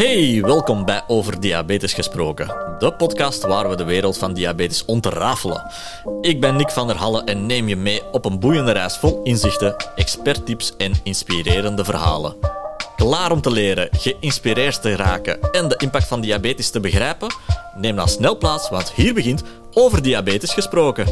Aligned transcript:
Hey, 0.00 0.42
welkom 0.42 0.84
bij 0.84 1.02
Over 1.06 1.40
Diabetes 1.40 1.92
Gesproken, 1.92 2.46
de 2.78 2.92
podcast 2.92 3.46
waar 3.46 3.68
we 3.68 3.76
de 3.76 3.84
wereld 3.84 4.18
van 4.18 4.34
diabetes 4.34 4.84
ontrafelen. 4.84 5.70
Ik 6.20 6.40
ben 6.40 6.56
Nick 6.56 6.70
van 6.70 6.86
der 6.86 6.96
Halle 6.96 7.24
en 7.24 7.46
neem 7.46 7.68
je 7.68 7.76
mee 7.76 8.02
op 8.12 8.24
een 8.24 8.38
boeiende 8.38 8.72
reis 8.72 8.96
vol 8.96 9.22
inzichten, 9.22 9.76
experttips 9.96 10.76
en 10.76 10.92
inspirerende 11.02 11.84
verhalen. 11.84 12.36
Klaar 12.96 13.32
om 13.32 13.40
te 13.40 13.50
leren, 13.50 13.88
geïnspireerd 13.92 14.82
te 14.82 14.96
raken 14.96 15.52
en 15.52 15.68
de 15.68 15.76
impact 15.76 16.06
van 16.06 16.20
diabetes 16.20 16.70
te 16.70 16.80
begrijpen? 16.80 17.34
Neem 17.76 17.96
dan 17.96 18.08
snel 18.08 18.38
plaats, 18.38 18.70
want 18.70 18.92
hier 18.92 19.14
begint 19.14 19.42
Over 19.72 20.02
Diabetes 20.02 20.52
Gesproken. 20.52 21.06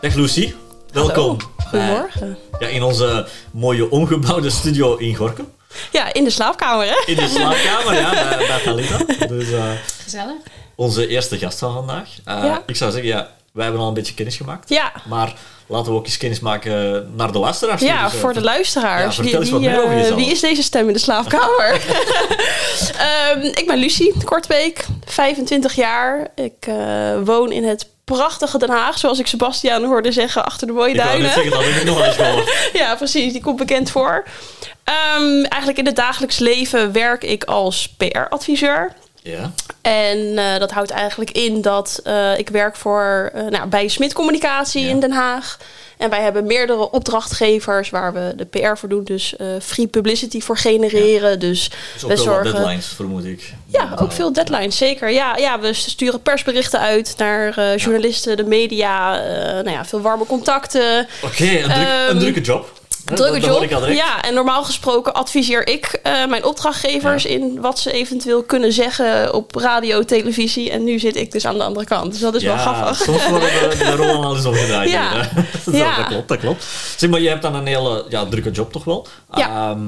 Dag 0.00 0.14
Lucie, 0.14 0.54
welkom. 0.92 1.36
Goedemorgen. 1.68 2.38
Ja, 2.58 2.66
in 2.66 2.82
onze 2.82 3.26
mooie 3.50 3.90
ongebouwde 3.90 4.50
studio 4.50 4.96
in 4.96 5.14
Gorkum. 5.14 5.46
Ja, 5.90 6.12
in 6.12 6.24
de 6.24 6.30
slaapkamer, 6.30 6.86
hè? 6.86 7.02
In 7.06 7.16
de 7.16 7.28
slaapkamer, 7.28 7.94
ja, 8.00 8.10
bij, 8.10 8.46
bij 8.46 8.60
Talita. 8.64 9.26
Dus, 9.26 9.50
eh, 9.52 9.62
Gezellig. 10.02 10.34
onze 10.74 11.06
eerste 11.06 11.38
gast 11.38 11.58
van 11.58 11.72
vandaag. 11.74 12.08
Eh, 12.24 12.40
Ja. 12.44 12.62
Ik 12.66 12.76
zou 12.76 12.90
zeggen, 12.90 13.08
ja, 13.10 13.28
wij 13.52 13.64
hebben 13.64 13.82
al 13.82 13.88
een 13.88 13.94
beetje 13.94 14.14
kennis 14.14 14.36
gemaakt. 14.36 14.68
Ja. 14.68 14.92
Maar 15.08 15.32
laten 15.66 15.92
we 15.92 15.98
ook 15.98 16.04
eens 16.06 16.16
kennis 16.16 16.40
maken 16.40 17.06
naar 17.16 17.32
de 17.32 17.38
luisteraars. 17.38 17.80
Ja, 17.82 18.04
Dus, 18.04 18.12
eh, 18.14 18.18
voor 18.20 18.32
de 18.32 18.38
Ja, 18.38 18.44
luisteraars. 18.44 19.14
vertel 19.14 19.40
eens 19.40 19.50
wie, 19.50 19.58
wat 19.60 19.68
meer 19.70 19.78
over 19.82 19.90
eh, 19.92 19.98
jezelf. 20.00 20.18
wie 20.18 20.30
is 20.30 20.40
deze 20.40 20.62
stem 20.62 20.86
in 20.86 20.92
de 20.92 20.98
slaapkamer? 20.98 21.80
Ehm, 22.98 23.40
ik 23.44 23.64
ben 23.66 23.78
Lucie 23.78 24.14
Kortweek, 24.24 24.84
25 25.04 25.74
jaar. 25.74 26.28
Ik 26.34 26.52
eh, 26.66 26.74
woon 27.24 27.52
in 27.52 27.64
het 27.64 27.86
prachtige 28.04 28.58
Den 28.58 28.70
Haag, 28.70 28.98
zoals 28.98 29.18
ik 29.18 29.26
Sebastiaan 29.26 29.84
hoorde 29.84 30.12
zeggen, 30.12 30.44
achter 30.44 30.66
de 30.66 30.72
mooie 30.72 30.90
Ik 30.90 30.96
duinen. 30.96 31.32
zeggen, 31.32 31.50
dat 31.50 31.64
heb 31.64 31.74
ik 31.74 31.84
nog 31.84 32.04
eens 32.04 32.16
gehoord. 32.16 32.52
Ja, 32.72 32.94
precies. 32.94 33.32
Die 33.32 33.42
komt 33.42 33.56
bekend 33.56 33.90
voor. 33.90 34.24
Ehm, 34.90 35.42
eigenlijk 35.44 35.78
in 35.78 35.86
het 35.86 35.96
dagelijks 35.96 36.38
leven 36.38 36.92
werk 36.92 37.24
ik 37.24 37.44
als 37.44 37.88
PR-adviseur. 37.96 38.92
Ja, 39.22 39.50
En 39.82 40.38
eh, 40.38 40.58
dat 40.58 40.70
houdt 40.70 40.90
eigenlijk 40.90 41.30
in 41.30 41.60
dat 41.62 42.00
eh, 42.04 42.38
ik 42.38 42.48
werk 42.48 42.76
voor 42.76 43.32
uh, 43.36 43.46
nou, 43.46 43.66
bij 43.68 43.88
Smit 43.88 44.12
Communicatie 44.12 44.82
Ja. 44.84 44.88
in 44.88 45.00
Den 45.00 45.12
Haag. 45.12 45.58
En 45.98 46.10
wij 46.10 46.20
hebben 46.22 46.46
meerdere 46.46 46.90
opdrachtgevers 46.90 47.90
waar 47.90 48.12
we 48.12 48.32
de 48.36 48.44
PR 48.44 48.74
voor 48.76 48.88
doen. 48.88 49.04
Dus 49.04 49.36
eh, 49.36 49.46
free 49.62 49.86
publicity 49.86 50.40
voor 50.40 50.56
genereren. 50.56 51.38
Dus 51.38 51.70
dus 51.92 52.02
we 52.02 52.16
zorgen. 52.16 52.52
deadlines, 52.52 52.86
vermoed 52.86 53.24
ik. 53.24 53.52
Ja, 53.66 53.88
ook 53.96 54.12
veel 54.12 54.32
deadlines, 54.32 54.76
zeker. 54.76 55.10
Ja, 55.10 55.36
ja, 55.36 55.60
we 55.60 55.72
sturen 55.72 56.22
persberichten 56.22 56.80
uit 56.80 57.14
naar 57.16 57.58
eh, 57.58 57.76
journalisten, 57.76 58.36
de 58.36 58.44
media. 58.44 59.22
eh, 59.22 59.52
nou 59.52 59.70
ja, 59.70 59.84
veel 59.84 60.00
warme 60.00 60.26
contacten. 60.26 61.06
Oké, 61.22 61.44
een, 61.44 61.62
druk- 61.62 61.86
Ehm, 61.86 62.10
een 62.10 62.18
drukke 62.18 62.40
job. 62.40 62.79
Drukke 63.14 63.40
job. 63.40 63.86
Ja, 63.88 64.22
en 64.22 64.34
normaal 64.34 64.64
gesproken 64.64 65.14
adviseer 65.14 65.66
ik 65.68 65.98
eh, 66.02 66.26
mijn 66.26 66.44
opdrachtgevers 66.44 67.22
Ja. 67.22 67.28
in 67.30 67.60
wat 67.60 67.78
ze 67.78 67.92
eventueel 67.92 68.42
kunnen 68.42 68.72
zeggen 68.72 69.34
op 69.34 69.54
radio, 69.56 70.04
televisie. 70.04 70.70
En 70.70 70.84
nu 70.84 70.98
zit 70.98 71.16
ik 71.16 71.32
dus 71.32 71.46
aan 71.46 71.58
de 71.58 71.64
andere 71.64 71.86
kant. 71.86 72.12
Dus 72.12 72.20
dat 72.20 72.34
is 72.34 72.42
wel 72.42 72.56
grappig. 72.56 72.96
soms 72.96 73.28
worden 73.28 73.48
de, 73.70 73.76
de 73.84 73.96
rollen 73.96 74.24
al 74.24 74.36
eens 74.36 74.44
omgedraaid. 74.44 74.90
Dat, 75.64 75.74
Ja. 75.74 75.96
dat 75.96 76.06
klopt, 76.06 76.28
dat 76.28 76.38
klopt. 76.38 76.64
Zeg 76.96 77.10
maar, 77.10 77.20
je 77.20 77.28
hebt 77.28 77.42
dan 77.42 77.54
een 77.54 77.66
hele 77.66 78.04
ja, 78.08 78.26
drukke 78.26 78.50
job 78.50 78.72
toch 78.72 78.84
wel? 78.84 79.06
Ja. 79.34 79.70
Ehm, 79.70 79.80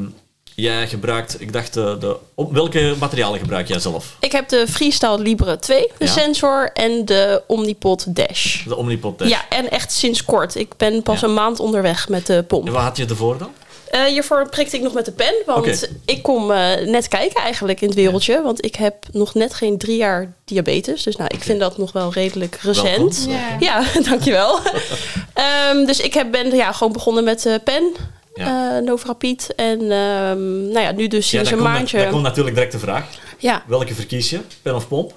jij 0.54 0.88
gebruikt, 0.88 1.40
ik 1.40 1.52
dacht, 1.52 1.74
de, 1.74 1.96
de, 2.00 2.16
op, 2.34 2.52
welke 2.52 2.94
materialen 3.00 3.38
gebruik 3.40 3.68
jij 3.68 3.78
zelf? 3.78 4.16
Ik 4.20 4.32
heb 4.32 4.48
de 4.48 4.66
Freestyle 4.68 5.18
Libre 5.18 5.58
2, 5.58 5.80
de 5.98 6.04
Ja. 6.04 6.10
sensor, 6.10 6.70
en 6.74 7.04
de 7.04 7.42
Omnipod 7.46 8.16
Dash. 8.16 8.64
De 8.64 8.76
Omnipod 8.76 9.18
Dash. 9.18 9.28
Ja, 9.28 9.48
en 9.48 9.70
echt 9.70 9.92
sinds 9.92 10.24
kort. 10.24 10.54
Ik 10.54 10.76
ben 10.76 11.02
pas 11.02 11.20
Ja. 11.20 11.26
een 11.26 11.34
maand 11.34 11.60
onderweg 11.60 12.08
met 12.08 12.26
de 12.26 12.42
pomp. 12.42 12.66
En 12.66 12.72
wat 12.72 12.82
had 12.82 12.96
je 12.96 13.06
ervoor 13.06 13.38
dan? 13.38 13.50
Eh, 13.90 14.04
hiervoor 14.04 14.48
prikte 14.48 14.76
ik 14.76 14.82
nog 14.82 14.92
met 14.92 15.04
de 15.04 15.12
pen, 15.12 15.34
want 15.46 15.88
ik 16.04 16.22
kom 16.22 16.50
eh, 16.50 16.86
net 16.86 17.08
kijken 17.08 17.42
eigenlijk 17.42 17.80
in 17.80 17.86
het 17.88 17.96
wereldje. 17.96 18.42
Want 18.42 18.64
ik 18.64 18.74
heb 18.74 18.94
nog 19.10 19.34
net 19.34 19.54
geen 19.54 19.78
drie 19.78 19.96
jaar 19.96 20.32
diabetes. 20.44 21.02
Dus 21.02 21.16
nou, 21.16 21.30
ik 21.34 21.42
vind 21.42 21.60
dat 21.60 21.78
nog 21.78 21.92
wel 21.92 22.12
redelijk 22.12 22.58
recent. 22.62 23.26
Welkom. 23.26 23.32
Ja. 23.32 23.56
Ja, 23.60 23.84
dankjewel. 24.10 24.58
Ehm, 25.34 25.84
dus 25.86 26.00
ik 26.00 26.14
heb, 26.14 26.30
ben 26.30 26.54
ja, 26.56 26.72
gewoon 26.72 26.92
begonnen 26.92 27.24
met 27.24 27.42
de 27.42 27.60
pen, 27.64 27.92
Ja. 28.34 28.76
eh 28.76 28.82
Novrapid. 28.84 29.54
En 29.54 29.80
ehm, 29.80 30.62
nou 30.68 30.80
ja, 30.80 30.90
nu 30.92 31.06
dus 31.08 31.28
sinds 31.28 31.50
een 31.50 31.56
komt, 31.58 31.68
maandje. 31.68 31.98
daar 31.98 32.10
komt 32.10 32.22
natuurlijk 32.22 32.54
direct 32.54 32.72
de 32.72 32.78
vraag. 32.78 33.04
Ja, 33.38 33.62
Welke 33.66 33.94
verkies 33.94 34.30
je? 34.30 34.40
Pen 34.62 34.74
of 34.74 34.88
pomp? 34.88 35.12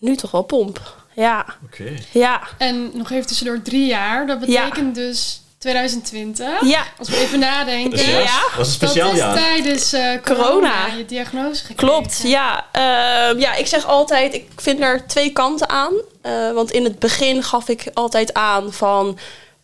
nu 0.00 0.16
toch 0.16 0.30
wel 0.30 0.42
pomp. 0.42 0.96
Ja, 1.14 1.46
Oké. 1.64 1.92
ja, 2.12 2.40
En 2.58 2.90
nog 2.94 3.10
even 3.10 3.26
tussendoor 3.26 3.62
drie 3.62 3.86
jaar. 3.86 4.26
Dat 4.26 4.40
betekent 4.40 4.94
dus 4.94 5.40
2020. 5.58 6.46
ja. 6.64 6.82
Als 6.98 7.08
we 7.08 7.16
even 7.16 7.38
nadenken. 7.38 7.90
Dus 7.90 8.06
Ja. 8.06 8.40
was 8.56 8.66
een 8.66 8.72
speciaal 8.72 9.06
dat 9.06 9.16
is 9.16 9.22
jaar. 9.22 9.34
tijdens 9.34 9.92
eh, 9.92 10.02
corona, 10.24 10.48
Corona. 10.50 10.86
je 10.96 11.04
diagnose 11.06 11.64
gekregen. 11.64 11.74
Klopt, 11.94 12.20
ja. 12.24 12.66
Ehm, 12.72 13.38
ja, 13.40 13.54
ik 13.54 13.66
zeg 13.66 13.86
altijd, 13.86 14.34
ik 14.34 14.46
vind 14.56 14.80
er 14.80 15.06
twee 15.06 15.30
kanten 15.32 15.68
aan. 15.68 15.92
Eh, 16.22 16.52
want 16.52 16.70
in 16.70 16.84
het 16.84 16.98
begin 16.98 17.42
gaf 17.42 17.68
ik 17.68 17.84
altijd 17.94 18.34
aan 18.34 18.72
van... 18.72 19.18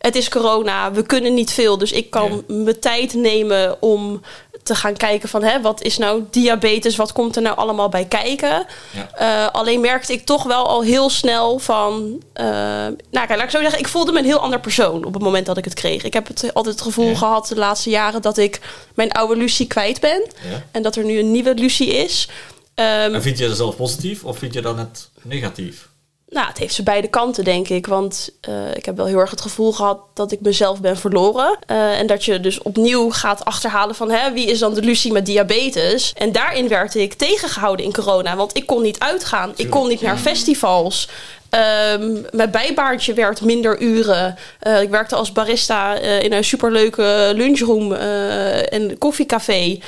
Het 0.05 0.15
is 0.15 0.29
corona, 0.29 0.91
we 0.91 1.03
kunnen 1.05 1.33
niet 1.33 1.51
veel. 1.51 1.77
Dus 1.77 1.91
ik 1.91 2.09
kan 2.09 2.43
mijn 2.47 2.79
tijd 2.79 3.13
nemen 3.13 3.81
om 3.81 4.21
te 4.63 4.75
gaan 4.75 4.93
kijken 4.95 5.29
van... 5.29 5.43
Hè, 5.43 5.61
wat 5.61 5.81
is 5.81 5.97
nou 5.97 6.23
diabetes, 6.31 6.95
wat 6.95 7.11
komt 7.11 7.35
er 7.35 7.41
nou 7.41 7.57
allemaal 7.57 7.89
bij 7.89 8.05
kijken? 8.05 8.65
Ja. 8.91 9.09
Eh, 9.45 9.53
alleen 9.53 9.79
merkte 9.81 10.13
ik 10.13 10.25
toch 10.25 10.43
wel 10.43 10.67
al 10.67 10.81
heel 10.83 11.09
snel 11.09 11.59
van... 11.59 12.21
eh, 12.33 12.45
nou, 12.45 12.97
kijk, 13.11 13.29
laat 13.29 13.43
ik 13.43 13.49
zo 13.49 13.61
zeggen, 13.61 13.79
ik 13.79 13.87
voelde 13.87 14.11
me 14.11 14.19
een 14.19 14.25
heel 14.25 14.39
ander 14.39 14.59
persoon 14.59 15.03
op 15.05 15.13
het 15.13 15.23
moment 15.23 15.45
dat 15.45 15.57
ik 15.57 15.63
het 15.65 15.73
kreeg. 15.73 16.03
Ik 16.03 16.13
heb 16.13 16.27
het 16.27 16.53
altijd 16.53 16.75
het 16.75 16.83
gevoel 16.83 17.09
Ja. 17.09 17.15
gehad 17.15 17.47
de 17.47 17.55
laatste 17.55 17.89
jaren 17.89 18.21
dat 18.21 18.37
ik 18.37 18.59
mijn 18.93 19.11
oude 19.11 19.35
Lucie 19.35 19.67
kwijt 19.67 19.99
ben. 19.99 20.21
Ja. 20.49 20.63
En 20.71 20.81
dat 20.81 20.95
er 20.95 21.03
nu 21.03 21.19
een 21.19 21.31
nieuwe 21.31 21.53
Lucie 21.53 21.87
is. 21.95 22.29
Ehm, 22.75 23.13
En 23.13 23.21
vind 23.21 23.37
je 23.37 23.47
dat 23.47 23.57
zelf 23.57 23.75
positief 23.75 24.23
of 24.23 24.37
vind 24.37 24.53
je 24.53 24.61
dat 24.61 24.75
net 24.75 25.09
negatief? 25.21 25.87
Nou, 26.29 26.47
het 26.47 26.57
heeft 26.57 26.73
ze 26.73 26.83
beide 26.83 27.07
kanten, 27.07 27.43
denk 27.43 27.69
ik. 27.69 27.87
Want 27.87 28.29
eh, 28.41 28.75
ik 28.75 28.85
heb 28.85 28.97
wel 28.97 29.05
heel 29.05 29.19
erg 29.19 29.29
het 29.29 29.41
gevoel 29.41 29.71
gehad 29.71 29.99
dat 30.13 30.31
ik 30.31 30.41
mezelf 30.41 30.81
ben 30.81 30.97
verloren. 30.97 31.57
Eh, 31.65 31.99
en 31.99 32.07
dat 32.07 32.25
je 32.25 32.39
dus 32.39 32.61
opnieuw 32.61 33.09
gaat 33.09 33.45
achterhalen 33.45 33.95
van... 33.95 34.11
Hè, 34.11 34.31
wie 34.31 34.47
is 34.47 34.59
dan 34.59 34.73
de 34.73 34.81
Lucie 34.81 35.11
met 35.11 35.25
diabetes? 35.25 36.13
En 36.17 36.31
daarin 36.31 36.67
werd 36.67 36.95
ik 36.95 37.13
tegengehouden 37.13 37.85
in 37.85 37.93
corona. 37.93 38.35
Want 38.35 38.57
ik 38.57 38.65
kon 38.65 38.81
niet 38.81 38.99
uitgaan. 38.99 39.53
Ik 39.55 39.69
kon 39.69 39.87
niet 39.87 40.01
naar 40.01 40.17
festivals. 40.17 41.09
Ehm, 41.49 42.13
mijn 42.31 42.51
bijbaantje 42.51 43.13
werd 43.13 43.41
minder 43.41 43.81
uren. 43.81 44.35
Eh, 44.59 44.81
ik 44.81 44.89
werkte 44.89 45.15
als 45.15 45.31
barista 45.31 45.93
in 45.95 46.33
een 46.33 46.43
superleuke 46.43 47.31
lunchroom 47.35 47.93
en 47.93 48.97
koffiecafé. 48.97 49.79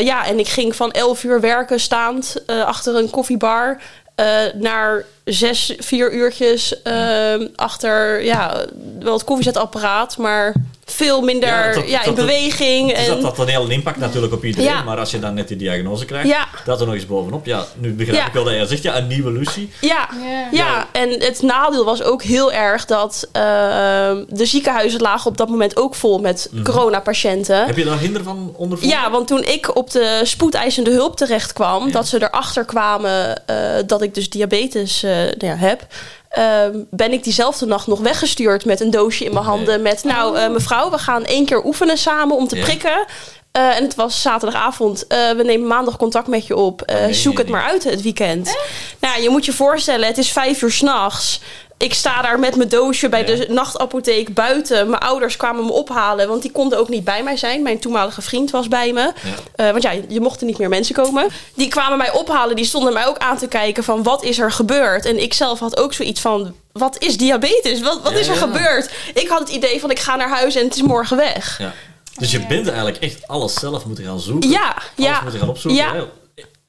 Ja, 0.00 0.26
en 0.26 0.38
ik 0.38 0.48
ging 0.48 0.76
van 0.76 0.90
11 0.90 1.24
uur 1.24 1.40
werken 1.40 1.80
staand 1.80 2.42
achter 2.46 2.96
een 2.96 3.10
koffiebar 3.10 3.80
eh, 4.18 4.52
naar 4.54 5.04
zes, 5.24 5.74
vier 5.78 6.12
uurtjes 6.12 6.82
ehm, 6.82 7.46
achter 7.54 8.24
ja, 8.24 8.64
wel 8.98 9.12
het 9.12 9.24
koffiezetapparaat, 9.24 10.16
maar 10.16 10.54
veel 10.90 11.20
minder 11.20 11.86
Ja, 11.88 12.04
in 12.04 12.14
beweging. 12.14 12.88
Dus 12.96 13.06
en, 13.06 13.14
dat 13.14 13.22
had 13.22 13.38
een 13.38 13.48
hele 13.54 13.72
impact 13.72 13.96
natuurlijk 13.98 14.32
op 14.32 14.44
iedereen. 14.44 14.68
Ja. 14.70 14.82
Maar 14.82 14.98
als 14.98 15.10
je 15.10 15.18
dan 15.18 15.34
net 15.34 15.48
die 15.48 15.56
diagnose 15.56 16.04
krijgt, 16.04 16.28
Ja. 16.28 16.46
dat 16.64 16.80
er 16.80 16.86
nog 16.86 16.94
eens 16.94 17.06
bovenop. 17.06 17.46
Ja, 17.46 17.64
nu 17.76 17.92
begrijp 17.92 18.18
Ja. 18.18 18.26
ik 18.26 18.32
wel 18.32 18.44
dat 18.44 18.52
jij 18.54 18.66
zegt, 18.66 18.82
ja, 18.82 18.96
een 18.96 19.06
nieuwe 19.06 19.30
Lucie. 19.32 19.72
ja, 19.80 20.08
Ja. 20.22 20.48
Ja, 20.52 20.86
en 20.92 21.10
het 21.10 21.42
nadeel 21.42 21.84
was 21.84 22.02
ook 22.02 22.22
heel 22.22 22.52
erg 22.52 22.84
dat 22.84 23.28
ehm, 23.32 24.24
de 24.28 24.46
ziekenhuizen 24.46 25.00
lagen 25.00 25.30
op 25.30 25.36
dat 25.36 25.48
moment 25.48 25.76
ook 25.76 25.94
vol 25.94 26.18
met 26.18 26.50
coronapatiënten. 26.64 27.66
Heb 27.66 27.76
je 27.76 27.84
daar 27.84 27.98
hinder 27.98 28.22
van 28.22 28.52
ondervonden? 28.56 28.98
Ja, 28.98 29.10
want 29.10 29.26
toen 29.26 29.44
ik 29.44 29.76
op 29.76 29.90
de 29.90 30.20
spoedeisende 30.24 30.90
hulp 30.90 31.16
terecht 31.16 31.52
kwam, 31.52 31.86
Ja. 31.86 31.92
dat 31.92 32.06
ze 32.08 32.22
erachter 32.22 32.64
kwamen 32.64 33.46
eh, 33.46 33.56
dat 33.86 34.02
ik 34.02 34.14
dus 34.14 34.30
diabetes 34.30 35.02
eh, 35.02 35.10
nou 35.12 35.34
ja, 35.38 35.56
heb. 35.56 35.86
Ehm, 36.28 36.84
ben 36.90 37.12
ik 37.12 37.24
diezelfde 37.24 37.66
nacht 37.66 37.86
nog 37.86 38.00
weggestuurd 38.00 38.64
met 38.64 38.80
een 38.80 38.90
doosje 38.90 39.24
in 39.24 39.32
mijn 39.32 39.44
handen. 39.44 39.82
Met, 39.82 40.04
nou, 40.04 40.36
eh, 40.36 40.50
mevrouw, 40.50 40.90
we 40.90 40.98
gaan 40.98 41.24
één 41.24 41.44
keer 41.44 41.64
oefenen 41.64 41.98
samen 41.98 42.36
om 42.36 42.48
te 42.48 42.56
prikken. 42.56 43.06
Eh, 43.52 43.76
en 43.76 43.82
het 43.82 43.94
was 43.94 44.22
zaterdagavond. 44.22 45.06
Eh, 45.06 45.30
we 45.30 45.42
nemen 45.42 45.66
maandag 45.66 45.96
contact 45.96 46.26
met 46.26 46.46
je 46.46 46.56
op. 46.56 46.82
Nee, 46.86 47.14
zoek 47.14 47.32
nee, 47.32 47.42
het 47.42 47.52
maar 47.52 47.62
uit 47.62 47.84
het 47.84 48.02
weekend. 48.02 48.56
Nou, 49.00 49.22
je 49.22 49.30
moet 49.30 49.44
je 49.44 49.52
voorstellen, 49.52 50.06
het 50.06 50.18
is 50.18 50.32
vijf 50.32 50.62
uur 50.62 50.70
s'nachts. 50.70 51.40
Ik 51.78 51.94
sta 51.94 52.22
daar 52.22 52.38
met 52.38 52.56
mijn 52.56 52.68
doosje 52.68 53.08
bij 53.08 53.20
Ja. 53.20 53.26
de 53.36 53.46
nachtapotheek 53.52 54.34
buiten. 54.34 54.88
Mijn 54.90 55.02
ouders 55.02 55.36
kwamen 55.36 55.64
me 55.64 55.72
ophalen, 55.72 56.28
want 56.28 56.42
die 56.42 56.50
konden 56.50 56.78
ook 56.78 56.88
niet 56.88 57.04
bij 57.04 57.22
mij 57.22 57.36
zijn. 57.36 57.62
Mijn 57.62 57.78
toenmalige 57.78 58.22
vriend 58.22 58.50
was 58.50 58.68
bij 58.68 58.92
me. 58.92 59.12
Eh, 59.54 59.70
want 59.70 59.82
ja, 59.82 59.90
je 60.08 60.20
mochten 60.20 60.46
niet 60.46 60.58
meer 60.58 60.68
mensen 60.68 60.94
komen. 60.94 61.28
Die 61.54 61.68
kwamen 61.68 61.98
mij 61.98 62.12
ophalen, 62.12 62.56
die 62.56 62.64
stonden 62.64 62.92
mij 62.92 63.06
ook 63.06 63.18
aan 63.18 63.36
te 63.38 63.46
kijken 63.48 63.84
van 63.84 64.02
wat 64.02 64.22
is 64.22 64.38
er 64.38 64.52
gebeurd. 64.52 65.04
En 65.04 65.22
ik 65.22 65.34
zelf 65.34 65.58
had 65.58 65.76
ook 65.80 65.92
zoiets 65.92 66.20
van, 66.20 66.54
wat 66.72 66.96
is 67.02 67.16
diabetes? 67.16 67.80
Wat, 67.80 68.02
wat 68.02 68.12
Ja, 68.12 68.18
is 68.18 68.28
er 68.28 68.36
gebeurd? 68.36 68.90
Ik 69.14 69.28
had 69.28 69.38
het 69.38 69.48
idee 69.48 69.80
van 69.80 69.90
ik 69.90 69.98
ga 69.98 70.16
naar 70.16 70.28
huis 70.30 70.54
en 70.54 70.64
het 70.64 70.74
is 70.74 70.82
morgen 70.82 71.16
weg. 71.16 71.58
Ja. 71.58 71.72
Dus 72.18 72.30
je 72.30 72.46
bent 72.46 72.66
eigenlijk 72.68 72.98
echt 72.98 73.28
alles 73.28 73.54
zelf 73.54 73.84
moeten 73.84 74.04
gaan 74.04 74.20
zoeken. 74.20 74.50
Ja, 74.50 74.66
Alles 74.68 74.82
ja. 74.94 75.20
moeten 75.22 75.40
gaan 75.40 75.48
opzoeken. 75.48 76.06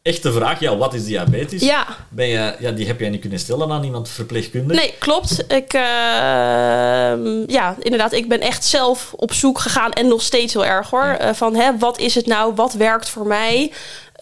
Echte 0.01 0.31
vraag, 0.31 0.59
ja, 0.59 0.77
wat 0.77 0.93
is 0.93 1.05
diabetes? 1.05 1.61
Ja. 1.61 1.87
Ben 2.09 2.27
je, 2.27 2.55
ja, 2.59 2.71
die 2.71 2.87
heb 2.87 2.99
jij 2.99 3.09
niet 3.09 3.21
kunnen 3.21 3.39
stellen 3.39 3.71
aan 3.71 3.83
iemand 3.83 4.09
verpleegkundige? 4.09 4.79
Nee, 4.79 4.93
klopt. 4.99 5.43
Ik, 5.47 5.73
uh, 5.73 5.81
ja, 7.47 7.75
inderdaad, 7.79 8.13
ik 8.13 8.29
ben 8.29 8.39
echt 8.39 8.65
zelf 8.65 9.13
op 9.15 9.33
zoek 9.33 9.59
gegaan 9.59 9.91
en 9.91 10.07
nog 10.07 10.21
steeds 10.21 10.53
heel 10.53 10.65
erg 10.65 10.89
hoor. 10.89 11.03
Ja. 11.05 11.27
Uh, 11.27 11.33
van 11.33 11.55
hè, 11.55 11.77
wat 11.77 11.99
is 11.99 12.15
het 12.15 12.25
nou? 12.25 12.53
Wat 12.55 12.73
werkt 12.73 13.09
voor 13.09 13.27
mij? 13.27 13.71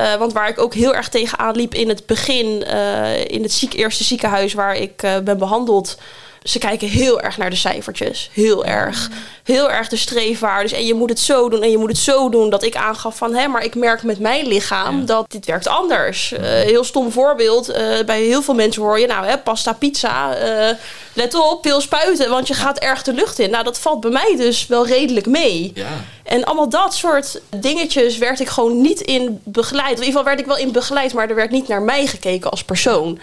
Uh, 0.01 0.15
want 0.15 0.33
waar 0.33 0.49
ik 0.49 0.59
ook 0.59 0.73
heel 0.73 0.95
erg 0.95 1.09
tegenaan 1.09 1.55
liep 1.55 1.73
in 1.73 1.89
het 1.89 2.05
begin, 2.05 2.63
uh, 2.67 3.25
in 3.25 3.43
het 3.43 3.53
ziek, 3.53 3.73
eerste 3.73 4.03
ziekenhuis 4.03 4.53
waar 4.53 4.75
ik 4.75 4.95
ben 5.23 5.37
behandeld. 5.37 5.97
Ze 6.43 6.59
kijken 6.59 6.87
heel 6.87 7.21
erg 7.21 7.37
naar 7.37 7.49
de 7.49 7.55
cijfertjes. 7.55 8.29
Heel 8.33 8.65
erg. 8.65 9.09
Heel 9.43 9.71
erg 9.71 9.87
de 9.87 9.97
streefwaardes. 9.97 10.71
En 10.71 10.85
je 10.85 10.93
moet 10.93 11.09
het 11.09 11.19
zo 11.19 11.49
doen 11.49 11.63
en 11.63 11.71
je 11.71 11.77
moet 11.77 11.89
het 11.89 11.97
zo 11.97 12.29
doen. 12.29 12.49
Dat 12.49 12.63
ik 12.63 12.75
aangaf 12.75 13.17
van, 13.17 13.35
hè, 13.35 13.47
maar 13.47 13.63
ik 13.63 13.75
merk 13.75 14.03
met 14.03 14.19
mijn 14.19 14.47
lichaam 14.47 14.99
ja. 14.99 15.05
dat 15.05 15.31
dit 15.31 15.45
werkt 15.45 15.67
anders. 15.67 16.31
Uh, 16.31 16.39
heel 16.39 16.83
stom 16.83 17.11
voorbeeld. 17.11 17.69
Uh, 17.69 17.75
bij 18.05 18.21
heel 18.21 18.41
veel 18.41 18.53
mensen 18.53 18.81
hoor 18.81 18.99
je, 18.99 19.07
nou, 19.07 19.25
hè, 19.25 19.37
pasta, 19.37 19.73
pizza. 19.73 20.37
Uh, 20.69 20.75
let 21.13 21.35
op, 21.35 21.59
veel 21.61 21.81
spuiten, 21.81 22.29
want 22.29 22.47
je 22.47 22.53
gaat 22.53 22.79
erg 22.79 23.03
de 23.03 23.13
lucht 23.13 23.39
in. 23.39 23.49
Nou, 23.49 23.63
dat 23.63 23.79
valt 23.79 23.99
bij 23.99 24.11
mij 24.11 24.35
dus 24.37 24.67
wel 24.67 24.87
redelijk 24.87 25.25
mee. 25.25 25.71
Ja. 25.75 26.03
En 26.23 26.43
allemaal 26.43 26.69
dat 26.69 26.95
soort 26.95 27.41
dingetjes 27.49 28.17
werd 28.17 28.39
ik 28.39 28.47
gewoon 28.47 28.81
niet 28.81 29.01
in 29.01 29.41
begeleid. 29.43 29.89
In 29.89 30.05
ieder 30.05 30.05
geval 30.05 30.23
werd 30.23 30.39
ik 30.39 30.45
wel 30.45 30.57
in 30.57 30.71
begeleid, 30.71 31.13
maar 31.13 31.29
er 31.29 31.35
werd 31.35 31.51
niet 31.51 31.67
naar 31.67 31.81
mij 31.81 32.07
gekeken 32.07 32.51
als 32.51 32.63
persoon. 32.63 33.19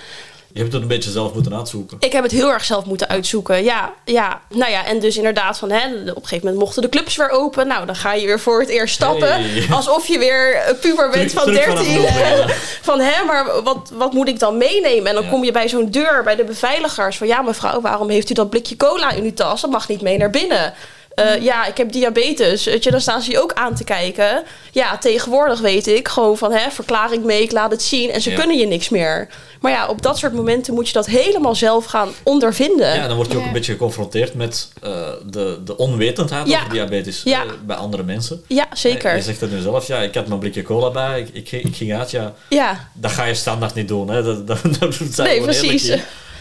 Je 0.55 0.61
hebt 0.61 0.73
het 0.73 0.83
een 0.83 0.89
beetje 0.89 1.11
zelf 1.11 1.35
moeten 1.35 1.55
uitzoeken. 1.57 1.97
Ik 2.01 2.13
heb 2.13 2.23
het 2.23 2.33
heel 2.33 2.53
erg 2.53 2.65
zelf 2.65 2.85
moeten 2.85 3.09
uitzoeken. 3.09 3.65
Ja, 3.65 3.93
ja. 4.05 4.41
Nou 4.49 4.71
ja, 4.71 4.87
en 4.87 5.01
dus 5.01 5.17
inderdaad 5.17 5.59
van, 5.59 5.71
hè, 5.71 5.87
op 5.87 5.95
een 6.07 6.13
gegeven 6.15 6.39
moment 6.39 6.59
mochten 6.59 6.83
de 6.83 6.89
clubs 6.89 7.17
weer 7.17 7.31
open. 7.31 7.67
Nou, 7.67 7.87
dan 7.87 7.97
ga 7.97 8.13
je 8.15 8.27
weer 8.27 8.41
voor 8.41 8.61
het 8.61 8.69
eerst 8.69 8.95
stappen. 8.95 9.29
Hey. 9.33 9.67
Alsof 9.71 10.07
je 10.07 10.19
weer 10.19 10.77
puber 10.81 11.11
bent 11.11 11.33
van 11.33 11.43
terug 11.45 11.65
13. 11.65 11.77
vanaf 11.77 12.15
nul, 12.19 12.39
ja. 12.47 12.47
van, 12.89 13.01
hè, 13.01 13.25
maar 13.25 13.63
wat, 13.63 13.91
wat 13.95 14.13
moet 14.13 14.29
ik 14.29 14.39
dan 14.39 14.57
meenemen? 14.57 15.07
En 15.09 15.15
dan 15.15 15.25
Ja. 15.25 15.31
kom 15.31 15.45
je 15.45 15.53
bij 15.53 15.69
zo'n 15.69 15.91
deur, 15.91 16.23
bij 16.25 16.37
de 16.37 16.45
beveiligers. 16.45 17.17
Van, 17.17 17.27
ja 17.27 17.43
mevrouw, 17.43 17.81
waarom 17.81 18.09
heeft 18.09 18.31
u 18.31 18.35
dat 18.35 18.51
blikje 18.51 18.77
cola 18.77 19.11
in 19.11 19.25
uw 19.25 19.35
tas? 19.35 19.61
Dat 19.61 19.71
mag 19.71 19.89
niet 19.89 20.01
mee 20.03 20.19
naar 20.19 20.31
binnen. 20.31 20.75
Eh, 21.15 21.43
ja, 21.43 21.67
ik 21.67 21.77
heb 21.77 21.93
diabetes. 21.93 22.65
Weet 22.65 22.85
je, 22.85 22.91
dan 22.91 23.01
staan 23.01 23.23
ze 23.23 23.31
je 23.31 23.43
ook 23.43 23.53
aan 23.53 23.75
te 23.75 23.85
kijken. 23.85 24.43
Ja, 24.73 24.99
tegenwoordig 24.99 25.61
weet 25.61 25.87
ik 25.87 26.09
gewoon 26.09 26.39
van 26.39 26.53
hè, 26.53 26.71
verklaring 26.71 27.25
mee, 27.25 27.43
ik 27.43 27.53
laat 27.53 27.71
het 27.71 27.83
zien 27.83 28.11
en 28.11 28.21
ze 28.21 28.31
Ja. 28.31 28.37
kunnen 28.37 28.59
je 28.59 28.67
niks 28.67 28.89
meer. 28.89 29.29
Maar 29.61 29.73
ja, 29.73 29.87
op 29.89 30.03
dat 30.03 30.19
soort 30.19 30.33
momenten 30.33 30.75
moet 30.75 30.87
je 30.87 30.93
dat 30.93 31.07
helemaal 31.07 31.55
zelf 31.55 31.85
gaan 31.85 32.09
ondervinden. 32.23 32.95
Ja, 32.95 33.07
dan 33.07 33.17
word 33.17 33.29
je 33.31 33.35
ook 33.37 33.41
Ja. 33.43 33.47
een 33.47 33.53
beetje 33.53 33.73
geconfronteerd 33.73 34.35
met 34.35 34.69
eh, 34.83 34.91
de, 35.27 35.61
de 35.65 35.77
onwetendheid 35.77 36.49
Ja. 36.49 36.59
over 36.59 36.71
diabetes 36.71 37.21
Ja. 37.25 37.43
eh, 37.43 37.51
bij 37.67 37.77
andere 37.77 38.03
mensen. 38.03 38.43
Ja, 38.49 38.67
zeker. 38.73 39.17
Je 39.17 39.23
zegt 39.23 39.41
het 39.41 39.51
nu 39.53 39.61
zelf, 39.61 39.87
ja, 39.87 39.99
ik 39.99 40.15
had 40.15 40.27
mijn 40.27 40.41
blikje 40.41 40.63
cola 40.63 40.91
bij, 40.91 41.21
ik, 41.21 41.29
ik, 41.33 41.49
ging- 41.49 41.65
ik 41.65 41.77
ging 41.77 41.95
uit, 41.95 42.11
ja. 42.11 42.33
Ja, 42.49 42.89
Dat 42.93 43.11
ga 43.11 43.25
je 43.25 43.35
standaard 43.35 43.75
niet 43.75 43.89
doen, 43.89 44.09
hè. 44.11 44.23
Dat, 44.23 44.47
dat, 44.47 44.63
dat 44.81 44.95
zijn 44.95 45.09
we 45.17 45.23
Nee, 45.23 45.39
eerlijk 45.39 45.59
precies. 45.59 45.91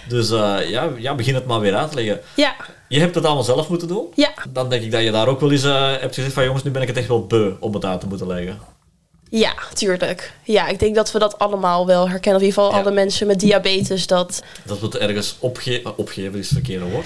Dus 0.08 0.30
eh, 0.32 0.70
ja, 0.70 0.90
ja, 0.98 1.16
begin 1.16 1.36
het 1.36 1.46
maar 1.46 1.60
weer 1.60 1.76
uit 1.76 1.90
te 1.90 1.96
leggen. 1.96 2.20
ja, 2.36 2.56
Je 2.88 3.00
hebt 3.00 3.16
het 3.16 3.26
allemaal 3.26 3.44
zelf 3.44 3.70
moeten 3.70 3.88
doen. 3.88 4.08
ja, 4.16 4.34
Dan 4.50 4.70
denk 4.70 4.84
ik 4.84 4.92
dat 4.92 5.04
je 5.04 5.12
daar 5.12 5.28
ook 5.28 5.40
wel 5.40 5.52
eens 5.52 5.64
eh, 5.64 5.92
hebt 6.00 6.16
gezegd 6.16 6.34
van 6.34 6.44
jongens, 6.44 6.64
nu 6.64 6.72
ben 6.72 6.82
ik 6.82 6.88
het 6.88 6.98
echt 6.98 7.08
wel 7.08 7.26
beu 7.26 7.52
om 7.60 7.74
het 7.74 7.86
uit 7.86 8.00
te 8.00 8.08
moeten 8.08 8.28
leggen. 8.28 8.60
ja, 9.30 9.54
tuurlijk. 9.74 10.34
Ja, 10.44 10.68
ik 10.68 10.80
denk 10.80 10.96
dat 10.96 11.12
we 11.12 11.20
dat 11.20 11.40
allemaal 11.40 11.86
wel 11.86 12.10
herkennen. 12.10 12.42
Of 12.42 12.48
in 12.48 12.54
ieder 12.54 12.64
geval 12.64 12.78
Ja. 12.80 12.84
alle 12.86 12.92
mensen 12.96 13.28
met 13.28 13.40
diabetes. 13.40 14.08
Dat 14.08 14.44
Dat 14.66 14.80
we 14.80 14.86
het 14.86 14.98
ergens 14.98 15.36
opge 15.40 15.82
opgeven 15.96 16.40
is 16.40 16.46
het 16.50 16.58
verkeerde 16.58 16.86
woord. 16.86 17.06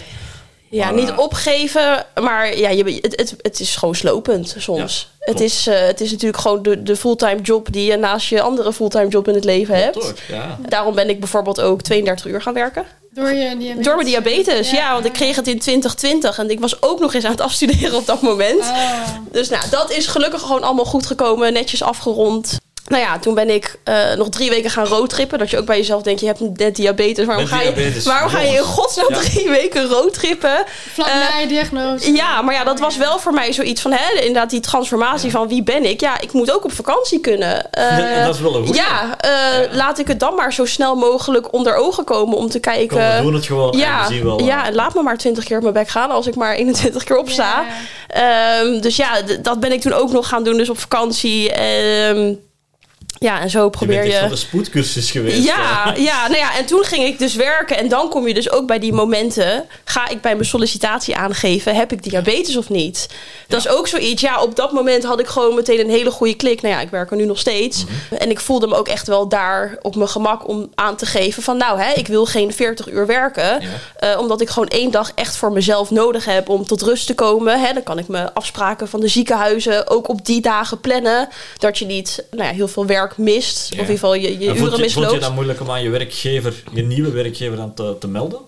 Ja, 0.69 0.85
Maar, 0.85 0.93
niet 0.93 1.11
opgeven, 1.15 2.05
maar 2.21 2.57
ja, 2.57 2.69
je, 2.69 2.83
het, 2.83 3.15
het, 3.15 3.35
het 3.41 3.59
is 3.59 3.75
gewoon 3.75 3.95
slopend 3.95 4.55
soms. 4.57 5.09
Ja, 5.19 5.31
het, 5.31 5.41
is, 5.41 5.67
eh, 5.67 5.85
het 5.85 6.01
is 6.01 6.11
natuurlijk 6.11 6.41
gewoon 6.41 6.63
de, 6.63 6.83
de 6.83 6.95
fulltime 6.95 7.41
job 7.41 7.71
die 7.71 7.91
je 7.91 7.97
naast 7.97 8.27
je 8.27 8.41
andere 8.41 8.73
fulltime 8.73 9.07
job 9.07 9.27
in 9.27 9.33
het 9.33 9.45
leven 9.45 9.75
hebt. 9.75 9.93
Toch, 9.93 10.13
ja. 10.27 10.59
Daarom 10.67 10.95
ben 10.95 11.09
ik 11.09 11.19
bijvoorbeeld 11.19 11.61
ook 11.61 11.81
32 11.81 12.25
uur 12.25 12.41
gaan 12.41 12.53
werken. 12.53 12.85
Door 13.17 13.31
je 13.31 13.57
diabetes. 13.57 13.85
Door 13.85 13.95
mijn 13.95 14.07
diabetes, 14.07 14.71
ja. 14.71 14.93
want 14.93 15.05
ik 15.05 15.13
kreeg 15.13 15.35
het 15.35 15.47
in 15.47 15.59
2020 15.59 16.39
en 16.39 16.49
ik 16.49 16.59
was 16.59 16.81
ook 16.81 16.99
nog 16.99 17.13
eens 17.13 17.25
aan 17.25 17.31
het 17.31 17.41
afstuderen 17.41 17.95
op 17.95 18.05
dat 18.05 18.21
moment. 18.21 18.59
Oh. 18.59 19.01
Dus 19.31 19.49
nou, 19.49 19.69
dat 19.69 19.91
is 19.91 20.07
gelukkig 20.07 20.41
gewoon 20.41 20.63
allemaal 20.63 20.85
goed 20.85 21.05
gekomen, 21.05 21.53
netjes 21.53 21.83
afgerond. 21.83 22.57
Nou 22.87 23.01
ja, 23.03 23.19
toen 23.19 23.33
ben 23.33 23.49
ik 23.49 23.75
eh, 23.83 24.13
nog 24.17 24.29
drie 24.29 24.49
weken 24.49 24.69
gaan 24.69 24.85
roadtrippen. 24.85 25.39
Dat 25.39 25.49
je 25.49 25.57
ook 25.57 25.65
bij 25.65 25.77
jezelf 25.77 26.01
denkt, 26.01 26.19
je 26.19 26.25
hebt 26.25 26.39
net 26.57 26.75
diabetes. 26.75 27.25
Waarom, 27.25 27.45
ga 27.45 27.61
je, 27.61 28.01
waarom 28.05 28.29
ga 28.29 28.39
je 28.41 28.55
in 28.57 28.63
godsnaam 28.63 29.05
Ja. 29.09 29.19
drie 29.19 29.49
weken 29.49 29.87
roadtrippen? 29.87 30.63
Vlak 30.93 31.07
Eh, 31.07 31.13
na 31.13 31.37
je 31.39 31.47
diagnose. 31.47 32.11
Ja, 32.15 32.41
maar 32.41 32.53
ja, 32.53 32.63
dat 32.63 32.79
was 32.79 32.97
wel 32.97 33.19
voor 33.19 33.33
mij 33.33 33.53
zoiets 33.53 33.81
van, 33.81 33.91
hè, 33.91 34.19
inderdaad, 34.19 34.49
die 34.49 34.59
transformatie 34.59 35.31
van 35.31 35.47
wie 35.47 35.63
ben 35.63 35.85
ik? 35.89 35.99
Ja, 36.01 36.19
ik 36.21 36.31
moet 36.31 36.51
ook 36.51 36.63
op 36.63 36.71
vakantie 36.71 37.19
kunnen. 37.19 37.45
Eh, 37.71 37.97
Ja, 37.99 38.25
dat 38.25 38.35
is 38.35 38.41
wel 38.41 38.55
een 38.55 38.65
goeie. 38.65 38.81
Ja, 38.81 39.17
eh, 39.19 39.73
laat 39.75 39.99
ik 39.99 40.07
het 40.07 40.19
dan 40.19 40.35
maar 40.35 40.53
zo 40.53 40.65
snel 40.65 40.95
mogelijk 40.95 41.53
onder 41.53 41.75
ogen 41.75 42.03
komen 42.03 42.37
om 42.37 42.49
te 42.49 42.59
kijken. 42.59 42.87
Kom, 42.87 43.15
we 43.15 43.21
doen 43.21 43.33
het 43.33 43.45
gewoon 43.45 43.77
Ja, 43.77 44.01
en 44.01 44.07
we 44.07 44.13
zien 44.13 44.23
wel. 44.23 44.39
eh, 44.39 44.45
ja, 44.45 44.65
en 44.67 44.75
laat 44.75 44.93
me 44.93 45.01
maar 45.01 45.17
20 45.17 45.43
keer 45.43 45.55
op 45.57 45.61
mijn 45.61 45.73
bek 45.73 45.87
gaan 45.89 46.09
als 46.11 46.27
ik 46.27 46.35
maar 46.35 46.53
21 46.55 47.03
keer 47.03 47.17
opsta. 47.17 47.65
Ehm, 48.07 48.79
dus 48.81 48.95
ja, 48.95 49.09
dat 49.41 49.59
ben 49.59 49.71
ik 49.71 49.81
toen 49.81 49.93
ook 49.93 50.11
nog 50.11 50.27
gaan 50.27 50.43
doen, 50.43 50.57
dus 50.57 50.69
op 50.69 50.79
vakantie. 50.79 51.51
Ehm, 51.51 52.33
ja, 53.19 53.41
en 53.41 53.49
zo 53.49 53.63
je 53.63 53.69
probeer 53.69 53.99
echt 53.99 54.13
je. 54.13 54.19
van 54.19 54.29
de 54.29 54.35
spoedcursus 54.35 55.11
geweest. 55.11 55.43
Ja, 55.43 55.93
ja, 55.97 56.27
nou 56.27 56.39
ja, 56.39 56.57
en 56.57 56.65
toen 56.65 56.83
ging 56.83 57.03
ik 57.03 57.19
dus 57.19 57.35
werken. 57.35 57.77
En 57.77 57.87
dan 57.87 58.09
kom 58.09 58.27
je 58.27 58.33
dus 58.33 58.51
ook 58.51 58.67
bij 58.67 58.79
die 58.79 58.93
momenten. 58.93 59.65
Ga 59.83 60.09
ik 60.09 60.21
bij 60.21 60.33
mijn 60.33 60.45
sollicitatie 60.45 61.15
aangeven, 61.15 61.75
heb 61.75 61.91
ik 61.91 62.03
diabetes 62.03 62.57
of 62.57 62.69
niet? 62.69 63.07
Dat 63.47 63.59
is 63.59 63.67
ook 63.67 63.87
zoiets. 63.87 64.21
Ja, 64.21 64.41
op 64.41 64.55
dat 64.55 64.71
moment 64.71 65.03
had 65.03 65.19
ik 65.19 65.27
gewoon 65.27 65.55
meteen 65.55 65.79
een 65.79 65.89
hele 65.89 66.11
goede 66.11 66.35
klik. 66.35 66.61
Nou 66.61 66.73
ja, 66.73 66.81
ik 66.81 66.89
werk 66.89 67.11
er 67.11 67.17
nu 67.17 67.25
nog 67.25 67.39
steeds. 67.39 67.83
Mhm. 67.83 68.15
En 68.15 68.29
ik 68.29 68.39
voelde 68.39 68.67
me 68.67 68.75
ook 68.75 68.87
echt 68.87 69.07
wel 69.07 69.27
daar 69.27 69.77
op 69.81 69.95
mijn 69.95 70.09
gemak 70.09 70.47
om 70.47 70.69
aan 70.75 70.95
te 70.95 71.05
geven 71.05 71.43
van... 71.43 71.57
nou, 71.57 71.79
hè, 71.79 71.93
ik 71.93 72.07
wil 72.07 72.25
geen 72.25 72.53
40 72.53 72.89
uur 72.89 73.05
werken. 73.05 73.61
Ja. 73.61 73.67
Eh, 73.95 74.19
omdat 74.19 74.41
ik 74.41 74.49
gewoon 74.49 74.67
één 74.67 74.91
dag 74.91 75.11
echt 75.15 75.35
voor 75.35 75.51
mezelf 75.51 75.91
nodig 75.91 76.25
heb 76.25 76.49
om 76.49 76.65
tot 76.65 76.81
rust 76.81 77.07
te 77.07 77.15
komen. 77.15 77.59
Hè, 77.59 77.73
dan 77.73 77.83
kan 77.83 77.97
ik 77.97 78.07
mijn 78.07 78.33
afspraken 78.33 78.87
van 78.87 78.99
de 78.99 79.07
ziekenhuizen 79.07 79.87
ook 79.89 80.07
op 80.07 80.25
die 80.25 80.41
dagen 80.41 80.79
plannen. 80.79 81.29
Dat 81.57 81.77
je 81.77 81.85
niet 81.85 82.25
nou 82.31 82.43
ja, 82.43 82.53
heel 82.53 82.67
veel 82.67 82.85
werk 82.85 83.06
mist. 83.17 83.65
Of 83.65 83.71
in 83.71 83.79
ieder 83.79 83.93
geval 83.93 84.13
je, 84.13 84.21
je 84.21 84.49
En 84.49 84.55
uren 84.55 84.57
vond, 84.57 84.59
je, 84.59 84.69
vond 84.69 84.81
misloopt. 84.81 85.11
je 85.11 85.19
dat 85.19 85.33
moeilijk 85.33 85.61
om 85.61 85.71
aan 85.71 85.83
je 85.83 85.89
werkgever, 85.89 86.63
je 86.73 86.83
nieuwe 86.83 87.11
werkgever 87.11 87.59
aan 87.59 87.73
te, 87.73 87.95
te 87.99 88.07
melden? 88.07 88.39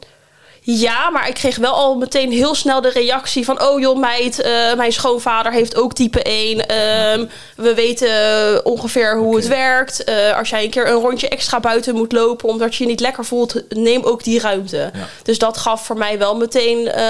Ja, 0.61 1.09
maar 1.09 1.27
ik 1.27 1.33
kreeg 1.33 1.55
wel 1.55 1.73
al 1.73 1.95
meteen 1.95 2.31
heel 2.31 2.55
snel 2.55 2.81
de 2.81 2.89
reactie 2.89 3.45
van... 3.45 3.61
oh 3.61 3.79
joh 3.79 3.99
meid, 3.99 4.41
eh, 4.41 4.73
mijn 4.73 4.91
schoonvader 4.91 5.51
heeft 5.51 5.75
ook 5.75 5.93
type 5.93 6.23
1. 6.23 6.67
Ehm, 6.67 7.25
we 7.55 7.73
weten 7.73 8.65
ongeveer 8.65 9.17
hoe 9.17 9.35
het 9.35 9.47
werkt. 9.47 10.03
Eh, 10.03 10.37
als 10.37 10.49
jij 10.49 10.63
een 10.63 10.69
keer 10.69 10.87
een 10.87 11.01
rondje 11.01 11.29
extra 11.29 11.59
buiten 11.59 11.95
moet 11.95 12.11
lopen... 12.11 12.49
omdat 12.49 12.75
je 12.75 12.83
je 12.83 12.89
niet 12.89 12.99
lekker 12.99 13.25
voelt, 13.25 13.63
neem 13.69 14.03
ook 14.03 14.23
die 14.23 14.39
ruimte. 14.39 14.91
Ja. 14.93 15.07
Dus 15.23 15.37
dat 15.37 15.57
gaf 15.57 15.85
voor 15.85 15.97
mij 15.97 16.17
wel 16.17 16.35
meteen 16.35 16.87
eh, 16.87 17.03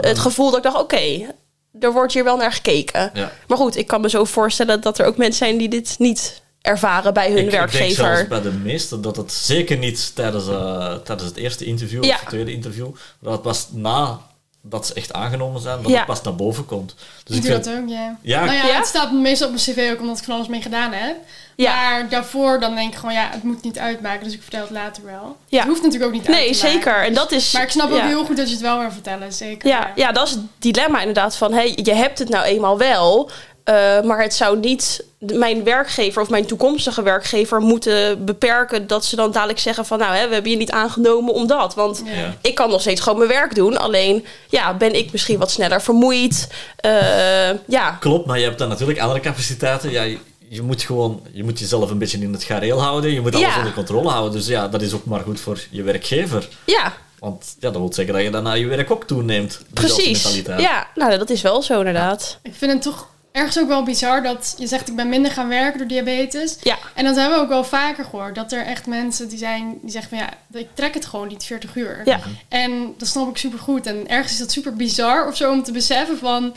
het 0.00 0.18
gevoel 0.18 0.50
dat 0.50 0.56
ik 0.56 0.62
dacht... 0.62 0.82
oké, 0.82 1.34
er 1.80 1.92
wordt 1.92 2.12
hier 2.12 2.24
wel 2.24 2.36
naar 2.36 2.52
gekeken. 2.52 3.10
Ja. 3.14 3.32
Maar 3.46 3.58
goed, 3.58 3.76
ik 3.76 3.86
kan 3.86 4.00
me 4.00 4.08
zo 4.08 4.24
voorstellen 4.24 4.80
dat 4.80 4.98
er 4.98 5.06
ook 5.06 5.16
mensen 5.16 5.46
zijn... 5.46 5.58
die 5.58 5.68
dit 5.68 5.94
niet 5.98 6.42
ervaren 6.64 7.14
bij 7.14 7.28
hun 7.28 7.36
ik, 7.38 7.44
Ik 7.44 7.50
denk 7.50 7.62
werkgever. 7.70 8.04
zelfs 8.04 8.28
bij 8.28 8.40
de 8.40 8.52
meesten 8.52 9.02
dat 9.02 9.16
het 9.16 9.32
zeker 9.32 9.76
niet 9.76 10.14
tijdens, 10.14 10.48
eh, 10.48 10.94
tijdens 10.94 11.28
het 11.28 11.36
eerste 11.36 11.64
interview 11.64 12.04
Ja. 12.04 12.14
of 12.14 12.20
het 12.20 12.28
tweede 12.28 12.52
interview, 12.52 12.86
dat 13.18 13.42
pas 13.42 13.66
na 13.70 14.18
dat 14.66 14.86
ze 14.86 14.94
echt 14.94 15.12
aangenomen 15.12 15.60
zijn, 15.60 15.82
dat 15.82 15.90
Ja. 15.90 15.96
het 15.96 16.06
pas 16.06 16.22
naar 16.22 16.34
boven 16.34 16.66
komt. 16.66 16.94
Dus 17.24 17.36
Ik 17.36 17.42
ik 17.42 17.42
doe 17.42 17.50
vind, 17.52 17.64
dat 17.64 17.74
ook, 17.82 17.88
ja. 17.88 18.18
Ja. 18.22 18.44
Nou 18.44 18.56
ja, 18.56 18.66
Ja? 18.66 18.76
het 18.76 18.86
staat 18.86 19.12
meestal 19.12 19.48
op 19.48 19.54
mijn 19.54 19.64
cv 19.66 19.90
ook 19.92 20.00
omdat 20.00 20.18
ik 20.18 20.24
van 20.24 20.34
alles 20.34 20.46
mee 20.48 20.62
gedaan 20.62 20.92
heb. 20.92 21.16
Ja. 21.56 21.74
Maar 21.74 22.08
daarvoor 22.08 22.60
dan 22.60 22.74
denk 22.74 22.92
ik 22.92 22.98
gewoon, 22.98 23.14
ja, 23.14 23.28
het 23.32 23.42
moet 23.42 23.62
niet 23.62 23.78
uitmaken. 23.78 24.24
Dus 24.24 24.32
ik 24.34 24.42
vertel 24.42 24.60
het 24.60 24.70
later 24.70 25.04
wel. 25.04 25.36
Ja. 25.48 25.58
Het 25.58 25.68
hoeft 25.68 25.82
natuurlijk 25.82 26.10
ook 26.12 26.18
niet 26.18 26.26
uit 26.28 26.36
Nee, 26.36 26.50
te 26.52 26.56
maken. 26.62 26.70
zeker. 26.72 27.04
En 27.04 27.14
dat 27.14 27.32
is, 27.32 27.52
Maar 27.52 27.62
ik 27.62 27.70
snap 27.70 27.90
ook 27.90 27.96
ja. 27.96 28.06
heel 28.06 28.24
goed 28.24 28.36
dat 28.36 28.46
je 28.46 28.52
het 28.52 28.62
wel 28.62 28.78
wil 28.78 28.90
vertellen, 28.90 29.32
zeker. 29.32 29.68
Ja, 29.68 29.92
ja, 29.94 30.12
dat 30.12 30.26
is 30.26 30.32
het 30.32 30.40
dilemma 30.58 30.98
inderdaad 30.98 31.36
van... 31.36 31.52
Hey, 31.52 31.72
je 31.82 31.94
hebt 31.94 32.18
het 32.18 32.28
nou 32.28 32.44
eenmaal 32.44 32.78
wel... 32.78 33.30
eh, 33.64 34.00
maar 34.02 34.22
het 34.22 34.34
zou 34.34 34.58
niet 34.58 35.04
mijn 35.18 35.64
werkgever 35.64 36.22
of 36.22 36.28
mijn 36.30 36.46
toekomstige 36.46 37.02
werkgever 37.02 37.60
moeten 37.60 38.24
beperken... 38.24 38.86
dat 38.86 39.04
ze 39.04 39.16
dan 39.16 39.32
dadelijk 39.32 39.58
zeggen 39.58 39.86
van... 39.86 39.98
nou, 39.98 40.14
hè, 40.16 40.26
we 40.28 40.32
hebben 40.34 40.50
je 40.50 40.56
niet 40.56 40.70
aangenomen 40.70 41.34
omdat. 41.34 41.74
Want 41.74 42.02
Ja. 42.04 42.34
Ik 42.40 42.54
kan 42.54 42.70
nog 42.70 42.80
steeds 42.80 43.00
gewoon 43.00 43.18
mijn 43.18 43.30
werk 43.30 43.54
doen. 43.54 43.76
Alleen, 43.78 44.24
ja, 44.48 44.74
ben 44.76 44.94
ik 44.94 45.12
misschien 45.12 45.38
wat 45.38 45.50
sneller 45.50 45.82
vermoeid. 45.82 46.48
Eh, 46.76 47.50
ja, 47.66 47.90
Klopt, 48.00 48.26
maar 48.26 48.38
je 48.38 48.44
hebt 48.44 48.58
dan 48.58 48.68
natuurlijk 48.68 48.98
andere 48.98 49.20
capaciteiten. 49.20 49.90
Ja, 49.90 50.02
je, 50.02 50.18
je 50.48 50.62
moet 50.62 50.82
gewoon, 50.82 51.22
je 51.32 51.44
moet 51.44 51.58
jezelf 51.58 51.90
een 51.90 51.98
beetje 51.98 52.18
in 52.18 52.32
het 52.32 52.44
gareel 52.44 52.82
houden. 52.82 53.12
Je 53.12 53.20
moet 53.20 53.34
alles 53.34 53.46
Ja. 53.48 53.58
onder 53.58 53.72
controle 53.72 54.08
houden. 54.08 54.32
Dus 54.32 54.46
ja, 54.46 54.68
dat 54.68 54.82
is 54.82 54.92
ook 54.94 55.04
maar 55.04 55.20
goed 55.20 55.40
voor 55.40 55.58
je 55.70 55.82
werkgever. 55.82 56.48
ja, 56.64 56.92
Want 57.18 57.44
ja, 57.60 57.70
dat 57.70 57.80
wil 57.80 57.92
zeggen 57.92 58.14
dat 58.14 58.22
je 58.22 58.30
naar 58.30 58.58
je 58.58 58.66
werk 58.66 58.90
ook 58.90 59.04
toeneemt. 59.04 59.58
die 59.58 59.66
precies. 59.72 60.42
Ja, 60.58 60.86
nou, 60.94 61.18
dat 61.18 61.30
is 61.30 61.42
wel 61.42 61.62
zo 61.62 61.78
inderdaad. 61.78 62.38
Ik 62.42 62.54
vind 62.54 62.72
het 62.72 62.82
toch 62.82 63.06
ergens 63.34 63.58
ook 63.58 63.68
wel 63.68 63.82
bizar 63.82 64.22
dat 64.22 64.54
je 64.58 64.66
zegt 64.66 64.88
ik 64.88 64.96
ben 64.96 65.08
minder 65.08 65.30
gaan 65.32 65.48
werken 65.48 65.78
door 65.78 65.88
diabetes. 65.88 66.56
Ja, 66.62 66.78
En 66.94 67.04
dat 67.04 67.16
hebben 67.16 67.36
we 67.36 67.42
ook 67.42 67.48
wel 67.48 67.64
vaker 67.64 68.04
gehoord. 68.04 68.34
Dat 68.34 68.52
er 68.52 68.64
echt 68.66 68.86
mensen 68.86 69.28
die 69.28 69.38
zijn 69.38 69.78
die 69.82 69.90
zeggen 69.90 70.10
van 70.18 70.18
ja, 70.26 70.58
ik 70.60 70.68
trek 70.74 70.94
het 70.94 71.04
gewoon 71.06 71.28
niet 71.28 71.44
40 71.44 71.76
uur. 71.76 72.00
ja, 72.04 72.20
En 72.48 72.94
dat 72.98 73.08
snap 73.08 73.28
ik 73.28 73.36
super 73.36 73.58
goed. 73.58 73.86
En 73.86 74.08
ergens 74.08 74.32
is 74.32 74.38
dat 74.38 74.52
super 74.52 74.74
bizar 74.76 75.26
of 75.28 75.36
zo 75.36 75.50
om 75.52 75.62
te 75.62 75.72
beseffen 75.72 76.18
van 76.18 76.54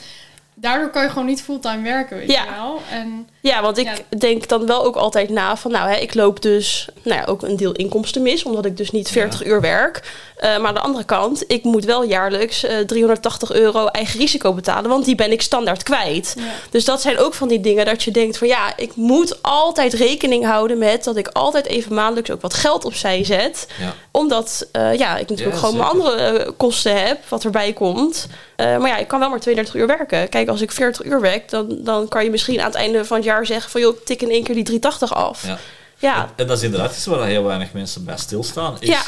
daardoor 0.54 0.90
kan 0.90 1.04
je 1.04 1.10
gewoon 1.10 1.26
niet 1.28 1.42
fulltime 1.42 1.82
werken, 1.82 2.18
weet 2.18 2.32
Ja. 2.32 2.44
je 2.44 2.50
wel. 2.52 2.82
En 2.92 3.28
Ja, 3.48 3.62
want 3.62 3.78
ik 3.78 3.86
Ja. 3.86 4.18
denk 4.18 4.48
dan 4.48 4.66
wel 4.66 4.86
ook 4.86 4.96
altijd 4.96 5.30
na 5.30 5.58
van, 5.58 5.72
nou, 5.72 5.90
hè, 5.90 5.96
ik 5.96 6.14
loop 6.14 6.42
dus 6.42 6.88
nou 7.04 7.20
ja, 7.22 7.26
ook 7.26 7.42
een 7.42 7.58
deel 7.58 7.72
inkomsten 7.72 8.22
mis, 8.22 8.44
omdat 8.44 8.66
ik 8.66 8.78
dus 8.78 8.92
niet 8.92 9.10
40 9.10 9.46
uur 9.46 9.62
werk. 9.62 10.02
Eh, 10.38 10.58
maar 10.58 10.68
aan 10.68 10.74
de 10.74 10.80
andere 10.80 11.04
kant, 11.04 11.44
ik 11.48 11.64
moet 11.64 11.86
wel 11.86 12.04
jaarlijks 12.04 12.64
eh, 12.64 12.78
380 12.78 13.52
euro 13.52 13.86
eigen 13.86 14.20
risico 14.20 14.54
betalen, 14.54 14.90
want 14.90 15.06
die 15.06 15.16
ben 15.16 15.32
ik 15.32 15.42
standaard 15.42 15.84
kwijt. 15.84 16.34
ja. 16.38 16.44
Dus 16.70 16.86
dat 16.86 17.02
zijn 17.02 17.18
ook 17.18 17.34
van 17.34 17.48
die 17.48 17.60
dingen 17.60 17.86
dat 17.86 18.04
je 18.04 18.12
denkt 18.12 18.38
van, 18.38 18.48
ja, 18.48 18.74
ik 18.78 18.96
moet 18.96 19.40
altijd 19.42 19.94
rekening 19.94 20.46
houden 20.46 20.78
met 20.78 21.04
dat 21.04 21.16
ik 21.18 21.28
altijd 21.28 21.66
even 21.66 21.94
maandelijks 21.94 22.32
ook 22.32 22.42
wat 22.42 22.54
geld 22.54 22.86
opzij 22.86 23.24
zet. 23.24 23.68
Ja. 23.80 23.94
Omdat, 24.12 24.68
eh, 24.72 24.94
ja, 24.98 25.18
ik 25.18 25.30
natuurlijk 25.30 25.58
Ja, 25.58 25.62
gewoon 25.62 25.78
mijn 25.78 25.90
andere 25.90 26.16
eh, 26.16 26.52
kosten 26.58 27.06
heb, 27.08 27.18
wat 27.30 27.44
erbij 27.44 27.74
komt. 27.74 28.28
Eh, 28.56 28.78
maar 28.78 28.88
ja, 28.90 28.98
ik 28.98 29.08
kan 29.08 29.20
wel 29.20 29.30
maar 29.30 29.40
32 29.40 29.76
uur 29.76 29.88
werken. 29.88 30.30
Kijk, 30.30 30.48
als 30.50 30.62
ik 30.62 30.72
40 30.72 31.04
uur 31.06 31.22
werk, 31.22 31.50
dan, 31.50 31.78
dan 31.80 32.08
kan 32.08 32.24
je 32.24 32.30
misschien 32.30 32.60
aan 32.60 32.66
het 32.66 32.76
einde 32.76 33.06
van 33.06 33.18
het 33.18 33.26
jaar 33.26 33.37
zeggen 33.46 33.72
van... 33.72 33.82
joh, 33.82 33.96
ik 33.98 34.06
tik 34.06 34.22
in 34.22 34.30
één 34.30 34.44
keer 34.44 34.56
die 34.56 34.64
380 34.64 35.14
af. 35.14 35.46
Ja. 35.46 35.58
Ja, 36.00 36.24
En, 36.24 36.30
en 36.36 36.48
dat 36.48 36.58
is 36.58 36.64
inderdaad 36.64 36.92
iets 36.92 37.06
waar 37.06 37.26
heel 37.28 37.44
weinig 37.44 37.74
mensen 37.74 38.06
bij 38.06 38.18
stilstaan. 38.18 38.78
Is, 38.80 38.88
Ja. 38.88 39.02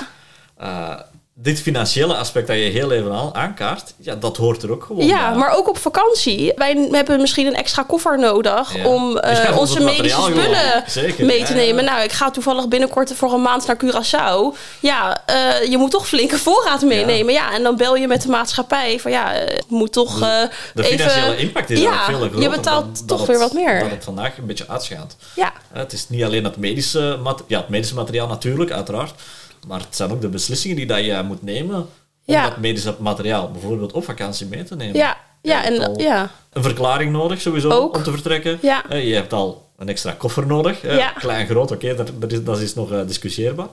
eh, 0.57 1.00
dit 1.41 1.62
financiële 1.62 2.15
aspect 2.15 2.48
dat 2.48 2.55
je 2.55 2.62
heel 2.62 2.91
even 2.91 3.12
aan, 3.13 3.36
aankaart, 3.36 3.93
ja, 3.98 4.15
dat 4.15 4.38
hoort 4.38 4.63
er 4.63 4.72
ook 4.72 4.84
gewoon 4.84 5.05
ja, 5.05 5.29
bij. 5.29 5.38
maar 5.39 5.58
ook 5.58 5.69
op 5.69 5.77
vakantie. 5.77 6.51
Wij 6.55 6.88
hebben 6.91 7.22
misschien 7.22 7.48
een 7.48 7.55
extra 7.55 7.84
koffer 7.84 8.19
nodig 8.19 8.75
Ja. 8.75 8.86
om 8.88 9.17
eh, 9.17 9.58
onze 9.58 9.84
medische 9.84 10.22
spullen 10.22 10.84
Zeker, 10.88 11.25
mee 11.25 11.43
te 11.43 11.51
ja. 11.53 11.60
nemen. 11.60 11.84
Nou, 11.86 12.03
ik 12.03 12.12
ga 12.12 12.31
toevallig 12.31 12.67
binnenkort 12.67 13.13
voor 13.13 13.34
een 13.34 13.41
maand 13.41 13.67
naar 13.67 13.77
Curaçao. 13.86 14.58
Ja, 14.79 15.22
eh, 15.25 15.69
je 15.69 15.77
moet 15.77 15.91
toch 15.91 16.08
flinke 16.08 16.38
voorraad 16.38 16.81
meenemen. 16.81 17.34
Ja. 17.34 17.53
en 17.53 17.63
dan 17.63 17.75
bel 17.77 17.96
je 17.96 18.08
met 18.08 18.22
de 18.22 18.29
maatschappij 18.29 19.00
van 19.00 19.12
ja, 19.12 19.34
eh, 19.34 19.55
ik 19.58 19.63
moet 19.67 19.91
toch 19.91 20.22
eh, 20.22 20.27
De 20.74 20.84
even... 20.88 20.98
financiële 21.10 21.38
impact 21.38 21.69
is 21.69 21.79
Ja, 21.79 22.05
veel 22.05 22.15
groter 22.17 22.41
je 22.41 22.50
betaalt 22.50 22.96
dan- 22.98 23.05
toch 23.05 23.17
dat 23.17 23.27
weer 23.27 23.39
het- 23.39 23.53
wat 23.53 23.63
meer. 23.63 23.79
Dat 23.79 23.89
het 23.91 24.03
vandaag 24.03 24.38
een 24.38 24.46
beetje 24.46 24.67
uitschaadt. 24.67 25.15
Ja, 25.36 25.53
Het 25.72 25.93
is 25.93 26.10
niet 26.10 26.24
alleen 26.24 26.43
het 26.43 26.58
medische, 26.58 27.17
mat- 27.24 27.43
ja, 27.48 27.60
het 27.60 27.69
medische 27.69 27.96
materiaal 27.96 28.27
natuurlijk, 28.27 28.72
uiteraard. 28.72 29.13
Maar 29.68 29.80
het 29.80 29.96
zijn 29.96 30.12
ook 30.12 30.22
de 30.22 30.28
beslissingen 30.30 30.75
die 30.78 30.86
dat 30.86 31.06
je 31.06 31.22
moet 31.25 31.44
nemen 31.44 31.75
om 31.80 31.88
Ja. 32.36 32.50
dat 32.50 32.58
medische 32.58 32.96
materiaal 33.00 33.51
bijvoorbeeld 33.51 33.92
op 33.92 34.04
vakantie 34.04 34.48
mee 34.48 34.63
te 34.63 34.75
nemen. 34.75 34.96
ja, 34.96 35.18
ja, 35.42 35.63
en 35.63 35.94
ja. 35.98 36.32
Een 36.54 36.63
verklaring 36.63 37.12
nodig 37.12 37.42
sowieso 37.42 37.70
Ook. 37.70 37.96
om 37.96 38.04
te 38.04 38.12
vertrekken. 38.12 38.60
Ja. 38.62 38.89
Eh, 38.89 39.08
Je 39.08 39.13
hebt 39.13 39.34
al 39.34 39.70
een 39.78 39.89
extra 39.89 40.12
koffer 40.12 40.46
nodig. 40.48 40.82
Ja. 40.82 41.12
Klein, 41.12 41.48
groot, 41.48 41.72
oké, 41.72 41.96
dat, 41.96 42.12
dat, 42.20 42.32
is, 42.32 42.44
dat 42.44 42.60
is 42.60 42.74
nog 42.75 42.92
eh, 42.92 43.08
discussieerbaar. 43.08 43.68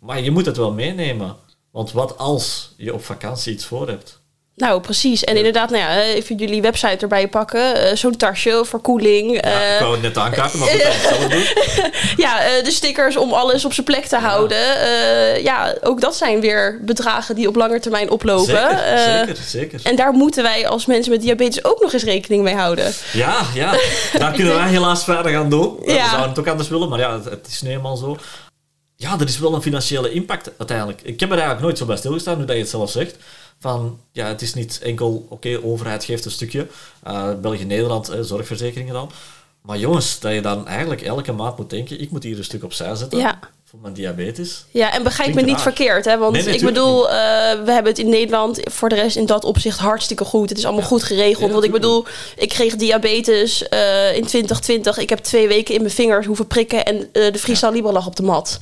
Maar 0.00 0.20
je 0.20 0.30
moet 0.30 0.46
het 0.46 0.56
wel 0.56 0.72
meenemen. 0.72 1.36
Want 1.70 1.92
wat 1.92 2.18
als 2.18 2.74
je 2.76 2.94
op 2.94 3.04
vakantie 3.04 3.52
iets 3.52 3.64
voor 3.64 3.88
hebt? 3.88 4.19
Nou, 4.56 4.80
precies. 4.80 5.24
En 5.24 5.36
inderdaad, 5.36 5.70
nou 5.70 5.82
ja, 5.82 6.02
even 6.02 6.36
jullie 6.36 6.62
website 6.62 6.96
erbij 6.96 7.28
pakken. 7.28 7.74
eh, 7.74 7.96
Zo'n 7.96 8.16
tasje, 8.16 8.62
verkoeling. 8.64 9.34
Ja, 9.34 9.40
eh, 9.42 9.74
ik 9.74 9.80
wou 9.80 9.92
het 9.92 10.02
net 10.02 10.16
aankaarten, 10.16 10.58
maar 10.58 10.68
ik. 10.74 10.82
Ja, 12.16 12.42
eh, 12.44 12.64
de 12.64 12.70
stickers 12.70 13.16
om 13.16 13.32
alles 13.32 13.64
op 13.64 13.72
zijn 13.72 13.86
plek 13.86 14.04
te 14.06 14.16
houden. 14.16 14.80
Eh, 14.80 15.42
ja, 15.42 15.74
ook 15.82 16.00
dat 16.00 16.16
zijn 16.16 16.40
weer 16.40 16.78
bedragen 16.82 17.34
die 17.34 17.48
op 17.48 17.56
lange 17.56 17.80
termijn 17.80 18.10
oplopen. 18.10 18.44
Zeker, 18.54 18.70
Eh, 18.78 19.18
zeker, 19.26 19.36
zeker. 19.46 19.80
En 19.82 19.96
daar 19.96 20.12
moeten 20.12 20.42
wij 20.42 20.68
als 20.68 20.86
mensen 20.86 21.12
met 21.12 21.20
diabetes 21.22 21.64
ook 21.64 21.80
nog 21.80 21.92
eens 21.92 22.04
rekening 22.04 22.42
mee 22.42 22.54
houden. 22.54 22.92
Ja, 23.12 23.40
ja, 23.54 23.74
daar 24.18 24.32
kunnen 24.32 24.54
wij 24.54 24.68
helaas 24.68 25.04
verder 25.04 25.32
gaan 25.32 25.50
doen. 25.50 25.76
We 25.84 25.92
Ja. 25.92 26.04
zouden 26.08 26.28
het 26.28 26.38
ook 26.38 26.46
anders 26.48 26.68
willen, 26.68 26.88
maar 26.88 26.98
ja, 26.98 27.12
het, 27.14 27.24
het 27.24 27.46
is 27.50 27.62
nu 27.62 27.70
eenmaal 27.70 27.96
zo. 27.96 28.16
Ja, 28.96 29.16
er 29.20 29.26
is 29.28 29.38
wel 29.38 29.54
een 29.54 29.62
financiële 29.62 30.12
impact 30.12 30.50
uiteindelijk. 30.58 31.00
Ik 31.02 31.20
heb 31.20 31.28
er 31.28 31.34
eigenlijk 31.34 31.64
nooit 31.64 31.78
zo 31.78 31.84
bij 31.84 31.96
stilgestaan, 31.96 32.38
nu 32.38 32.44
dat 32.44 32.54
je 32.56 32.62
het 32.62 32.70
zelf 32.70 32.90
zegt. 32.90 33.16
Van, 33.60 33.98
ja, 34.12 34.26
het 34.26 34.42
is 34.42 34.54
niet 34.54 34.78
enkel, 34.82 35.26
oké, 35.28 35.60
overheid 35.64 36.04
geeft 36.04 36.24
een 36.24 36.30
stukje. 36.30 36.66
eh, 37.02 37.28
België-Nederland, 37.40 38.08
eh, 38.08 38.20
zorgverzekeringen 38.20 38.94
dan. 38.94 39.10
Maar 39.62 39.78
jongens, 39.78 40.18
dat 40.20 40.32
je 40.32 40.40
dan 40.40 40.66
eigenlijk 40.66 41.02
elke 41.02 41.32
maand 41.32 41.56
moet 41.58 41.70
denken, 41.70 42.00
ik 42.00 42.10
moet 42.10 42.22
hier 42.22 42.38
een 42.38 42.44
stuk 42.44 42.64
opzij 42.64 42.94
zetten 42.94 43.18
Ja. 43.18 43.38
voor 43.64 43.78
mijn 43.82 43.94
diabetes. 43.94 44.64
Ja, 44.70 44.92
en 44.92 45.02
begrijp 45.02 45.34
me 45.34 45.40
niet 45.42 45.50
raar. 45.54 45.60
verkeerd, 45.62 46.04
hè? 46.04 46.18
Want 46.18 46.32
Nee, 46.32 46.42
nee, 46.44 46.54
ik 46.54 46.64
bedoel, 46.64 47.08
eh, 47.10 47.14
we 47.64 47.72
hebben 47.72 47.84
het 47.92 47.98
in 47.98 48.08
Nederland 48.08 48.60
voor 48.62 48.88
de 48.88 48.94
rest 48.94 49.16
in 49.16 49.26
dat 49.26 49.44
opzicht 49.44 49.78
hartstikke 49.78 50.24
goed. 50.24 50.48
Het 50.48 50.58
is 50.58 50.64
allemaal 50.64 50.84
goed 50.86 51.02
geregeld. 51.02 51.46
Ja, 51.46 51.52
want 51.52 51.64
ik 51.64 51.70
bedoel, 51.72 52.04
ik 52.36 52.48
kreeg 52.48 52.76
diabetes 52.76 53.68
eh, 53.68 54.16
in 54.16 54.26
2020. 54.26 54.98
Ik 54.98 55.08
heb 55.08 55.18
twee 55.18 55.48
weken 55.48 55.74
in 55.74 55.80
mijn 55.82 55.94
vingers 55.94 56.26
hoeven 56.26 56.46
prikken 56.46 56.84
en 56.84 57.08
de 57.12 57.38
Friesal 57.38 57.72
Libre 57.72 57.92
lag 57.92 58.06
op 58.06 58.16
de 58.16 58.22
mat. 58.22 58.58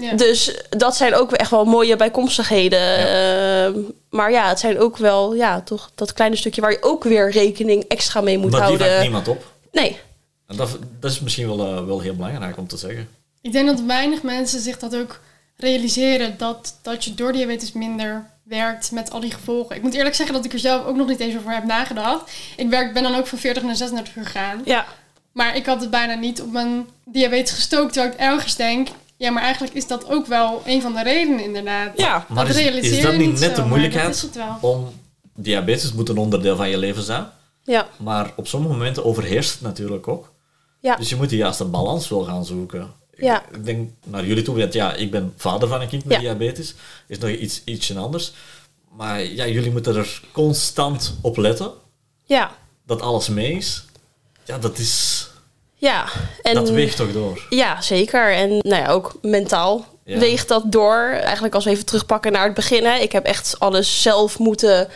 Ja. 0.00 0.12
Dus 0.12 0.62
dat 0.70 0.96
zijn 0.96 1.14
ook 1.14 1.32
echt 1.32 1.50
wel 1.50 1.64
mooie 1.64 1.96
bijkomstigheden. 1.96 2.96
Ehm, 2.98 3.78
maar 4.10 4.30
ja, 4.30 4.48
het 4.48 4.58
zijn 4.58 4.78
ook 4.78 4.96
wel 4.96 5.34
ja, 5.34 5.60
toch 5.60 5.90
dat 5.94 6.12
kleine 6.12 6.36
stukje 6.36 6.60
waar 6.60 6.70
je 6.70 6.82
ook 6.82 7.04
weer 7.04 7.30
rekening 7.30 7.84
extra 7.84 8.20
mee 8.20 8.38
moet 8.38 8.50
maar 8.50 8.60
die 8.60 8.68
houden. 8.68 8.86
vangt 8.86 9.02
niemand 9.02 9.28
op. 9.28 9.52
Nee. 9.72 9.98
En 10.46 10.56
dat, 10.56 10.78
dat 11.00 11.10
is 11.10 11.20
misschien 11.20 11.56
wel, 11.56 11.66
eh, 11.66 11.84
wel 11.84 12.00
heel 12.00 12.14
belangrijk 12.14 12.56
om 12.56 12.66
te 12.66 12.76
zeggen. 12.76 13.08
Ik 13.40 13.52
denk 13.52 13.66
dat 13.66 13.80
weinig 13.80 14.22
mensen 14.22 14.60
zich 14.60 14.78
dat 14.78 14.96
ook 14.96 15.20
realiseren. 15.56 16.34
Dat, 16.38 16.74
dat 16.82 17.04
je 17.04 17.14
door 17.14 17.32
diabetes 17.32 17.72
minder 17.72 18.24
werkt 18.42 18.90
met 18.90 19.10
al 19.10 19.20
die 19.20 19.30
gevolgen. 19.30 19.76
Ik 19.76 19.82
moet 19.82 19.94
eerlijk 19.94 20.14
zeggen 20.14 20.34
dat 20.34 20.44
ik 20.44 20.52
er 20.52 20.58
zelf 20.58 20.86
ook 20.86 20.96
nog 20.96 21.08
niet 21.08 21.20
eens 21.20 21.36
over 21.36 21.52
heb 21.52 21.64
nagedacht. 21.64 22.30
Ik 22.56 22.68
werk, 22.68 22.92
ben 22.92 23.02
dan 23.02 23.14
ook 23.14 23.26
van 23.26 23.38
40 23.38 23.62
naar 23.62 23.76
36 23.76 24.16
uur 24.16 24.24
gegaan. 24.24 24.60
Ja. 24.64 24.86
Maar 25.32 25.56
ik 25.56 25.66
had 25.66 25.80
het 25.80 25.90
bijna 25.90 26.14
niet 26.14 26.40
op 26.42 26.52
mijn 26.52 26.86
diabetes 27.04 27.54
gestookt. 27.54 27.92
Terwijl 27.92 28.14
ik 28.14 28.20
ergens 28.20 28.56
denk... 28.56 28.88
Ja, 29.20 29.30
maar 29.30 29.42
eigenlijk 29.42 29.74
is 29.74 29.86
dat 29.86 30.08
ook 30.08 30.26
wel 30.26 30.62
een 30.64 30.82
van 30.82 30.92
de 30.94 31.02
redenen 31.02 31.44
inderdaad. 31.44 31.92
Ja. 31.96 32.26
Maar 32.28 32.46
dat 32.46 32.54
is, 32.56 32.62
realiseer 32.62 32.96
is 32.96 33.02
dat 33.02 33.12
je 33.12 33.18
niet 33.18 33.28
niet 33.30 33.40
net 33.40 33.56
zo, 33.56 33.62
de 33.62 33.68
moeilijkheid 33.68 34.06
dat 34.06 34.14
is 34.14 34.22
het 34.22 34.34
wel. 34.34 34.56
om... 34.60 34.88
Diabetes 35.34 35.92
moet 35.92 36.08
een 36.08 36.18
onderdeel 36.18 36.56
van 36.56 36.68
je 36.68 36.78
leven 36.78 37.02
zijn. 37.02 37.26
Ja. 37.62 37.88
Maar 37.98 38.32
op 38.36 38.46
sommige 38.46 38.72
momenten 38.74 39.04
overheerst 39.04 39.52
het 39.52 39.60
natuurlijk 39.60 40.08
ook. 40.08 40.32
Ja. 40.80 40.96
Dus 40.96 41.08
je 41.08 41.16
moet 41.16 41.30
de 41.30 41.36
juiste 41.36 41.64
balans 41.64 42.08
wel 42.08 42.24
gaan 42.24 42.44
zoeken. 42.44 42.92
Ja. 43.16 43.42
Ik, 43.48 43.56
ik 43.56 43.64
denk 43.64 43.90
naar 44.06 44.26
jullie 44.26 44.42
toe, 44.42 44.56
want 44.58 44.72
ja, 44.72 44.94
ik 44.94 45.10
ben 45.10 45.32
vader 45.36 45.68
van 45.68 45.80
een 45.80 45.88
kind 45.88 46.04
met 46.04 46.14
Ja. 46.16 46.20
diabetes. 46.20 46.74
Is 47.06 47.18
nog 47.18 47.30
iets, 47.30 47.62
ietsje 47.64 47.98
anders. 47.98 48.32
Maar 48.96 49.22
ja, 49.24 49.46
jullie 49.46 49.70
moeten 49.70 49.96
er 49.96 50.20
constant 50.32 51.14
op 51.20 51.36
letten 51.36 51.70
Ja. 52.24 52.50
dat 52.86 53.00
alles 53.00 53.28
mee 53.28 53.52
is. 53.52 53.84
Ja, 54.44 54.58
dat 54.58 54.78
is... 54.78 55.28
Ja. 55.80 56.04
En 56.42 56.54
Dat 56.54 56.70
weegt 56.70 56.96
toch 56.96 57.12
door. 57.12 57.46
Ja, 57.50 57.80
zeker. 57.80 58.32
En 58.32 58.48
nou 58.48 58.82
ja, 58.82 58.88
ook 58.88 59.14
mentaal 59.22 59.84
Ja. 60.04 60.18
weegt 60.18 60.48
dat 60.48 60.62
door. 60.66 61.08
Eigenlijk 61.22 61.54
als 61.54 61.64
we 61.64 61.70
even 61.70 61.84
terugpakken 61.86 62.32
naar 62.32 62.44
het 62.44 62.54
begin. 62.54 62.84
Hè. 62.84 62.96
Ik 62.98 63.12
heb 63.12 63.24
echt 63.24 63.54
alles 63.58 64.02
zelf 64.02 64.38
moeten 64.38 64.88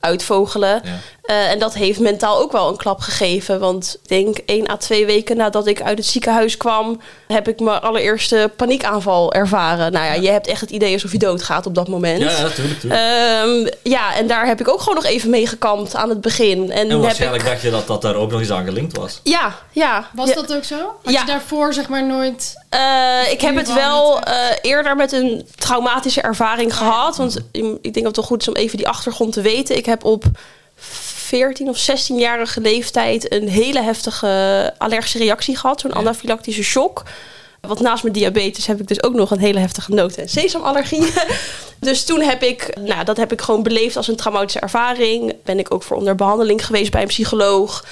uitvogelen. 0.00 0.80
Ja. 0.84 0.98
Eh, 1.24 1.50
en 1.50 1.58
dat 1.58 1.74
heeft 1.74 1.98
mentaal 2.00 2.38
ook 2.40 2.52
wel 2.52 2.68
een 2.68 2.76
klap 2.76 3.00
gegeven. 3.00 3.60
Want 3.60 3.98
ik 4.02 4.08
denk 4.08 4.38
één 4.46 4.70
à 4.70 4.76
twee 4.76 5.06
weken 5.06 5.36
nadat 5.36 5.66
ik 5.66 5.82
uit 5.82 5.98
het 5.98 6.06
ziekenhuis 6.06 6.56
kwam... 6.56 7.00
heb 7.28 7.48
ik 7.48 7.60
mijn 7.60 7.80
allereerste 7.80 8.50
paniekaanval 8.56 9.32
ervaren. 9.32 9.92
Nou 9.92 10.04
ja, 10.06 10.12
je 10.12 10.30
hebt 10.30 10.46
echt 10.46 10.60
het 10.60 10.70
idee 10.70 10.92
alsof 10.92 11.12
je 11.12 11.18
doodgaat 11.18 11.66
op 11.66 11.74
dat 11.74 11.88
moment. 11.88 12.20
Ja, 12.20 12.30
ja, 12.30 12.48
tuurlijk, 12.48 12.80
tuurlijk. 12.80 13.00
Ehm, 13.02 13.66
ja, 13.82 14.14
en 14.14 14.26
daar 14.26 14.46
heb 14.46 14.60
ik 14.60 14.68
ook 14.68 14.78
gewoon 14.80 14.94
nog 14.94 15.04
even 15.04 15.30
mee 15.30 15.46
gekampt 15.46 15.94
aan 15.94 16.08
het 16.08 16.20
begin. 16.20 16.70
En, 16.70 16.78
en 16.78 16.90
heb 16.90 17.00
waarschijnlijk 17.00 17.42
ik... 17.42 17.48
dacht 17.48 17.62
je 17.62 17.70
dat 17.70 17.86
dat 17.86 18.02
daar 18.02 18.14
ook 18.14 18.30
nog 18.30 18.40
eens 18.40 18.50
aan 18.50 18.64
gelinkt 18.64 18.96
was. 18.96 19.20
Ja, 19.22 19.54
ja. 19.72 20.08
Was 20.14 20.28
Ja. 20.28 20.34
dat 20.34 20.54
ook 20.54 20.64
zo? 20.64 20.76
Had 21.02 21.12
Ja. 21.14 21.20
je 21.20 21.26
daarvoor 21.26 21.72
zeg 21.74 21.88
maar 21.88 22.04
nooit... 22.06 22.54
Eh, 22.68 23.30
ik 23.32 23.40
heb 23.40 23.56
het 23.56 23.74
wel 23.74 24.20
eh, 24.20 24.34
eerder 24.62 24.96
met 24.96 25.12
een 25.12 25.46
traumatische 25.56 26.20
ervaring 26.20 26.76
gehad. 26.76 27.16
Want 27.16 27.38
ik 27.52 27.62
denk 27.82 27.94
dat 27.94 28.04
het 28.04 28.16
wel 28.16 28.24
goed 28.24 28.40
is 28.40 28.48
om 28.48 28.54
even 28.54 28.76
die 28.76 28.88
achtergrond 28.88 29.32
te 29.32 29.40
weten. 29.40 29.76
Ik 29.76 29.86
heb 29.86 30.04
op 30.04 30.24
14 31.34 31.68
of 31.68 31.90
16-jarige 31.90 32.60
leeftijd 32.60 33.32
een 33.32 33.48
hele 33.48 33.82
heftige 33.82 34.72
allergische 34.78 35.18
reactie 35.18 35.56
gehad. 35.56 35.80
Zo'n 35.80 35.90
Ja. 35.90 35.96
anafylactische 35.96 36.62
shock. 36.62 37.02
Want 37.60 37.80
naast 37.80 38.02
mijn 38.02 38.14
diabetes 38.14 38.66
heb 38.66 38.80
ik 38.80 38.88
dus 38.88 39.02
ook 39.02 39.14
nog 39.14 39.30
een 39.30 39.38
hele 39.38 39.58
heftige 39.58 39.92
noten- 39.92 40.22
en 40.22 40.28
sesamallergie. 40.28 41.12
dus 41.80 42.04
toen 42.04 42.20
heb 42.20 42.42
ik, 42.42 42.76
nou, 42.80 43.04
dat 43.04 43.16
heb 43.16 43.32
ik 43.32 43.40
gewoon 43.40 43.62
beleefd 43.62 43.96
als 43.96 44.08
een 44.08 44.16
traumatische 44.16 44.58
ervaring. 44.60 45.34
Ben 45.44 45.58
ik 45.58 45.74
ook 45.74 45.82
voor 45.82 45.96
onder 45.96 46.14
behandeling 46.14 46.66
geweest 46.66 46.90
bij 46.90 47.02
een 47.02 47.08
psycholoog. 47.08 47.84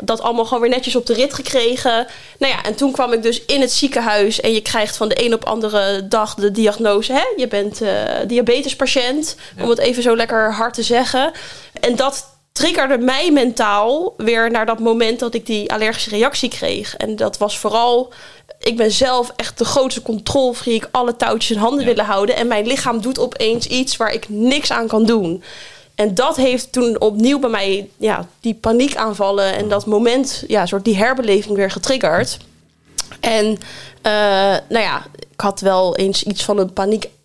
Dat 0.00 0.20
allemaal 0.20 0.44
gewoon 0.44 0.62
weer 0.62 0.70
netjes 0.70 0.96
op 0.96 1.06
de 1.06 1.14
rit 1.14 1.34
gekregen. 1.34 2.06
Nou 2.38 2.52
ja, 2.52 2.62
en 2.64 2.74
toen 2.74 2.92
kwam 2.92 3.12
ik 3.12 3.22
dus 3.22 3.44
in 3.44 3.60
het 3.60 3.72
ziekenhuis. 3.72 4.40
En 4.40 4.52
je 4.52 4.60
krijgt 4.62 4.96
van 4.96 5.08
de 5.08 5.24
een 5.24 5.34
op 5.34 5.44
andere 5.44 6.08
dag 6.08 6.34
de 6.34 6.50
diagnose. 6.50 7.12
Hè? 7.12 7.24
Je 7.36 7.48
bent 7.48 7.80
eh 7.80 7.90
diabetespatiënt. 8.26 9.36
Om 9.60 9.68
het 9.68 9.78
even 9.78 10.02
zo 10.02 10.16
lekker 10.16 10.52
hard 10.52 10.74
te 10.74 10.82
zeggen. 10.82 11.32
En 11.80 11.96
dat 11.96 12.32
triggerde 12.58 12.98
mij 12.98 13.32
mentaal 13.32 14.14
weer 14.16 14.50
naar 14.50 14.66
dat 14.66 14.78
moment 14.78 15.18
dat 15.18 15.34
ik 15.34 15.46
die 15.46 15.72
allergische 15.72 16.10
reactie 16.10 16.48
kreeg. 16.48 16.96
En 16.96 17.16
dat 17.16 17.38
was 17.38 17.58
vooral. 17.58 18.12
Ik 18.60 18.76
ben 18.76 18.90
zelf 18.90 19.32
echt 19.36 19.58
de 19.58 19.64
grootste 19.64 20.02
controlfreak. 20.02 20.88
Alle 20.90 21.16
touwtjes 21.16 21.56
in 21.56 21.62
handen 21.62 21.80
Ja. 21.80 21.86
willen 21.86 22.04
houden. 22.04 22.36
En 22.36 22.46
mijn 22.46 22.66
lichaam 22.66 23.00
doet 23.00 23.18
opeens 23.18 23.66
iets 23.66 23.96
waar 23.96 24.12
ik 24.12 24.28
niks 24.28 24.72
aan 24.72 24.86
kan 24.86 25.04
doen. 25.04 25.42
En 25.94 26.14
dat 26.14 26.36
heeft 26.36 26.72
toen 26.72 27.00
opnieuw 27.00 27.38
bij 27.38 27.50
mij 27.50 27.88
ja, 27.96 28.28
die 28.40 28.54
paniekaanvallen 28.54 29.54
en 29.54 29.68
dat 29.68 29.86
moment, 29.86 30.44
ja, 30.46 30.66
soort 30.66 30.84
die 30.84 30.96
herbeleving 30.96 31.56
weer 31.56 31.70
getriggerd. 31.70 32.38
En 33.20 33.58
eh, 34.02 34.12
nou 34.68 34.84
ja, 34.84 35.06
ik 35.18 35.40
had 35.40 35.60
wel 35.60 35.96
eens 35.96 36.22
iets 36.22 36.44
van 36.44 36.58
een 36.58 36.72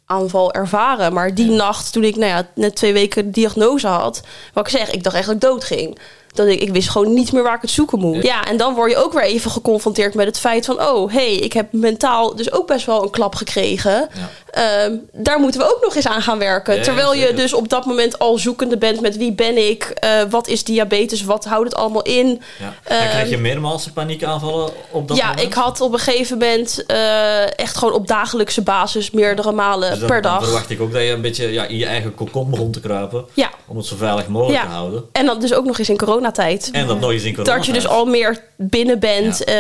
paniekaanval 0.10 0.54
ervaren. 0.54 1.14
Maar 1.14 1.36
die 1.36 1.50
nacht, 1.50 1.92
toen 1.92 2.04
ik 2.04 2.16
nou 2.16 2.32
ja, 2.32 2.48
net 2.56 2.76
twee 2.76 2.94
weken 2.94 3.26
de 3.26 3.32
diagnose 3.32 3.88
had, 3.88 4.22
wat 4.54 4.68
ik 4.68 4.78
zeg, 4.78 4.92
ik 4.92 5.04
dacht 5.04 5.16
echt 5.16 5.26
dat 5.26 5.36
ik 5.36 5.42
dood 5.42 5.64
ging. 5.64 5.98
Dat 6.40 6.48
ik, 6.48 6.62
ik 6.62 6.70
wist 6.74 6.90
gewoon 6.90 7.14
niet 7.14 7.32
meer 7.32 7.44
waar 7.44 7.56
ik 7.56 7.62
het 7.62 7.70
zoeken 7.70 8.00
moet. 8.00 8.24
Ja. 8.24 8.44
en 8.46 8.58
dan 8.58 8.74
word 8.74 8.92
je 8.92 8.98
ook 8.98 9.14
weer 9.14 9.24
even 9.24 9.52
geconfronteerd 9.52 10.14
met 10.14 10.26
het 10.26 10.40
feit 10.40 10.66
van... 10.66 10.82
oh, 10.82 11.12
hey, 11.12 11.34
ik 11.36 11.54
heb 11.54 11.68
mentaal 11.72 12.36
dus 12.36 12.52
ook 12.52 12.68
best 12.68 12.86
wel 12.86 13.04
een 13.04 13.10
klap 13.10 13.36
gekregen. 13.36 14.10
Ehm, 14.52 14.94
daar 15.14 15.40
moeten 15.40 15.60
we 15.62 15.66
ook 15.76 15.80
nog 15.84 15.96
eens 15.96 16.08
aan 16.08 16.22
gaan 16.22 16.40
werken. 16.40 16.76
Ja, 16.76 16.82
Terwijl 16.84 17.14
je 17.14 17.34
dus 17.34 17.54
op 17.54 17.70
dat 17.70 17.86
moment 17.86 18.20
al 18.20 18.38
zoekende 18.38 18.78
bent 18.78 19.02
met 19.02 19.18
wie 19.18 19.34
ben 19.34 19.70
ik... 19.70 19.84
eh, 19.84 20.10
wat 20.30 20.48
is 20.48 20.64
diabetes, 20.64 21.24
wat 21.24 21.46
houdt 21.46 21.64
het 21.70 21.76
allemaal 21.76 22.02
in... 22.02 22.28
Ja. 22.60 22.74
Dan 22.88 22.98
krijg 23.08 23.28
je 23.30 23.34
Ehm, 23.34 23.42
meermaals 23.42 23.88
paniekaanvallen 23.90 24.70
op 24.92 25.08
dat 25.08 25.18
ja, 25.18 25.28
moment? 25.28 25.46
ik 25.46 25.54
had 25.54 25.82
op 25.82 25.94
een 25.94 26.00
gegeven 26.00 26.38
moment 26.38 26.84
eh, 26.86 27.60
echt 27.60 27.78
gewoon 27.78 27.94
op 27.94 28.08
dagelijkse 28.08 28.62
basis 28.62 29.12
meerdere 29.12 29.52
malen 29.52 29.90
Dus 29.90 30.00
per 30.08 30.22
dan 30.22 30.32
dag. 30.32 30.44
verwacht 30.44 30.70
ik 30.70 30.82
ook 30.82 30.92
dat 30.94 31.02
je 31.02 31.10
een 31.12 31.22
beetje 31.22 31.52
ja, 31.52 31.66
in 31.66 31.78
je 31.78 31.86
eigen 31.86 32.16
kokon 32.16 32.50
begon 32.50 32.72
te 32.72 32.80
kruipen. 32.80 33.26
Ja. 33.34 33.50
Om 33.68 33.78
het 33.78 33.86
zo 33.86 33.96
veilig 33.96 34.28
mogelijk 34.28 34.62
Ja. 34.62 34.66
te 34.70 34.74
houden. 34.74 35.04
En 35.12 35.26
dan 35.26 35.40
dus 35.40 35.54
ook 35.54 35.66
nog 35.66 35.80
eens 35.80 35.90
in 35.90 35.98
coronatijd. 36.32 36.70
En 36.72 36.88
dat 36.88 37.12
eens 37.12 37.24
in 37.24 37.36
corona. 37.36 37.56
Dat 37.56 37.66
je 37.66 37.74
dus 37.74 37.88
al 37.88 38.06
meer 38.06 38.38
binnen 38.56 39.00
bent. 39.00 39.44
eh, 39.44 39.56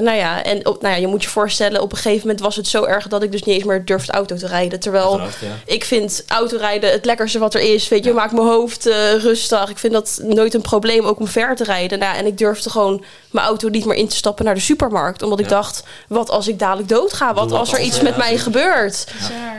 nou 0.00 0.16
ja, 0.16 0.42
en 0.44 0.66
op, 0.66 0.82
nou 0.82 0.94
ja, 0.94 1.00
je 1.00 1.06
moet 1.06 1.22
je 1.22 1.28
voorstellen, 1.28 1.82
op 1.82 1.92
een 1.92 1.96
gegeven 1.98 2.20
moment 2.26 2.40
was 2.40 2.56
het 2.56 2.66
zo 2.66 2.84
erg 2.84 3.08
dat 3.08 3.22
ik 3.22 3.32
dus 3.32 3.42
niet 3.42 3.54
eens 3.54 3.64
meer 3.64 3.84
durfde 3.84 4.12
auto 4.12 4.36
te 4.36 4.46
rijden. 4.46 4.80
Terwijl 4.80 5.10
Uiteraard, 5.10 5.36
ja. 5.40 5.72
ik 5.72 5.84
vind 5.84 6.24
autorijden 6.28 6.90
het 6.90 7.04
lekkerste 7.04 7.38
wat 7.38 7.54
er 7.54 7.60
is. 7.60 7.88
Weet 7.88 8.04
je, 8.04 8.12
maakt 8.12 8.32
mijn 8.32 8.46
hoofd 8.46 8.86
eh, 8.86 9.14
rustig. 9.14 9.70
Ik 9.70 9.78
vind 9.78 9.92
dat 9.92 10.20
nooit 10.22 10.54
een 10.54 10.60
probleem, 10.60 11.04
ook 11.04 11.20
om 11.20 11.26
ver 11.26 11.56
te 11.56 11.64
rijden. 11.64 11.98
Nou, 11.98 12.16
en 12.16 12.26
ik 12.26 12.38
durfde 12.38 12.70
gewoon 12.70 13.04
mijn 13.30 13.46
auto 13.46 13.68
niet 13.68 13.84
meer 13.84 13.96
in 13.96 14.08
te 14.08 14.16
stappen 14.16 14.44
naar 14.44 14.54
de 14.54 14.60
supermarkt. 14.60 15.22
Omdat 15.22 15.40
ik 15.40 15.48
dacht, 15.48 15.82
wat 16.08 16.30
als 16.30 16.48
ik 16.48 16.58
dadelijk 16.58 16.88
doodga? 16.88 17.34
Wat 17.34 17.50
Wat 17.50 17.58
als 17.58 17.72
er 17.72 17.78
als, 17.78 17.86
iets 17.86 17.96
ja, 17.96 18.02
met 18.02 18.16
mij 18.16 18.38
gebeurt? 18.38 19.06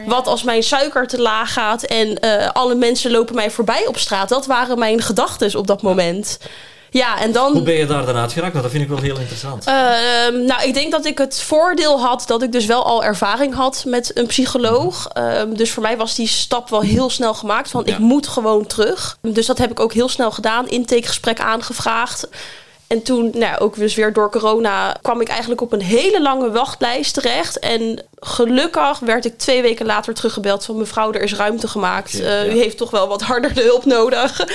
Wat 0.06 0.28
als 0.28 0.44
mijn 0.44 0.64
suiker 0.64 1.08
te 1.08 1.22
laag 1.22 1.54
gaat 1.54 1.84
en 1.84 2.20
eh, 2.20 2.50
alle 2.50 2.76
mensen 2.76 3.12
lopen 3.12 3.36
mij 3.36 3.52
voorbij 3.52 3.88
op 3.88 3.98
straat? 3.98 4.30
Dat 4.30 4.46
waren 4.46 4.80
mijn 4.80 5.02
gedachten 5.02 5.56
op 5.56 5.68
dat 5.68 5.82
moment. 5.82 6.38
Ja, 6.94 7.20
en 7.20 7.32
dan. 7.32 7.52
Hoe 7.52 7.62
ben 7.62 7.74
je 7.74 7.86
daar 7.86 8.06
dan 8.06 8.16
uitgeraakt? 8.16 8.54
Dat 8.54 8.72
vind 8.72 8.84
ik 8.84 8.90
wel 8.90 9.02
heel 9.02 9.18
interessant. 9.20 9.66
Ehm, 9.66 10.46
nou, 10.46 10.64
ik 10.68 10.74
denk 10.74 10.92
dat 10.92 11.06
ik 11.06 11.18
het 11.18 11.42
voordeel 11.42 12.00
had 12.02 12.24
dat 12.28 12.42
ik 12.42 12.52
dus 12.52 12.66
wel 12.66 12.86
al 12.86 13.04
ervaring 13.04 13.54
had 13.54 13.84
met 13.88 14.12
een 14.18 14.28
psycholoog. 14.28 15.08
Ehm, 15.14 15.54
dus 15.54 15.72
voor 15.72 15.84
mij 15.84 15.98
was 15.98 16.16
die 16.16 16.28
stap 16.28 16.70
wel 16.70 16.82
heel 16.82 17.10
snel 17.10 17.34
gemaakt 17.34 17.70
van 17.70 17.84
Ja. 17.86 17.94
ik 17.94 18.00
moet 18.00 18.28
gewoon 18.28 18.68
terug. 18.68 19.18
Dus 19.22 19.46
dat 19.46 19.58
heb 19.58 19.72
ik 19.72 19.80
ook 19.80 19.94
heel 19.94 20.10
snel 20.10 20.32
gedaan, 20.32 20.70
intakegesprek 20.70 21.40
aangevraagd. 21.40 22.28
En 22.88 23.02
toen, 23.02 23.32
nou 23.34 23.60
ook 23.60 23.76
dus 23.76 23.96
weer 23.96 24.14
door 24.14 24.32
corona, 24.32 24.98
kwam 25.02 25.22
ik 25.22 25.28
eigenlijk 25.28 25.62
op 25.62 25.72
een 25.72 25.82
hele 25.82 26.22
lange 26.22 26.52
wachtlijst 26.52 27.14
terecht. 27.14 27.60
En 27.60 28.06
gelukkig 28.20 29.00
werd 29.00 29.26
ik 29.26 29.38
twee 29.38 29.62
weken 29.62 29.86
later 29.86 30.14
teruggebeld 30.14 30.66
van 30.66 30.78
mevrouw, 30.78 31.12
er 31.12 31.22
is 31.22 31.36
ruimte 31.36 31.68
gemaakt. 31.68 32.20
Eh, 32.20 32.46
ja. 32.46 32.54
U 32.54 32.58
heeft 32.58 32.78
toch 32.78 32.92
wel 32.92 33.08
wat 33.08 33.22
harder 33.22 33.54
de 33.54 33.62
hulp 33.62 33.86
nodig. 33.86 34.48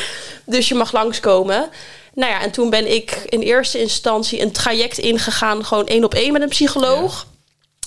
Dus 0.45 0.69
je 0.69 0.75
mag 0.75 0.93
langskomen. 0.93 1.69
Nou 2.15 2.33
ja, 2.33 2.41
en 2.41 2.51
toen 2.51 2.71
ben 2.71 2.95
ik 2.95 3.23
in 3.29 3.41
eerste 3.41 3.81
instantie 3.81 4.41
een 4.41 4.53
traject 4.53 4.99
ingegaan, 4.99 5.65
gewoon 5.65 5.87
één 5.87 6.05
op 6.05 6.15
één 6.15 6.33
met 6.33 6.43
een 6.43 6.49
psycholoog. 6.49 7.27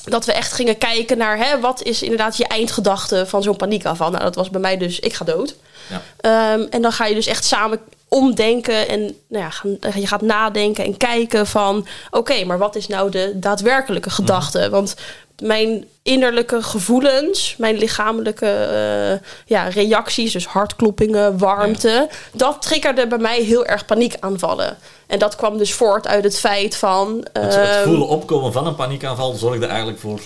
Dat 0.04 0.26
we 0.26 0.32
echt 0.32 0.54
gingen 0.54 0.78
kijken 0.78 1.18
naar 1.18 1.38
hè, 1.38 1.60
wat 1.60 1.84
is 1.84 2.02
inderdaad 2.02 2.38
je 2.38 2.48
eindgedachte 2.48 3.26
van 3.26 3.44
zo'n 3.44 3.56
paniekaanval. 3.56 4.10
Nou, 4.10 4.24
dat 4.24 4.36
was 4.36 4.50
bij 4.50 4.62
mij 4.62 4.78
dus, 4.78 5.00
ik 5.00 5.14
ga 5.14 5.26
dood. 5.26 5.56
Ja. 5.90 6.02
Ehm, 6.18 6.68
en 6.70 6.82
dan 6.82 6.92
ga 6.92 7.06
je 7.06 7.16
dus 7.16 7.28
echt 7.28 7.46
samen 7.46 7.80
omdenken 8.08 8.88
en 8.88 9.00
nou 9.28 9.44
ja, 9.44 9.50
gaan, 9.50 9.78
je 9.96 10.08
gaat 10.08 10.22
nadenken 10.22 10.86
en 10.86 10.98
kijken 10.98 11.48
van... 11.48 11.88
oké, 12.10 12.46
maar 12.46 12.58
wat 12.58 12.76
is 12.76 12.88
nou 12.88 13.12
de 13.12 13.32
daadwerkelijke 13.36 14.10
gedachte? 14.10 14.70
Want 14.70 14.96
mijn 15.42 15.86
innerlijke 16.04 16.64
gevoelens, 16.64 17.56
mijn 17.58 17.78
lichamelijke 17.78 18.46
eh, 18.46 19.28
ja, 19.46 19.64
reacties... 19.64 20.34
dus 20.34 20.46
hartkloppingen, 20.46 21.38
warmte... 21.38 22.10
dat 22.34 22.62
triggerde 22.62 23.08
bij 23.08 23.18
mij 23.18 23.42
heel 23.42 23.66
erg 23.66 23.86
paniekaanvallen. 23.86 24.78
En 25.08 25.20
dat 25.20 25.36
kwam 25.36 25.58
dus 25.58 25.74
voort 25.74 26.08
uit 26.08 26.24
het 26.24 26.40
feit 26.40 26.76
van... 26.76 27.28
Het, 27.34 27.56
het 27.56 27.68
ehm, 27.68 27.84
voelen 27.84 28.08
opkomen 28.08 28.54
van 28.54 28.68
een 28.68 28.76
paniekaanval 28.76 29.34
zorgde 29.34 29.66
eigenlijk 29.66 30.00
voor 30.00 30.20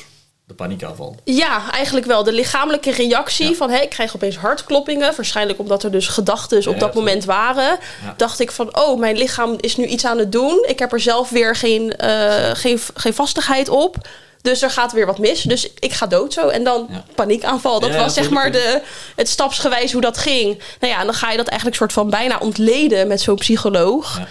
de 0.48 0.54
paniekaanval. 0.54 1.16
Ja, 1.24 1.72
eigenlijk 1.72 2.06
wel. 2.06 2.24
De 2.24 2.34
lichamelijke 2.34 2.92
reactie 2.92 3.50
Ja. 3.50 3.56
van 3.56 3.70
hé, 3.70 3.82
ik 3.82 3.90
krijg 3.90 4.16
opeens 4.16 4.38
hartkloppingen. 4.38 5.14
Waarschijnlijk 5.16 5.60
omdat 5.60 5.84
er 5.84 5.92
dus 5.92 6.08
gedachten 6.08 6.68
op 6.68 6.80
dat 6.80 6.94
moment 6.94 7.26
waren. 7.26 7.78
Ja. 8.04 8.14
Dacht 8.18 8.40
ik 8.40 8.52
van 8.52 8.78
oh, 8.78 9.00
mijn 9.00 9.18
lichaam 9.18 9.56
is 9.60 9.78
nu 9.78 9.86
iets 9.86 10.06
aan 10.06 10.18
het 10.18 10.32
doen. 10.32 10.66
Ik 10.68 10.80
heb 10.80 10.94
er 10.94 11.00
zelf 11.00 11.30
weer 11.30 11.56
geen, 11.56 11.96
eh, 11.96 12.52
geen, 12.54 12.80
geen 12.94 13.14
vastigheid 13.14 13.70
op. 13.70 13.98
Dus 14.46 14.62
er 14.62 14.70
gaat 14.72 14.92
weer 14.92 15.06
wat 15.06 15.18
mis. 15.20 15.42
Dus 15.42 15.70
ik 15.80 15.94
ga 15.94 16.06
dood 16.08 16.34
zo. 16.34 16.48
En 16.48 16.64
dan 16.64 16.88
Ja. 16.90 17.04
paniekaanval. 17.16 17.80
Dat 17.80 17.90
Ja, 17.94 17.98
was 17.98 18.14
zeg 18.14 18.30
maar 18.30 18.52
de, 18.52 18.82
het 19.16 19.30
stapsgewijs 19.30 19.92
hoe 19.92 20.02
dat 20.02 20.18
ging. 20.18 20.60
Nou 20.80 20.94
ja, 20.94 21.00
en 21.00 21.06
dan 21.06 21.16
ga 21.16 21.32
je 21.32 21.38
dat 21.38 21.48
eigenlijk 21.48 21.78
soort 21.80 21.94
van 21.94 22.10
bijna 22.10 22.38
ontleden 22.38 23.08
met 23.08 23.22
zo'n 23.22 23.36
psycholoog. 23.36 24.18
Ja. 24.20 24.28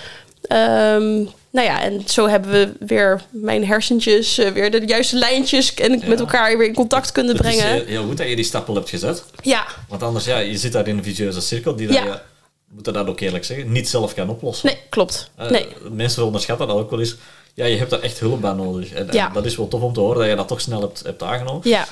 Ehm, 0.48 1.14
nou 1.50 1.66
ja, 1.66 1.82
en 1.82 2.02
zo 2.06 2.28
hebben 2.28 2.50
we 2.50 2.72
weer 2.86 3.22
mijn 3.30 3.66
hersentjes, 3.66 4.38
eh, 4.38 4.50
weer 4.52 4.70
de 4.70 4.82
juiste 4.86 5.16
lijntjes 5.16 5.74
en 5.74 5.98
Ja. 6.00 6.06
met 6.06 6.20
elkaar 6.20 6.58
weer 6.58 6.66
in 6.66 6.74
contact 6.74 7.12
kunnen 7.12 7.34
is 7.34 7.40
brengen. 7.40 7.80
eh, 7.82 7.86
heel 7.86 8.04
goed 8.04 8.16
dat 8.16 8.28
je 8.28 8.36
die 8.36 8.44
stappen 8.44 8.74
hebt 8.74 8.88
gezet. 8.88 9.24
Ja, 9.42 9.66
Want 9.88 10.02
anders, 10.02 10.24
ja, 10.24 10.38
je 10.38 10.56
zit 10.58 10.72
daar 10.72 10.88
in 10.88 10.96
een 10.98 11.04
vicieuze 11.04 11.40
cirkel 11.40 11.76
die 11.76 11.86
dat 11.86 11.96
Ja. 11.96 12.04
je, 12.04 12.10
we 12.10 12.74
moeten 12.74 12.92
dat 12.92 13.06
ook 13.06 13.20
eerlijk 13.20 13.44
zeggen, 13.44 13.72
niet 13.72 13.88
zelf 13.88 14.14
kan 14.14 14.28
oplossen. 14.28 14.66
nee, 14.66 14.78
klopt. 14.88 15.30
Eh, 15.36 15.50
Nee. 15.50 15.66
Mensen 15.90 16.24
onderschatten 16.24 16.66
dat 16.66 16.76
ook 16.76 16.90
wel 16.90 17.00
eens. 17.00 17.16
Ja, 17.54 17.64
je 17.64 17.76
hebt 17.76 17.90
daar 17.90 18.00
echt 18.00 18.18
hulp 18.18 18.40
bij 18.40 18.52
nodig. 18.52 18.92
En, 18.92 19.08
en 19.08 19.14
Ja. 19.14 19.28
dat 19.28 19.44
is 19.44 19.56
wel 19.56 19.68
tof 19.68 19.82
om 19.82 19.92
te 19.92 20.00
horen 20.00 20.18
dat 20.18 20.28
je 20.28 20.36
dat 20.36 20.48
toch 20.48 20.60
snel 20.60 20.80
hebt, 20.80 21.02
hebt 21.02 21.22
aangenomen. 21.22 21.68
Ja. 21.68 21.86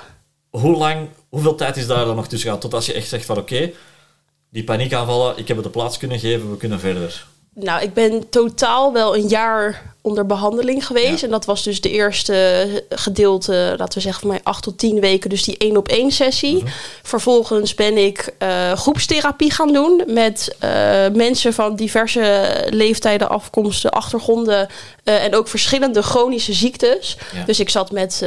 Hoe 0.50 0.76
lang, 0.76 1.08
hoeveel 1.28 1.54
tijd 1.54 1.76
is 1.76 1.86
daar 1.86 2.04
dan 2.04 2.16
nog 2.16 2.28
tussen 2.28 2.50
gaan 2.50 2.58
tot 2.58 2.74
als 2.74 2.86
je 2.86 2.92
echt 2.92 3.08
zegt 3.08 3.24
van 3.24 3.36
oké, 3.38 3.70
die 4.50 4.64
paniekaanvallen, 4.64 5.38
ik 5.38 5.48
heb 5.48 5.56
het 5.56 5.66
de 5.66 5.72
plaats 5.72 5.98
kunnen 5.98 6.18
geven, 6.18 6.50
we 6.50 6.56
kunnen 6.56 6.80
verder. 6.80 7.26
Nou, 7.54 7.82
ik 7.82 7.94
ben 7.94 8.28
totaal 8.28 8.92
wel 8.92 9.16
een 9.16 9.28
jaar 9.28 9.82
onder 10.00 10.26
behandeling 10.26 10.86
geweest. 10.86 11.20
Ja. 11.20 11.26
En 11.26 11.30
dat 11.30 11.44
was 11.44 11.62
dus 11.62 11.80
de 11.80 11.90
eerste 11.90 12.66
gedeelte, 12.88 13.74
laten 13.78 13.94
we 13.94 14.00
zeggen 14.00 14.20
van 14.20 14.30
mij 14.30 14.40
acht 14.42 14.62
tot 14.62 14.78
tien 14.78 15.00
weken, 15.00 15.30
dus 15.30 15.44
die 15.44 15.56
één 15.58 15.76
op 15.76 15.88
één 15.88 16.10
sessie. 16.10 16.56
Mhm. 16.56 16.66
Vervolgens 17.02 17.74
ben 17.74 17.96
ik 17.96 18.34
eh, 18.38 18.72
groepstherapie 18.72 19.50
gaan 19.50 19.72
doen 19.72 20.02
met 20.06 20.54
eh, 20.58 20.70
mensen 21.12 21.52
van 21.54 21.76
diverse 21.76 22.54
leeftijden, 22.70 23.28
afkomsten, 23.28 23.90
achtergronden 23.90 24.68
eh, 25.04 25.24
en 25.24 25.34
ook 25.34 25.48
verschillende 25.48 26.02
chronische 26.02 26.52
ziektes. 26.52 27.16
Ja. 27.34 27.44
Dus 27.44 27.60
ik 27.60 27.68
zat 27.68 27.90
met 27.90 28.20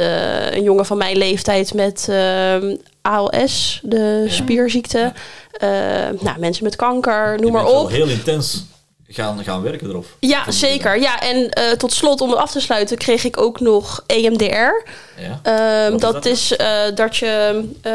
een 0.50 0.62
jongen 0.62 0.86
van 0.86 0.96
mijn 0.98 1.16
leeftijd 1.16 1.74
met 1.74 2.08
ALS, 3.02 3.80
de 3.82 4.22
Ja. 4.26 4.32
spierziekte. 4.32 5.12
Nou, 6.20 6.38
mensen 6.38 6.64
met 6.64 6.76
kanker, 6.76 7.40
noem 7.40 7.52
maar 7.52 7.66
op. 7.66 7.90
heel 7.90 8.08
intens 8.08 8.64
gaan, 9.08 9.44
gaan 9.44 9.62
werken 9.62 9.88
erop. 9.88 10.06
Ja, 10.20 10.50
zeker. 10.50 11.00
Ja, 11.00 11.20
en 11.20 11.50
eh, 11.50 11.70
tot 11.72 11.92
slot, 11.92 12.20
om 12.20 12.30
het 12.30 12.38
af 12.38 12.50
te 12.50 12.60
sluiten, 12.60 12.98
kreeg 12.98 13.24
ik 13.24 13.40
ook 13.40 13.60
nog 13.60 14.04
EMDR. 14.06 14.44
Ja. 15.16 15.40
Ehm, 15.42 15.90
Wat 15.90 15.94
is 15.94 16.00
dat, 16.00 16.12
dat 16.12 16.24
is 16.26 16.56
eh, 16.56 16.82
dat 16.94 17.16
je 17.16 17.64
eh, 17.82 17.92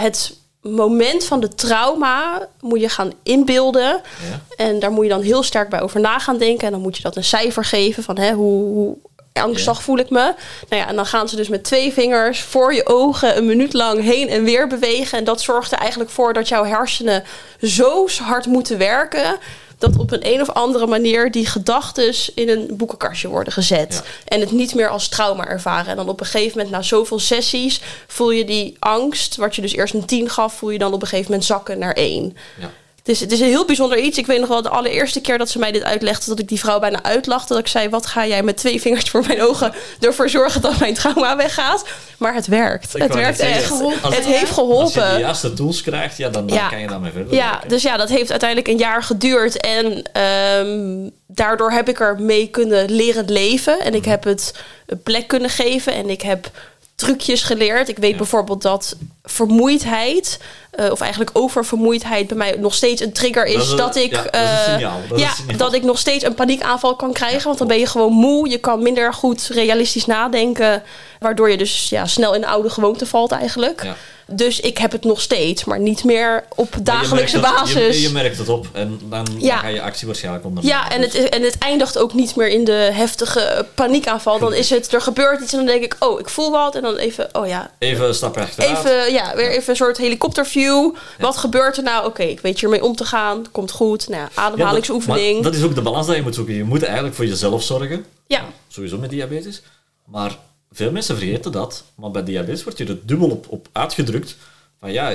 het 0.00 0.34
moment 0.60 1.24
van 1.24 1.40
de 1.40 1.48
trauma 1.48 2.48
moet 2.60 2.80
je 2.80 2.88
gaan 2.88 3.12
inbeelden. 3.22 4.00
Ja. 4.30 4.64
En 4.64 4.78
daar 4.78 4.90
moet 4.90 5.04
je 5.04 5.10
dan 5.10 5.22
heel 5.22 5.42
sterk 5.42 5.68
bij 5.68 5.80
over 5.80 6.00
na 6.00 6.18
gaan 6.18 6.38
denken. 6.38 6.66
En 6.66 6.72
dan 6.72 6.80
moet 6.80 6.96
je 6.96 7.02
dat 7.02 7.16
een 7.16 7.24
cijfer 7.24 7.64
geven 7.64 8.02
van 8.02 8.18
hè, 8.18 8.32
hoe, 8.32 8.62
hoe 8.62 8.96
angstig 9.32 9.76
Ja. 9.76 9.82
voel 9.82 9.98
ik 9.98 10.10
me. 10.10 10.34
Nou 10.68 10.82
ja, 10.82 10.88
en 10.88 10.96
dan 10.96 11.06
gaan 11.06 11.28
ze 11.28 11.36
dus 11.36 11.48
met 11.48 11.64
twee 11.64 11.92
vingers 11.92 12.40
voor 12.42 12.74
je 12.74 12.86
ogen 12.86 13.36
een 13.36 13.46
minuut 13.46 13.72
lang 13.72 14.02
heen 14.02 14.28
en 14.28 14.44
weer 14.44 14.66
bewegen. 14.66 15.18
En 15.18 15.24
dat 15.24 15.40
zorgt 15.40 15.72
er 15.72 15.78
eigenlijk 15.78 16.10
voor 16.10 16.32
dat 16.32 16.48
jouw 16.48 16.64
hersenen 16.64 17.24
zo 17.62 18.08
hard 18.22 18.46
moeten 18.46 18.78
werken. 18.78 19.36
Dat 19.78 19.96
op 19.96 20.12
een 20.12 20.32
een 20.32 20.40
of 20.40 20.50
andere 20.50 20.86
manier 20.86 21.30
die 21.30 21.46
gedachten 21.46 22.14
in 22.34 22.48
een 22.48 22.76
boekenkastje 22.76 23.28
worden 23.28 23.52
gezet. 23.52 24.02
Ja. 24.04 24.10
En 24.34 24.40
het 24.40 24.50
niet 24.50 24.74
meer 24.74 24.88
als 24.88 25.08
trauma 25.08 25.46
ervaren. 25.46 25.90
En 25.90 25.96
dan 25.96 26.08
op 26.08 26.20
een 26.20 26.26
gegeven 26.26 26.56
moment, 26.56 26.74
na 26.74 26.82
zoveel 26.82 27.18
sessies, 27.18 27.80
voel 28.06 28.30
je 28.30 28.44
die 28.44 28.76
angst, 28.78 29.36
wat 29.36 29.56
je 29.56 29.62
dus 29.62 29.72
eerst 29.72 29.94
een 29.94 30.04
10 30.04 30.30
gaf, 30.30 30.54
voel 30.54 30.70
je 30.70 30.78
dan 30.78 30.92
op 30.92 31.02
een 31.02 31.08
gegeven 31.08 31.30
moment 31.30 31.48
zakken 31.48 31.78
naar 31.78 31.92
1. 31.92 32.36
Ja. 32.60 32.70
Het 33.04 33.12
is, 33.14 33.20
het 33.20 33.32
is 33.32 33.40
een 33.40 33.46
heel 33.46 33.64
bijzonder 33.64 33.98
iets. 33.98 34.18
Ik 34.18 34.26
weet 34.26 34.40
nog 34.40 34.48
wel 34.48 34.62
de 34.62 34.68
allereerste 34.68 35.20
keer 35.20 35.38
dat 35.38 35.50
ze 35.50 35.58
mij 35.58 35.72
dit 35.72 35.82
uitlegde, 35.82 36.28
dat 36.30 36.38
ik 36.38 36.48
die 36.48 36.58
vrouw 36.58 36.78
bijna 36.78 37.02
uitlachte. 37.02 37.48
Dat 37.52 37.58
ik 37.62 37.68
zei: 37.68 37.88
Wat 37.88 38.06
ga 38.06 38.26
jij 38.26 38.42
met 38.42 38.56
twee 38.56 38.80
vingers 38.80 39.10
voor 39.10 39.24
mijn 39.26 39.42
ogen 39.42 39.72
ervoor 40.00 40.28
zorgen 40.28 40.60
dat 40.60 40.78
mijn 40.78 40.94
trauma 40.94 41.36
weggaat? 41.36 41.84
Maar 42.18 42.34
het 42.34 42.46
werkt. 42.46 42.94
Ik 42.94 43.02
het 43.02 43.14
werkt 43.14 43.38
echt. 43.38 43.64
geholpen. 43.66 44.02
als- 44.02 44.16
het 44.16 44.24
heeft 44.24 44.38
Als 44.40 44.48
je 44.48 44.54
geholpen. 44.54 45.14
de 45.14 45.20
juiste 45.20 45.52
tools 45.52 45.82
krijgt, 45.82 46.16
ja, 46.16 46.28
dan, 46.28 46.46
dan 46.46 46.56
Ja. 46.56 46.68
kan 46.68 46.80
je 46.80 46.86
daarmee 46.86 47.12
verder 47.12 47.34
Ja, 47.34 47.50
werken. 47.50 47.68
dus 47.68 47.82
ja, 47.82 47.96
dat 47.96 48.08
heeft 48.08 48.30
uiteindelijk 48.30 48.68
een 48.70 48.78
jaar 48.78 49.02
geduurd. 49.02 49.56
En 49.60 50.02
ehm, 50.12 51.08
daardoor 51.26 51.70
heb 51.70 51.88
ik 51.88 52.00
er 52.00 52.16
mee 52.20 52.46
kunnen 52.48 52.90
leren 52.90 53.30
leven. 53.30 53.80
En 53.80 53.86
Mhm. 53.88 53.96
ik 53.96 54.04
heb 54.04 54.24
het 54.24 54.54
een 54.86 55.02
plek 55.02 55.28
kunnen 55.28 55.50
geven. 55.50 55.92
En 55.94 56.10
ik 56.10 56.22
heb 56.22 56.50
trucjes 56.94 57.42
geleerd. 57.42 57.88
Ik 57.88 57.98
weet 57.98 58.10
Ja. 58.10 58.16
bijvoorbeeld 58.16 58.62
dat 58.62 58.96
vermoeidheid... 59.24 60.38
eh, 60.70 60.90
of 60.90 61.00
eigenlijk 61.00 61.30
oververmoeidheid 61.34 62.26
bij 62.26 62.36
mij 62.36 62.56
nog 62.58 62.74
steeds 62.74 63.00
een 63.02 63.12
trigger 63.12 63.44
is. 63.46 63.54
Dat 63.54 63.62
is 63.64 63.70
een- 63.70 63.76
dat 63.76 63.96
ik, 63.96 64.12
ja, 64.32 64.64
signaal, 64.64 65.00
ja, 65.16 65.30
dat 65.56 65.72
ik 65.74 65.82
nog 65.82 65.98
steeds 65.98 66.24
een 66.24 66.34
paniekaanval 66.34 66.96
kan 66.96 67.12
krijgen. 67.12 67.44
Want 67.44 67.58
dan 67.58 67.66
ben 67.66 67.78
je 67.78 67.86
gewoon 67.86 68.12
moe. 68.12 68.48
Je 68.48 68.58
kan 68.58 68.82
minder 68.82 69.12
goed 69.14 69.48
realistisch 69.52 70.06
nadenken. 70.06 70.82
Waardoor 71.18 71.50
je 71.50 71.56
dus 71.56 71.88
ja, 71.88 72.06
snel 72.06 72.34
in 72.34 72.40
de 72.40 72.46
oude 72.46 72.70
gewoonte 72.70 73.06
valt 73.06 73.30
eigenlijk. 73.32 73.86
Dus 74.26 74.60
ik 74.60 74.78
heb 74.78 74.92
het 74.92 75.04
nog 75.04 75.20
steeds, 75.20 75.64
maar 75.64 75.78
niet 75.80 76.04
meer 76.04 76.44
op 76.54 76.74
je 76.74 76.82
dagelijkse 76.82 77.38
basis. 77.40 77.96
Je, 77.96 78.02
je 78.02 78.10
merkt 78.10 78.38
het 78.38 78.48
op 78.48 78.66
en 78.72 79.00
dan, 79.08 79.26
Ja. 79.38 79.56
ga 79.58 79.66
je 79.68 79.82
actie 79.82 80.06
waarschijnlijk 80.06 80.44
ondernemen. 80.44 80.78
Ja, 80.78 80.90
en 80.90 81.00
het, 81.00 81.14
en 81.28 81.42
het 81.42 81.58
eindigt 81.58 81.98
ook 81.98 82.14
niet 82.14 82.36
meer 82.36 82.48
in 82.48 82.64
de 82.64 82.72
heftige 82.92 83.66
paniekaanval. 83.74 84.38
Dan 84.38 84.54
is 84.54 84.70
het, 84.70 84.92
er 84.92 85.00
gebeurt 85.00 85.40
iets 85.42 85.52
en 85.52 85.58
dan 85.58 85.66
denk 85.66 85.82
ik, 85.84 85.96
oh, 85.98 86.20
ik 86.20 86.28
voel 86.28 86.50
wat. 86.50 86.74
En 86.74 86.82
dan 86.82 86.96
even, 86.96 87.28
oh 87.32 87.46
ja, 87.46 87.70
Even 87.78 88.06
een 88.06 88.14
stapje 88.14 88.40
achteruit. 88.40 88.78
even, 88.86 89.12
ja, 89.12 89.36
weer 89.36 89.50
even 89.50 89.70
een 89.70 89.76
soort 89.76 89.96
helikopterview. 89.96 90.94
Wat 91.18 91.36
gebeurt 91.36 91.76
er 91.76 91.82
nou? 91.82 92.06
Oké, 92.06 92.22
ik 92.22 92.40
weet 92.40 92.60
hiermee 92.60 92.84
om 92.84 92.96
te 92.96 93.04
gaan. 93.04 93.46
Komt 93.52 93.70
goed. 93.70 94.08
Nou, 94.08 94.20
Ja, 94.22 94.28
dat- 94.34 94.44
ademhalingsoefening. 94.44 95.34
maar 95.34 95.42
dat 95.50 95.54
is 95.60 95.62
ook 95.66 95.74
de 95.74 95.82
balans 95.82 96.06
die 96.06 96.16
je 96.16 96.22
moet 96.22 96.34
zoeken. 96.34 96.54
Je 96.54 96.64
moet 96.64 96.82
eigenlijk 96.82 97.14
voor 97.14 97.26
jezelf 97.26 97.62
zorgen. 97.62 98.04
ja, 98.26 98.44
Sowieso 98.68 98.98
met 98.98 99.10
diabetes. 99.10 99.62
Maar 100.06 100.30
veel 100.74 100.90
mensen 100.90 101.16
vergeten 101.16 101.52
dat. 101.52 101.84
Maar 101.94 102.10
bij 102.10 102.24
diabetes 102.24 102.64
wordt 102.64 102.78
je 102.78 102.86
er 102.86 102.98
dubbel 103.06 103.30
op, 103.30 103.46
op 103.48 103.68
uitgedrukt. 103.72 104.36
Van 104.80 104.92
ja, 104.92 105.10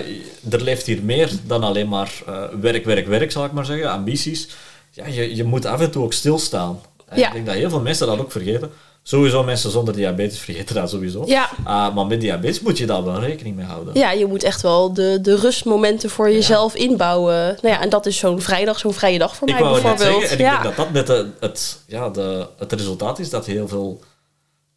er 0.50 0.62
leeft 0.62 0.86
hier 0.86 1.04
meer 1.04 1.32
dan 1.48 1.64
alleen 1.64 1.88
maar 1.90 2.12
eh, 2.28 2.44
werk, 2.62 2.86
werk, 2.86 3.08
werk, 3.08 3.32
zal 3.32 3.46
ik 3.46 3.52
maar 3.52 3.66
zeggen. 3.66 3.92
Ambities. 3.92 4.50
Ja, 4.92 5.08
je, 5.08 5.36
je 5.36 5.44
moet 5.44 5.66
af 5.66 5.82
en 5.82 5.92
toe 5.92 6.04
ook 6.04 6.14
stilstaan. 6.14 6.80
Ja. 7.16 7.28
Ik 7.28 7.34
denk 7.34 7.46
dat 7.46 7.56
heel 7.56 7.70
veel 7.70 7.82
mensen 7.82 8.08
dat 8.08 8.20
ook 8.20 8.32
vergeten. 8.32 8.72
Sowieso 9.04 9.44
mensen 9.44 9.72
zonder 9.72 9.94
diabetes 9.94 10.40
vergeten 10.40 10.76
dat 10.76 10.90
sowieso. 10.90 11.24
Ja. 11.26 11.50
Ah, 11.64 11.96
maar 11.96 12.06
met 12.06 12.22
diabetes 12.22 12.60
moet 12.60 12.78
je 12.78 12.86
daar 12.86 13.04
wel 13.04 13.20
rekening 13.20 13.56
mee 13.56 13.66
houden. 13.66 13.94
ja, 13.98 14.12
je 14.12 14.26
moet 14.26 14.44
echt 14.44 14.62
wel 14.62 14.94
de, 14.94 15.20
de 15.22 15.36
rustmomenten 15.36 16.10
voor 16.10 16.32
jezelf 16.32 16.76
inbouwen. 16.76 17.58
Nou 17.62 17.76
ja, 17.76 17.82
en 17.82 17.90
dat 17.90 18.06
is 18.06 18.18
zo'n 18.18 18.42
vrijdag, 18.42 18.80
zo'n 18.80 18.94
vrije 18.94 19.18
dag 19.20 19.36
voor 19.36 19.48
Ik 19.48 19.54
mij 19.54 19.64
net 19.64 19.72
bijvoorbeeld. 19.72 20.20
zeggen, 20.22 20.38
en 20.38 20.46
ik 20.46 20.52
denk 20.52 20.64
dat 20.64 20.76
dat 20.76 21.08
net 21.08 21.26
het, 21.40 21.80
ja, 21.88 22.10
de, 22.10 22.48
het 22.58 22.74
resultaat 22.74 23.20
is 23.20 23.30
dat 23.30 23.46
heel 23.46 23.68
veel 23.68 24.02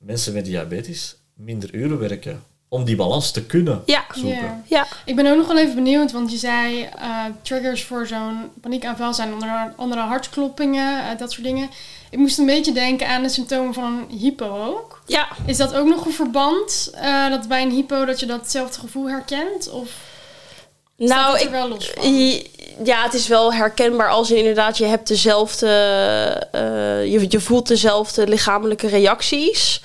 mensen 0.03 0.33
met 0.33 0.45
diabetes 0.45 1.17
minder 1.35 1.75
uren 1.75 1.99
werken 1.99 2.43
om 2.69 2.85
die 2.85 2.97
balans 2.97 3.31
te 3.31 3.45
kunnen 3.47 3.83
Ja. 3.87 4.05
zoeken. 4.15 4.41
Ja. 4.43 4.61
ja, 4.67 4.87
Ik 5.05 5.17
ben 5.17 5.27
ook 5.27 5.37
nog 5.37 5.47
wel 5.47 5.59
even 5.59 5.75
benieuwd, 5.75 6.13
want 6.13 6.31
je 6.33 6.37
zei 6.39 6.83
eh, 6.83 7.25
triggers 7.43 7.85
voor 7.85 8.07
zo'n 8.07 8.39
paniekaanval 8.61 9.15
zijn 9.15 9.33
onder 9.33 9.73
andere 9.77 10.01
hartkloppingen, 10.01 10.99
eh, 11.11 11.19
dat 11.19 11.33
soort 11.33 11.45
dingen. 11.45 11.69
Ik 12.11 12.19
moest 12.19 12.39
een 12.39 12.47
beetje 12.47 12.73
denken 12.73 13.09
aan 13.09 13.23
de 13.23 13.29
symptomen 13.29 13.75
van 13.75 13.85
een 13.85 14.19
hypo 14.19 14.65
ook. 14.65 15.03
ja. 15.07 15.29
Is 15.47 15.57
dat 15.57 15.75
ook 15.75 15.87
nog 15.89 16.05
een 16.07 16.13
verband, 16.13 16.91
eh, 16.95 17.29
dat 17.31 17.49
bij 17.49 17.63
een 17.63 17.71
hypo 17.71 18.05
dat 18.05 18.21
je 18.21 18.27
datzelfde 18.27 18.81
gevoel 18.81 19.09
herkent? 19.09 19.71
Of 19.71 19.91
Nou, 21.09 21.37
er 21.37 21.43
ik, 21.43 21.49
wel 21.51 21.69
los 21.69 21.91
van? 21.95 22.13
Ja, 22.85 23.03
het 23.03 23.15
is 23.15 23.29
wel 23.29 23.53
herkenbaar 23.55 24.09
als 24.11 24.29
je 24.29 24.37
inderdaad, 24.37 24.79
je 24.79 24.85
hebt 24.85 25.09
dezelfde, 25.09 25.67
eh, 26.53 27.13
je, 27.13 27.27
je 27.29 27.41
voelt 27.41 27.69
dezelfde 27.69 28.27
lichamelijke 28.29 28.87
reacties. 28.89 29.81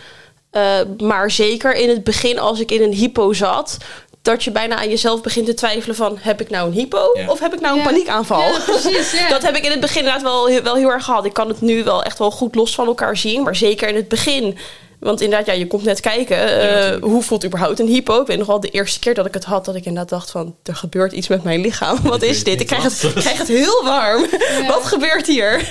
Eh, 0.51 0.79
maar 1.01 1.31
zeker 1.31 1.75
in 1.75 1.89
het 1.89 2.03
begin, 2.03 2.39
als 2.39 2.59
ik 2.59 2.71
in 2.71 2.81
een 2.81 2.93
hypo 2.93 3.33
zat, 3.33 3.77
dat 4.21 4.43
je 4.43 4.51
bijna 4.51 4.75
aan 4.75 4.89
jezelf 4.89 5.21
begint 5.21 5.45
te 5.45 5.53
twijfelen 5.53 5.95
van, 5.95 6.17
heb 6.19 6.41
ik 6.41 6.49
nou 6.49 6.67
een 6.67 6.73
hypo 6.73 7.11
Ja. 7.13 7.29
of 7.29 7.39
heb 7.39 7.53
ik 7.53 7.59
nou 7.59 7.73
een 7.73 7.83
Ja. 7.83 7.87
paniekaanval? 7.89 8.41
Ja, 8.51 8.59
precies, 8.65 9.11
ja. 9.11 9.29
Dat 9.35 9.41
heb 9.43 9.55
ik 9.55 9.63
in 9.65 9.71
het 9.71 9.79
begin 9.79 9.97
inderdaad 9.97 10.21
wel, 10.23 10.61
wel 10.63 10.75
heel 10.75 10.89
erg 10.91 11.03
gehad. 11.05 11.25
Ik 11.25 11.33
kan 11.33 11.47
het 11.47 11.61
nu 11.61 11.83
wel 11.83 12.03
echt 12.03 12.17
wel 12.19 12.31
goed 12.31 12.55
los 12.55 12.75
van 12.75 12.87
elkaar 12.87 13.17
zien, 13.17 13.43
maar 13.43 13.55
zeker 13.55 13.87
in 13.87 13.95
het 13.95 14.07
begin. 14.07 14.57
Want 14.99 15.21
inderdaad, 15.21 15.47
ja, 15.47 15.53
je 15.53 15.67
komt 15.67 15.83
net 15.83 15.99
kijken. 15.99 16.37
eh, 16.59 17.01
hoe 17.01 17.23
voelt 17.23 17.45
überhaupt 17.45 17.79
een 17.79 17.87
hypo? 17.87 18.21
Ik 18.21 18.27
weet 18.27 18.37
nog 18.37 18.47
wel 18.47 18.59
de 18.59 18.69
eerste 18.69 18.99
keer 18.99 19.13
dat 19.13 19.25
ik 19.25 19.33
het 19.33 19.43
had, 19.43 19.65
dat 19.65 19.75
ik 19.75 19.85
inderdaad 19.85 20.09
dacht 20.09 20.31
van... 20.31 20.55
er 20.63 20.75
gebeurt 20.75 21.11
iets 21.11 21.27
met 21.27 21.43
mijn 21.43 21.61
lichaam. 21.61 21.99
Wat 22.03 22.21
is 22.21 22.43
dit? 22.43 22.61
Ik 22.61 22.67
krijg 22.67 22.83
het, 22.83 23.03
ik 23.03 23.15
krijg 23.15 23.37
het 23.37 23.47
heel 23.47 23.83
warm. 23.83 24.25
Ja. 24.61 24.67
Wat 24.67 24.85
gebeurt 24.85 25.27
hier? 25.27 25.55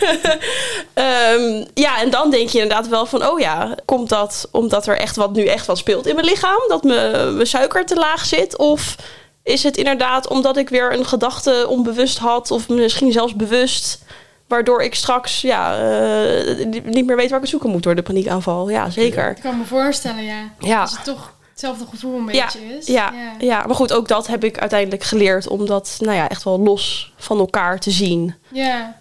Ehm, 0.95 1.65
ja, 1.75 2.01
en 2.01 2.11
dan 2.11 2.31
denk 2.31 2.49
je 2.49 2.61
inderdaad 2.61 2.89
wel 2.89 3.07
van... 3.07 3.27
oh 3.27 3.41
ja, 3.41 3.75
komt 3.85 4.09
dat 4.09 4.49
omdat 4.51 4.87
er 4.87 4.99
echt 4.99 5.17
wat, 5.17 5.33
nu 5.33 5.45
echt 5.45 5.67
wat 5.67 5.79
speelt 5.79 6.07
in 6.07 6.15
mijn 6.15 6.27
lichaam? 6.27 6.61
Dat 6.69 6.83
mijn, 6.83 7.35
mijn 7.35 7.47
suiker 7.47 7.87
te 7.87 7.95
laag 7.95 8.25
zit? 8.25 8.57
Of 8.57 8.97
is 9.43 9.63
het 9.63 9.77
inderdaad 9.77 10.29
omdat 10.29 10.57
ik 10.57 10.69
weer 10.69 10.93
een 10.93 11.07
gedachte 11.07 11.67
onbewust 11.69 12.19
had... 12.19 12.51
of 12.51 12.69
misschien 12.69 13.13
zelfs 13.13 13.35
bewust... 13.35 13.99
Waardoor 14.47 14.83
ik 14.83 14.95
straks 14.95 15.41
ja, 15.41 15.79
eh, 15.79 16.67
niet 16.67 17.07
meer 17.07 17.17
weet 17.17 17.27
waar 17.29 17.37
ik 17.37 17.41
het 17.41 17.49
zoeken 17.49 17.71
moet 17.71 17.83
door 17.83 17.95
de 17.95 18.03
paniekaanval. 18.03 18.69
Ja, 18.71 18.91
zeker. 18.91 19.31
Ik 19.31 19.43
kan 19.43 19.59
me 19.59 19.65
voorstellen, 19.65 20.23
ja. 20.25 20.51
Ja. 20.59 20.81
Als 20.81 20.91
het 20.93 21.05
toch 21.05 21.35
hetzelfde 21.51 21.87
gevoel 21.91 22.19
een 22.19 22.35
Ja, 22.35 22.45
beetje 22.45 22.77
is. 22.79 22.87
ja, 22.87 23.13
ja. 23.39 23.65
maar 23.67 23.77
goed, 23.77 23.93
ook 23.93 24.09
dat 24.09 24.27
heb 24.27 24.45
ik 24.45 24.59
uiteindelijk 24.59 25.03
geleerd 25.03 25.49
om 25.49 25.67
dat 25.67 25.97
nou 26.01 26.17
ja, 26.17 26.29
echt 26.29 26.43
wel 26.43 26.61
los 26.61 27.13
van 27.17 27.39
elkaar 27.39 27.79
te 27.79 27.91
zien. 27.91 28.35
Ja. 28.53 28.97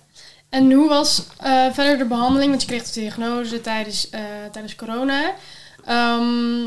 En 0.49 0.71
hoe 0.71 0.89
was 0.89 1.23
eh, 1.39 1.65
verder 1.71 1.97
de 1.97 2.05
behandeling? 2.05 2.49
Want 2.49 2.61
je 2.61 2.67
kreeg 2.67 2.83
de 2.83 2.99
diagnose 2.99 3.61
tijdens, 3.61 4.09
eh, 4.09 4.19
tijdens 4.51 4.75
corona. 4.75 5.21
Ehm, 5.85 6.61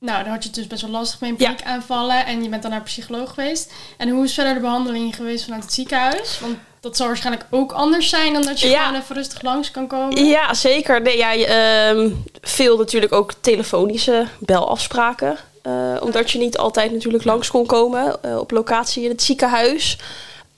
nou, 0.00 0.22
daar 0.24 0.28
had 0.28 0.42
je 0.42 0.48
het 0.48 0.54
dus 0.58 0.66
best 0.66 0.82
wel 0.82 0.90
lastig 0.90 1.20
mee, 1.20 1.34
Ja. 1.38 1.44
paniekaanvallen. 1.46 2.26
En 2.26 2.42
je 2.42 2.48
bent 2.48 2.62
dan 2.62 2.70
naar 2.70 2.80
een 2.80 2.86
psycholoog 2.86 3.28
geweest. 3.34 3.72
En 3.96 4.08
hoe 4.08 4.24
is 4.24 4.34
verder 4.34 4.54
de 4.54 4.60
behandeling 4.60 5.16
geweest 5.16 5.44
vanuit 5.44 5.62
het 5.62 5.72
ziekenhuis? 5.72 6.38
Want 6.40 6.56
dat 6.86 6.96
zal 6.96 7.06
waarschijnlijk 7.06 7.46
ook 7.50 7.72
anders 7.72 8.08
zijn 8.08 8.32
dan 8.32 8.42
dat 8.42 8.60
je 8.60 8.68
Ja. 8.68 8.84
gewoon 8.84 9.00
even 9.00 9.14
rustig 9.14 9.42
langs 9.42 9.70
kan 9.70 9.86
komen. 9.86 10.24
Ja, 10.26 10.54
zeker. 10.54 11.02
Nee, 11.02 11.16
ja, 11.16 11.32
je, 11.32 11.46
ehm, 11.46 12.10
veel 12.42 12.76
natuurlijk 12.76 13.12
ook 13.12 13.32
telefonische 13.40 14.26
belafspraken. 14.38 15.36
Eh, 15.62 15.72
omdat 16.00 16.30
je 16.30 16.38
niet 16.38 16.58
altijd 16.58 16.92
natuurlijk 16.92 17.24
langs 17.24 17.50
kon 17.50 17.66
komen 17.66 18.22
eh, 18.22 18.38
op 18.38 18.50
locatie 18.50 19.02
in 19.04 19.10
het 19.10 19.22
ziekenhuis. 19.22 19.98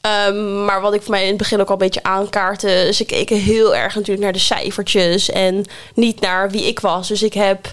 Ehm, 0.01 0.64
maar 0.64 0.81
wat 0.81 0.95
ik 0.95 1.03
voor 1.03 1.11
mij 1.11 1.23
in 1.23 1.29
het 1.29 1.37
begin 1.37 1.61
ook 1.61 1.67
al 1.67 1.73
een 1.73 1.79
beetje 1.79 2.03
aankaartte... 2.03 2.91
ze 2.93 3.05
keken 3.05 3.37
heel 3.37 3.77
erg 3.77 3.95
natuurlijk 3.95 4.23
naar 4.23 4.33
de 4.33 4.38
cijfertjes... 4.38 5.31
en 5.31 5.64
niet 5.95 6.21
naar 6.21 6.51
wie 6.51 6.67
ik 6.67 6.81
was. 6.81 7.09
Dus 7.09 7.23
ik 7.23 7.35
heb 7.35 7.73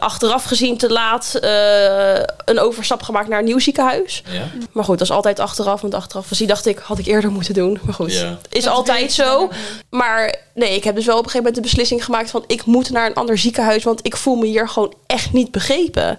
achteraf 0.00 0.44
gezien 0.44 0.76
te 0.76 0.90
laat 0.92 1.34
eh, 1.34 2.22
een 2.44 2.58
overstap 2.60 3.02
gemaakt 3.02 3.28
naar 3.28 3.38
een 3.38 3.44
nieuw 3.44 3.58
ziekenhuis. 3.58 4.22
Ja? 4.30 4.42
Maar 4.72 4.84
goed, 4.84 4.98
dat 4.98 5.08
is 5.08 5.14
altijd 5.14 5.40
achteraf. 5.40 5.80
Want 5.80 5.94
achteraf 5.94 6.26
gezien 6.26 6.48
dacht 6.48 6.66
ik, 6.66 6.78
had 6.78 6.98
ik 6.98 7.06
eerder 7.06 7.30
moeten 7.30 7.54
doen. 7.54 7.78
Maar 7.82 7.94
goed, 7.94 8.12
Ja. 8.12 8.38
is 8.50 8.64
Dat 8.64 8.72
altijd 8.72 9.12
zo. 9.12 9.50
Maar 9.90 10.34
nee, 10.54 10.74
ik 10.74 10.84
heb 10.84 10.94
dus 10.94 11.06
wel 11.06 11.18
op 11.18 11.24
een 11.24 11.30
gegeven 11.30 11.46
moment 11.46 11.64
de 11.64 11.70
beslissing 11.70 12.04
gemaakt 12.04 12.30
van... 12.30 12.44
ik 12.46 12.64
moet 12.64 12.90
naar 12.90 13.06
een 13.06 13.14
ander 13.14 13.38
ziekenhuis, 13.38 13.84
want 13.84 14.00
ik 14.02 14.16
voel 14.16 14.36
me 14.36 14.46
hier 14.46 14.68
gewoon 14.68 14.94
echt 15.06 15.32
niet 15.32 15.50
begrepen. 15.50 16.18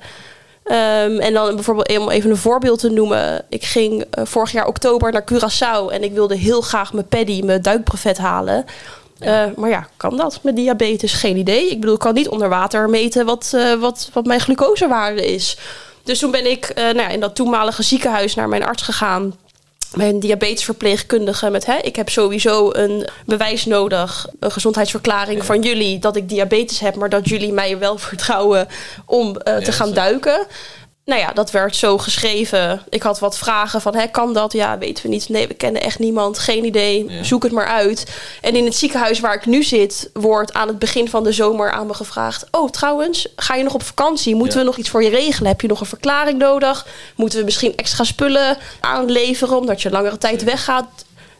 Ehm, 0.63 1.19
en 1.19 1.33
dan 1.33 1.55
bijvoorbeeld 1.55 1.97
om 1.97 2.09
even 2.09 2.29
een 2.29 2.37
voorbeeld 2.37 2.79
te 2.79 2.89
noemen. 2.89 3.45
Ik 3.49 3.63
ging 3.63 4.03
eh, 4.09 4.25
vorig 4.25 4.51
jaar 4.51 4.67
oktober 4.67 5.11
naar 5.11 5.25
Curaçao... 5.33 5.93
en 5.93 6.03
ik 6.03 6.13
wilde 6.13 6.35
heel 6.35 6.61
graag 6.61 6.93
mijn 6.93 7.07
paddy, 7.07 7.41
mijn 7.41 7.61
duikbrevet 7.61 8.17
halen... 8.17 8.65
Eh, 9.21 9.43
maar 9.55 9.69
ja, 9.69 9.87
kan 9.97 10.17
dat 10.17 10.39
met 10.43 10.55
diabetes? 10.55 11.13
Geen 11.13 11.37
idee. 11.37 11.69
Ik 11.69 11.79
bedoel, 11.79 11.95
ik 11.95 11.99
kan 11.99 12.13
niet 12.13 12.29
onder 12.29 12.49
water 12.49 12.89
meten 12.89 13.25
wat, 13.25 13.51
eh, 13.55 13.73
wat, 13.73 14.09
wat 14.13 14.25
mijn 14.25 14.39
glucosewaarde 14.39 15.33
is. 15.33 15.57
Dus 16.03 16.19
toen 16.19 16.31
ben 16.31 16.51
ik 16.51 16.65
eh, 16.65 16.83
nou 16.83 16.97
ja, 16.97 17.07
in 17.07 17.19
dat 17.19 17.35
toenmalige 17.35 17.83
ziekenhuis 17.83 18.35
naar 18.35 18.49
mijn 18.49 18.65
arts 18.65 18.81
gegaan. 18.83 19.35
Mijn 19.93 20.19
diabetesverpleegkundige 20.19 21.49
met... 21.49 21.65
Hè, 21.65 21.77
ik 21.77 21.95
heb 21.95 22.09
sowieso 22.09 22.69
een 22.73 23.07
bewijs 23.25 23.65
nodig, 23.65 24.27
een 24.39 24.51
gezondheidsverklaring 24.51 25.45
van 25.45 25.61
jullie... 25.61 25.99
dat 25.99 26.15
ik 26.15 26.29
diabetes 26.29 26.79
heb, 26.79 26.95
maar 26.95 27.09
dat 27.09 27.29
jullie 27.29 27.53
mij 27.53 27.77
wel 27.77 27.97
vertrouwen 28.09 28.67
om 29.05 29.33
te 29.33 29.71
gaan 29.71 29.93
duiken. 29.93 30.47
Nou 31.11 31.23
ja, 31.23 31.31
dat 31.33 31.51
werd 31.51 31.75
zo 31.75 31.97
geschreven. 31.97 32.81
Ik 32.89 33.01
had 33.01 33.19
wat 33.19 33.37
vragen 33.37 33.81
van, 33.81 33.95
hè, 33.95 34.07
kan 34.07 34.33
dat? 34.33 34.53
Ja, 34.53 34.77
weten 34.77 35.03
we 35.03 35.09
niet. 35.09 35.29
Nee, 35.29 35.47
we 35.47 35.53
kennen 35.53 35.81
echt 35.81 35.99
niemand. 35.99 36.39
Geen 36.39 36.65
idee. 36.65 37.05
Ja. 37.09 37.23
Zoek 37.23 37.43
het 37.43 37.51
maar 37.51 37.67
uit. 37.67 38.05
En 38.41 38.55
in 38.55 38.65
het 38.65 38.75
ziekenhuis 38.75 39.19
waar 39.19 39.33
ik 39.33 39.45
nu 39.45 39.63
zit, 39.63 40.09
wordt 40.13 40.53
aan 40.53 40.67
het 40.67 40.79
begin 40.79 41.09
van 41.09 41.23
de 41.23 41.31
zomer 41.31 41.71
aan 41.71 41.87
me 41.87 41.93
gevraagd... 41.93 42.45
Oh, 42.51 42.69
trouwens, 42.69 43.27
ga 43.35 43.55
je 43.55 43.63
nog 43.63 43.73
op 43.73 43.83
vakantie? 43.83 44.35
Moeten 44.35 44.53
Ja. 44.53 44.59
we 44.59 44.69
nog 44.69 44.77
iets 44.77 44.89
voor 44.89 45.03
je 45.03 45.09
regelen? 45.09 45.49
Heb 45.51 45.61
je 45.61 45.67
nog 45.67 45.79
een 45.79 45.85
verklaring 45.85 46.37
nodig? 46.39 46.87
Moeten 47.15 47.39
we 47.39 47.45
misschien 47.45 47.75
extra 47.75 48.03
spullen 48.03 48.57
aanleveren 48.79 49.57
omdat 49.57 49.81
je 49.81 49.89
langere 49.89 50.17
tijd 50.17 50.43
weggaat? 50.43 50.85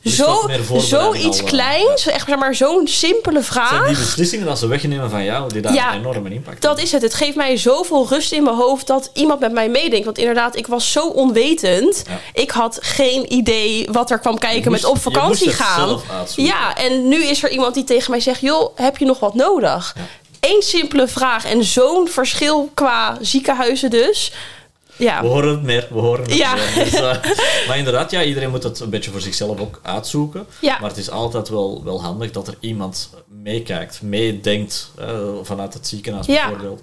Dus 0.04 0.16
Zo, 0.16 0.50
zoiets 0.78 1.40
eh, 1.40 1.46
kleins, 1.46 2.08
echt 2.08 2.26
zeg 2.28 2.38
maar 2.38 2.56
zo'n 2.56 2.88
simpele 2.88 3.42
vraag. 3.44 3.70
Zijn 3.70 3.88
die 3.88 3.98
beslissingen 3.98 4.46
dat 4.46 4.60
ze 4.60 4.68
wegnemen 4.68 5.10
van 5.10 5.24
jou, 5.24 5.54
die 5.54 5.62
daar 5.62 5.74
Ja, 5.74 5.94
een 5.94 6.00
enorme 6.00 6.30
impact 6.30 6.62
Dat 6.62 6.82
is 6.82 6.92
het. 6.92 7.02
Het 7.02 7.14
geeft 7.14 7.36
mij 7.36 7.58
zoveel 7.58 8.08
rust 8.10 8.32
in 8.32 8.44
mijn 8.44 8.56
hoofd 8.56 8.88
dat 8.88 9.10
iemand 9.14 9.40
met 9.40 9.52
mij 9.52 9.70
meedenkt. 9.70 10.06
Want 10.06 10.18
inderdaad, 10.18 10.56
ik 10.56 10.68
was 10.68 10.92
zo 10.92 11.08
onwetend. 11.08 12.04
Ja. 12.08 12.20
Ik 12.42 12.52
had 12.52 12.78
geen 12.82 13.34
idee 13.34 13.88
wat 13.92 14.12
er 14.12 14.20
kwam 14.20 14.38
kijken 14.38 14.72
met 14.72 14.86
op 14.86 15.02
vakantie 15.02 15.52
gaan. 15.52 16.02
Ja, 16.36 16.76
en 16.78 17.08
nu 17.08 17.24
is 17.24 17.44
er 17.44 17.50
iemand 17.50 17.74
die 17.74 17.84
tegen 17.84 18.12
mij 18.12 18.20
zegt: 18.20 18.42
joh, 18.42 18.78
heb 18.78 18.98
je 18.98 19.06
nog 19.06 19.20
wat 19.20 19.36
nodig? 19.36 19.96
Eén 20.40 20.62
simpele 20.62 21.08
vraag 21.08 21.46
en 21.46 21.64
zo'n 21.64 22.08
verschil 22.08 22.70
qua 22.74 23.18
ziekenhuizen 23.22 23.90
dus. 23.90 24.32
Ja, 25.02 25.22
We 25.22 25.28
horen 25.28 25.50
het 25.50 25.64
meer, 25.64 25.88
we 25.90 26.00
horen 26.00 26.24
het 26.24 26.34
Ja. 26.34 26.54
meer. 26.54 26.74
Dus, 26.84 26.94
eh, 26.94 27.16
maar 27.68 27.78
inderdaad, 27.78 28.12
ja, 28.12 28.24
iedereen 28.24 28.50
moet 28.50 28.64
het 28.64 28.80
een 28.80 28.90
beetje 28.90 29.12
voor 29.12 29.22
zichzelf 29.22 29.60
ook 29.60 29.80
uitzoeken. 29.84 30.46
Ja. 30.60 30.78
Maar 30.80 30.90
het 30.90 31.00
is 31.00 31.10
altijd 31.10 31.50
wel, 31.50 31.82
wel 31.84 32.02
handig 32.02 32.32
dat 32.32 32.48
er 32.48 32.56
iemand 32.60 33.10
meekijkt, 33.28 34.02
meedenkt 34.02 34.92
eh, 35.00 35.08
vanuit 35.42 35.74
het 35.74 35.88
ziekenhuis 35.88 36.26
bijvoorbeeld. 36.28 36.82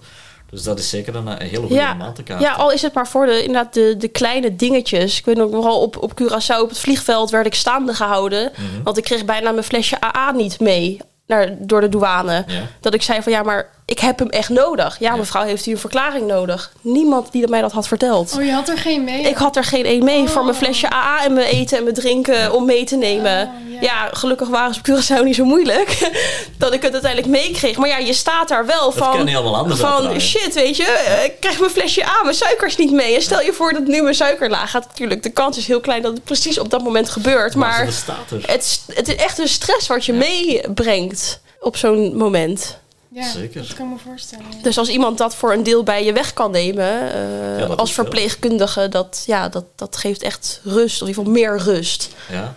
Dus 0.51 0.63
dat 0.63 0.79
is 0.79 0.89
zeker 0.89 1.15
een, 1.17 1.27
een 1.27 1.43
hele 1.47 1.61
goede 1.61 1.75
ja. 1.75 2.13
te 2.13 2.23
kaarten. 2.23 2.47
ja, 2.47 2.53
al 2.53 2.73
is 2.73 2.83
het 2.83 2.95
maar 2.95 3.09
voor 3.09 3.27
de, 3.27 3.43
inderdaad 3.45 3.75
de, 3.75 3.95
de 3.99 4.09
kleine 4.09 4.57
dingetjes. 4.57 5.19
Ik 5.19 5.25
weet 5.25 5.37
nog 5.37 5.51
wel, 5.51 5.81
op, 5.81 6.03
op 6.03 6.13
Curaçao 6.23 6.61
op 6.61 6.69
het 6.69 6.79
vliegveld 6.79 7.31
werd 7.31 7.47
ik 7.47 7.55
staande 7.55 7.95
gehouden. 7.95 8.53
Mhm. 8.53 8.83
Want 8.83 8.97
ik 8.99 9.05
kreeg 9.05 9.25
bijna 9.25 9.51
mijn 9.51 9.65
flesje 9.65 9.97
AA 10.01 10.31
niet 10.31 10.61
mee 10.61 11.01
naar, 11.27 11.57
door 11.59 11.81
de 11.81 11.89
douane. 11.89 12.45
Ja. 12.47 12.63
Dat 12.81 12.95
ik 12.95 13.03
zei 13.03 13.23
van 13.23 13.33
ja, 13.33 13.43
maar 13.43 13.71
ik 13.89 13.99
heb 13.99 14.19
hem 14.19 14.29
echt 14.29 14.49
nodig. 14.49 14.97
Ja, 14.99 15.17
mevrouw, 15.17 15.43
heeft 15.43 15.67
u 15.67 15.71
een 15.71 15.79
verklaring 15.79 16.27
nodig? 16.27 16.73
Niemand 16.81 17.33
die 17.33 17.49
mij 17.49 17.61
dat 17.61 17.73
had 17.73 17.89
verteld. 17.89 18.35
Oh, 18.39 18.45
je 18.45 18.53
had 18.53 18.69
er 18.69 18.79
geen 18.79 19.05
mee? 19.05 19.23
Ik 19.23 19.37
had 19.37 19.57
er 19.57 19.65
geen 19.65 19.85
één 19.85 20.05
mee 20.05 20.29
voor 20.29 20.43
mijn 20.45 20.55
Oh. 20.57 20.63
flesje 20.63 20.91
AA 20.93 21.25
en 21.25 21.33
mijn 21.33 21.47
eten 21.47 21.77
en 21.79 21.83
mijn 21.83 21.95
drinken 21.95 22.53
om 22.53 22.65
mee 22.65 22.85
te 22.85 22.97
nemen. 22.97 23.43
Oh, 23.47 23.73
ja. 23.73 23.79
ja. 23.81 24.09
gelukkig 24.13 24.49
waren 24.49 24.75
ze 24.75 24.81
op 24.81 24.87
Curaçao 24.89 25.25
niet 25.25 25.35
zo 25.35 25.45
moeilijk. 25.45 26.11
dat 26.59 26.73
ik 26.73 26.83
het 26.83 26.93
uiteindelijk 26.93 27.33
meekreeg. 27.33 27.77
Maar 27.77 27.89
ja, 27.89 27.97
je 27.99 28.13
staat 28.13 28.49
daar 28.49 28.67
wel 28.67 28.93
van... 28.93 29.11
kan 29.17 29.27
heel 29.27 29.43
wel 29.43 29.57
anders 29.57 29.81
Van 29.81 30.21
shit, 30.21 30.55
weet 30.55 30.77
je, 30.77 30.85
eh, 30.87 31.25
ik 31.25 31.33
krijg 31.41 31.59
mijn 31.59 31.73
flesje 31.73 32.05
A, 32.07 32.23
mijn 32.23 32.35
suikers 32.35 32.77
niet 32.77 32.93
mee. 32.93 33.15
En 33.15 33.23
stel 33.23 33.41
je 33.41 33.53
voor 33.53 33.73
dat 33.73 33.87
nu 33.87 34.03
mijn 34.03 34.15
suiker 34.15 34.51
laag 34.51 34.71
gaat. 34.71 34.87
Natuurlijk, 34.87 35.23
de 35.23 35.31
kans 35.31 35.57
is 35.59 35.67
heel 35.67 35.81
klein 35.81 36.03
dat 36.03 36.13
het 36.13 36.25
precies 36.25 36.59
op 36.59 36.71
dat 36.71 36.83
moment 36.83 37.11
gebeurt. 37.11 37.55
Maar 37.55 37.81
er. 37.81 38.51
het, 38.51 38.63
is- 38.65 38.95
het 38.97 39.09
is 39.09 39.15
echt 39.17 39.39
een 39.39 39.49
stress 39.49 39.87
wat 39.87 40.05
je 40.05 40.13
meebrengt 40.13 41.41
op 41.61 41.77
zo'n 41.77 42.17
moment. 42.17 42.79
Ja, 43.11 43.31
Zeker. 43.31 43.61
dat 43.67 43.75
kan 43.75 43.87
ik 43.87 43.93
me 43.93 43.99
voorstellen. 44.11 44.45
ja. 44.57 44.63
Dus 44.63 44.79
als 44.79 44.89
iemand 44.89 45.19
dat 45.19 45.35
voor 45.35 45.53
een 45.53 45.63
deel 45.63 45.83
bij 45.83 46.05
je 46.05 46.13
weg 46.13 46.33
kan 46.33 46.51
nemen, 46.51 47.13
eh, 47.13 47.59
Ja, 47.59 47.67
dat 47.67 47.79
als 47.79 47.95
wel. 47.95 48.05
verpleegkundige, 48.05 48.89
dat, 48.89 49.23
ja, 49.27 49.49
dat, 49.49 49.65
dat 49.75 49.97
geeft 49.97 50.23
echt 50.23 50.61
rust. 50.65 51.03
Of 51.03 51.09
in 51.09 51.15
ieder 51.15 51.23
geval 51.25 51.33
meer 51.41 51.59
rust. 51.59 52.09
Ja. 52.31 52.55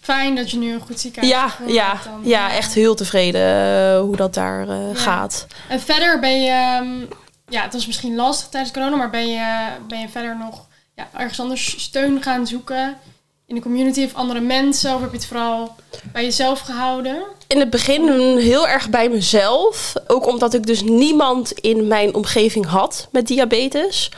Fijn 0.00 0.36
dat 0.36 0.50
je 0.50 0.56
nu 0.58 0.72
een 0.72 0.80
goed 0.80 1.00
ziekenhuis 1.00 1.32
Ja, 1.32 1.66
ja, 1.72 1.90
hebt 1.92 2.04
dan. 2.04 2.20
ja, 2.24 2.52
echt 2.52 2.72
heel 2.74 2.94
tevreden 2.94 3.42
eh, 3.94 4.00
hoe 4.00 4.16
dat 4.16 4.34
daar 4.34 4.68
eh, 4.68 4.76
Ja. 4.92 4.98
gaat. 5.00 5.46
En 5.68 5.80
verder 5.80 6.20
ben 6.20 6.42
je... 6.42 6.50
ehm, 6.50 7.14
ja, 7.48 7.62
het 7.62 7.72
was 7.72 7.86
misschien 7.86 8.14
lastig 8.14 8.48
tijdens 8.48 8.72
corona, 8.72 8.96
maar 8.96 9.10
ben 9.10 9.28
je, 9.28 9.68
ben 9.88 10.00
je 10.00 10.08
verder 10.08 10.36
nog 10.38 10.66
ja, 10.96 11.08
ergens 11.16 11.40
anders 11.40 11.82
steun 11.82 12.22
gaan 12.22 12.46
zoeken? 12.46 12.96
In 13.50 13.56
de 13.56 13.62
community 13.62 14.04
of 14.04 14.14
andere 14.14 14.40
mensen? 14.40 14.94
Of 14.94 15.00
heb 15.00 15.10
je 15.10 15.16
het 15.16 15.26
vooral 15.26 15.74
bij 16.12 16.22
jezelf 16.22 16.60
gehouden? 16.60 17.22
In 17.46 17.58
het 17.58 17.70
begin 17.70 18.36
heel 18.36 18.68
erg 18.68 18.90
bij 18.90 19.08
mezelf. 19.08 19.94
Ook 20.06 20.26
omdat 20.26 20.54
ik 20.54 20.66
dus 20.66 20.82
niemand 20.82 21.52
in 21.52 21.86
mijn 21.86 22.14
omgeving 22.14 22.66
had 22.66 23.08
met 23.12 23.26
diabetes. 23.26 24.10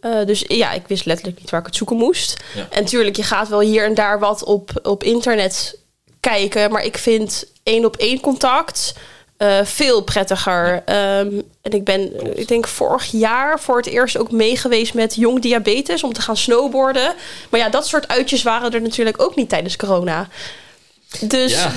Eh, 0.00 0.24
dus 0.26 0.44
ja, 0.48 0.72
ik 0.72 0.86
wist 0.86 1.04
letterlijk 1.04 1.38
niet 1.40 1.50
waar 1.50 1.60
ik 1.60 1.66
het 1.66 1.76
zoeken 1.76 1.96
moest. 1.96 2.36
Ja. 2.54 2.66
En 2.70 2.84
tuurlijk, 2.84 3.16
je 3.16 3.22
gaat 3.22 3.48
wel 3.48 3.60
hier 3.60 3.84
en 3.84 3.94
daar 3.94 4.18
wat 4.18 4.44
op, 4.44 4.70
op 4.82 5.02
internet 5.02 5.78
kijken. 6.20 6.70
Maar 6.70 6.84
ik 6.84 6.98
vind 6.98 7.44
één 7.62 7.84
op 7.84 7.96
één 7.96 8.20
contact 8.20 8.94
eh, 9.36 9.58
veel 9.64 10.02
prettiger. 10.02 10.82
Ehm, 10.84 11.30
en 11.62 11.72
ik 11.72 11.84
ben, 11.84 12.36
ik 12.38 12.48
denk 12.48 12.66
vorig 12.68 13.10
jaar 13.10 13.60
voor 13.60 13.76
het 13.76 13.86
eerst 13.86 14.16
ook 14.18 14.30
meegeweest 14.30 14.94
met 14.94 15.14
jong 15.14 15.40
diabetes 15.40 16.02
om 16.02 16.12
te 16.12 16.22
gaan 16.22 16.36
snowboarden. 16.36 17.14
Maar 17.50 17.60
ja, 17.60 17.68
dat 17.68 17.86
soort 17.86 18.08
uitjes 18.08 18.42
waren 18.42 18.72
er 18.72 18.82
natuurlijk 18.82 19.22
ook 19.22 19.34
niet 19.36 19.48
tijdens 19.48 19.76
corona. 19.76 20.28
Dus 21.20 21.52
Ja. 21.52 21.72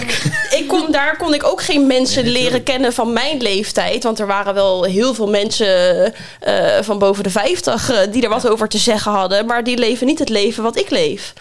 ik 0.57 0.65
kon, 0.67 0.91
daar 0.91 1.17
kon 1.17 1.33
ik 1.33 1.43
ook 1.43 1.61
geen 1.61 1.87
mensen 1.87 2.23
Nee, 2.23 2.33
leren 2.33 2.63
kennen 2.63 2.93
van 2.93 3.13
mijn 3.13 3.41
leeftijd. 3.41 4.03
Want 4.03 4.19
er 4.19 4.27
waren 4.27 4.53
wel 4.53 4.83
heel 4.83 5.13
veel 5.13 5.27
mensen 5.27 6.13
eh, 6.39 6.77
van 6.81 6.99
boven 6.99 7.23
de 7.23 7.29
50 7.29 7.91
eh, 7.91 7.97
die 8.11 8.23
er 8.23 8.29
wat 8.29 8.47
over 8.47 8.67
te 8.67 8.77
zeggen 8.77 9.11
hadden. 9.11 9.45
Maar 9.45 9.63
die 9.63 9.77
leven 9.77 10.07
niet 10.07 10.19
het 10.19 10.29
leven 10.29 10.63
wat 10.63 10.77
ik 10.77 10.89
leef. 10.89 11.33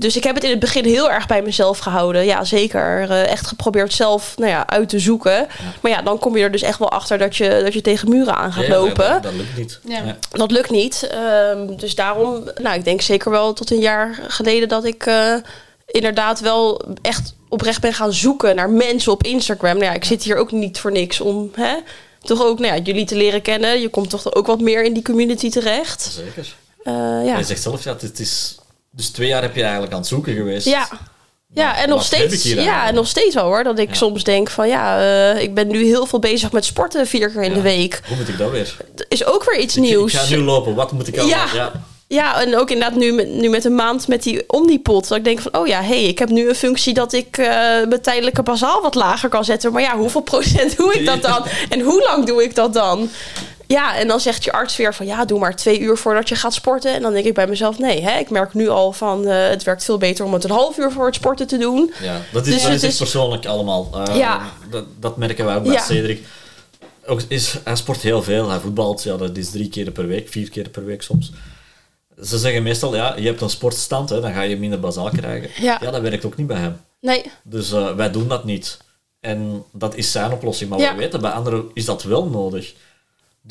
Dus 0.00 0.16
ik 0.16 0.24
heb 0.24 0.34
het 0.34 0.44
in 0.44 0.50
het 0.50 0.58
begin 0.58 0.84
heel 0.84 1.10
erg 1.10 1.26
bij 1.26 1.42
mezelf 1.42 1.78
gehouden. 1.78 2.24
Ja, 2.24 2.44
zeker. 2.44 3.10
Eh, 3.10 3.26
echt 3.30 3.46
geprobeerd 3.46 3.92
zelf 3.92 4.34
nou 4.36 4.50
ja, 4.50 4.66
uit 4.66 4.88
te 4.88 4.98
zoeken. 4.98 5.46
Maar 5.80 5.90
ja, 5.90 6.02
dan 6.02 6.18
kom 6.18 6.36
je 6.36 6.42
er 6.42 6.52
dus 6.52 6.62
echt 6.62 6.78
wel 6.78 6.90
achter 6.90 7.18
dat 7.18 7.36
je, 7.36 7.60
dat 7.64 7.72
je 7.72 7.80
tegen 7.80 8.08
muren 8.08 8.34
aan 8.36 8.52
gaat 8.52 8.66
Ja, 8.66 8.74
lopen. 8.74 9.12
Dat, 9.12 9.22
dat 9.22 9.32
lukt 9.32 9.56
niet. 9.56 9.80
Ja. 9.84 10.02
Ja. 10.04 10.16
Dat 10.30 10.50
lukt 10.50 10.70
niet. 10.70 11.08
Ehm, 11.10 11.76
dus 11.76 11.94
daarom, 11.94 12.50
nou, 12.62 12.76
ik 12.76 12.84
denk 12.84 13.00
zeker 13.00 13.30
wel 13.30 13.52
tot 13.52 13.70
een 13.70 13.78
jaar 13.78 14.20
geleden 14.28 14.68
dat 14.68 14.84
ik 14.84 15.06
eh, 15.06 15.34
inderdaad 15.86 16.40
wel 16.40 16.82
echt 17.02 17.34
oprecht 17.48 17.80
ben 17.80 17.94
gaan 17.94 18.12
zoeken 18.12 18.56
naar 18.56 18.70
mensen 18.70 19.12
op 19.12 19.22
Instagram. 19.22 19.74
Nou 19.74 19.84
ja, 19.84 19.92
ik 19.92 20.04
zit 20.04 20.22
hier 20.22 20.36
ook 20.36 20.52
niet 20.52 20.78
voor 20.78 20.92
niks 20.92 21.20
om 21.20 21.50
hè, 21.54 21.74
toch 22.22 22.42
ook 22.42 22.58
nou 22.58 22.74
ja, 22.74 22.82
jullie 22.82 23.06
te 23.06 23.16
leren 23.16 23.42
kennen. 23.42 23.80
Je 23.80 23.88
komt 23.88 24.10
toch 24.10 24.34
ook 24.34 24.46
wat 24.46 24.60
meer 24.60 24.84
in 24.84 24.92
die 24.92 25.02
community 25.02 25.50
terecht. 25.50 26.02
Zeker. 26.02 26.54
Eh, 26.82 26.94
ja. 27.26 27.32
Hij 27.32 27.42
zegt 27.42 27.62
zelf, 27.62 27.84
ja, 27.84 27.96
het 28.00 28.20
is... 28.20 28.58
Dus 28.90 29.08
twee 29.10 29.28
jaar 29.28 29.42
heb 29.42 29.54
je 29.54 29.62
eigenlijk 29.62 29.92
aan 29.92 29.98
het 29.98 30.08
zoeken 30.08 30.34
geweest. 30.34 30.66
Ja. 30.66 30.88
Ja, 31.54 31.76
en 31.76 31.88
nog 31.88 32.02
steeds, 32.04 32.42
ja, 32.42 32.86
en 32.88 32.94
nog 32.94 33.06
steeds 33.06 33.34
wel 33.34 33.44
hoor. 33.44 33.64
Dat 33.64 33.78
ik 33.78 33.88
Ja. 33.88 33.94
soms 33.94 34.24
denk 34.24 34.50
van 34.50 34.68
ja, 34.68 34.98
eh, 35.34 35.42
ik 35.42 35.54
ben 35.54 35.68
nu 35.68 35.84
heel 35.84 36.06
veel 36.06 36.18
bezig 36.18 36.52
met 36.52 36.64
sporten 36.64 37.06
vier 37.06 37.30
keer 37.30 37.42
in 37.42 37.48
Ja. 37.48 37.54
de 37.54 37.60
week. 37.60 38.00
Hoe 38.08 38.16
moet 38.16 38.28
ik 38.28 38.38
dat 38.38 38.50
weer? 38.50 38.76
Dat 38.94 39.06
is 39.08 39.24
ook 39.24 39.44
weer 39.50 39.60
iets 39.60 39.76
Ik- 39.76 39.82
nieuws. 39.82 40.12
Ik 40.12 40.18
ga 40.18 40.28
nu 40.36 40.40
lopen, 40.42 40.74
wat 40.74 40.92
moet 40.92 41.08
ik 41.08 41.18
allemaal... 41.18 41.38
Ja. 41.38 41.54
Ja. 41.54 41.72
Ja, 42.06 42.40
en 42.42 42.58
ook 42.58 42.70
inderdaad 42.70 42.98
nu 42.98 43.12
met, 43.12 43.28
nu 43.28 43.48
met 43.48 43.64
een 43.64 43.74
maand 43.74 44.08
met 44.08 44.22
die 44.22 44.44
Omnipot. 44.46 45.08
Dat 45.08 45.18
ik 45.18 45.24
denk 45.24 45.40
van, 45.40 45.56
oh 45.56 45.66
ja, 45.66 45.82
hey, 45.82 46.02
ik 46.02 46.18
heb 46.18 46.28
nu 46.28 46.48
een 46.48 46.54
functie 46.54 46.94
dat 46.94 47.12
ik 47.12 47.38
eh, 47.38 47.46
mijn 47.88 48.00
tijdelijke 48.02 48.42
bazaal 48.42 48.82
wat 48.82 48.94
lager 48.94 49.28
kan 49.28 49.44
zetten. 49.44 49.72
Maar 49.72 49.82
ja, 49.82 49.96
hoeveel 49.96 50.20
procent 50.20 50.76
doe 50.76 50.94
ik 50.94 51.06
dat 51.06 51.22
dan? 51.22 51.44
En 51.68 51.80
hoe 51.80 52.02
lang 52.02 52.26
doe 52.26 52.42
ik 52.42 52.54
dat 52.54 52.72
dan? 52.72 53.10
Ja, 53.72 53.96
en 53.96 54.08
dan 54.08 54.20
zegt 54.20 54.44
je 54.44 54.52
arts 54.52 54.76
weer 54.76 54.94
van, 54.94 55.06
ja, 55.06 55.24
doe 55.24 55.38
maar 55.38 55.56
twee 55.56 55.80
uur 55.80 55.96
voordat 55.96 56.28
je 56.28 56.34
gaat 56.34 56.54
sporten. 56.54 56.94
En 56.94 57.02
dan 57.02 57.12
denk 57.12 57.24
ik 57.24 57.34
bij 57.34 57.46
mezelf, 57.46 57.78
nee, 57.78 58.02
hè, 58.02 58.18
ik 58.18 58.30
merk 58.30 58.54
nu 58.54 58.68
al 58.68 58.92
van, 58.92 59.26
eh, 59.26 59.48
het 59.48 59.62
werkt 59.62 59.84
veel 59.84 59.98
beter 59.98 60.24
om 60.24 60.32
het 60.32 60.44
een 60.44 60.50
half 60.50 60.78
uur 60.78 60.92
voor 60.92 61.06
het 61.06 61.14
sporten 61.14 61.46
te 61.46 61.58
doen. 61.58 61.92
Ja, 62.02 62.20
dat 62.32 62.46
is, 62.46 62.52
Dus 62.52 62.62
dat 62.62 62.72
het 62.72 62.82
is 62.82 62.96
persoonlijk 62.96 63.46
allemaal. 63.46 63.90
Eh, 64.06 64.16
Ja. 64.16 64.40
dat, 64.70 64.84
dat 65.00 65.16
merken 65.16 65.44
wij 65.44 65.56
ook 65.56 65.62
bij 65.62 65.72
Ja. 65.72 65.82
Cedric. 65.82 66.24
Ook 67.06 67.20
is, 67.28 67.54
hij 67.64 67.76
sport 67.76 68.00
heel 68.00 68.22
veel. 68.22 68.48
Hij 68.50 68.58
voetbalt, 68.58 69.02
ja, 69.02 69.16
dat 69.16 69.36
is 69.36 69.50
drie 69.50 69.68
keer 69.68 69.90
per 69.90 70.06
week, 70.06 70.28
vier 70.28 70.50
keer 70.50 70.68
per 70.68 70.84
week 70.84 71.02
soms. 71.02 71.32
Ze 72.22 72.38
zeggen 72.38 72.62
meestal, 72.62 72.94
ja, 72.94 73.14
je 73.16 73.26
hebt 73.26 73.40
een 73.40 73.50
sportstand, 73.50 74.08
hè, 74.10 74.20
dan 74.20 74.32
ga 74.32 74.42
je 74.42 74.56
minder 74.58 74.80
bazaal 74.80 75.10
krijgen. 75.10 75.50
Ja. 75.64 75.78
dat 75.78 76.00
werkt 76.00 76.24
ook 76.24 76.36
niet 76.36 76.46
bij 76.46 76.56
hem. 76.58 76.80
Nee, 77.00 77.22
Dus 77.42 77.72
eh, 77.72 77.94
wij 77.94 78.10
doen 78.10 78.28
dat 78.28 78.44
niet. 78.44 78.78
En 79.20 79.64
dat 79.72 79.94
is 79.94 80.12
zijn 80.12 80.32
oplossing. 80.32 80.70
Maar 80.70 80.78
Ja. 80.78 80.92
we 80.92 80.98
weten, 80.98 81.20
bij 81.20 81.30
anderen 81.30 81.64
is 81.74 81.84
dat 81.84 82.02
wel 82.02 82.26
nodig. 82.28 82.72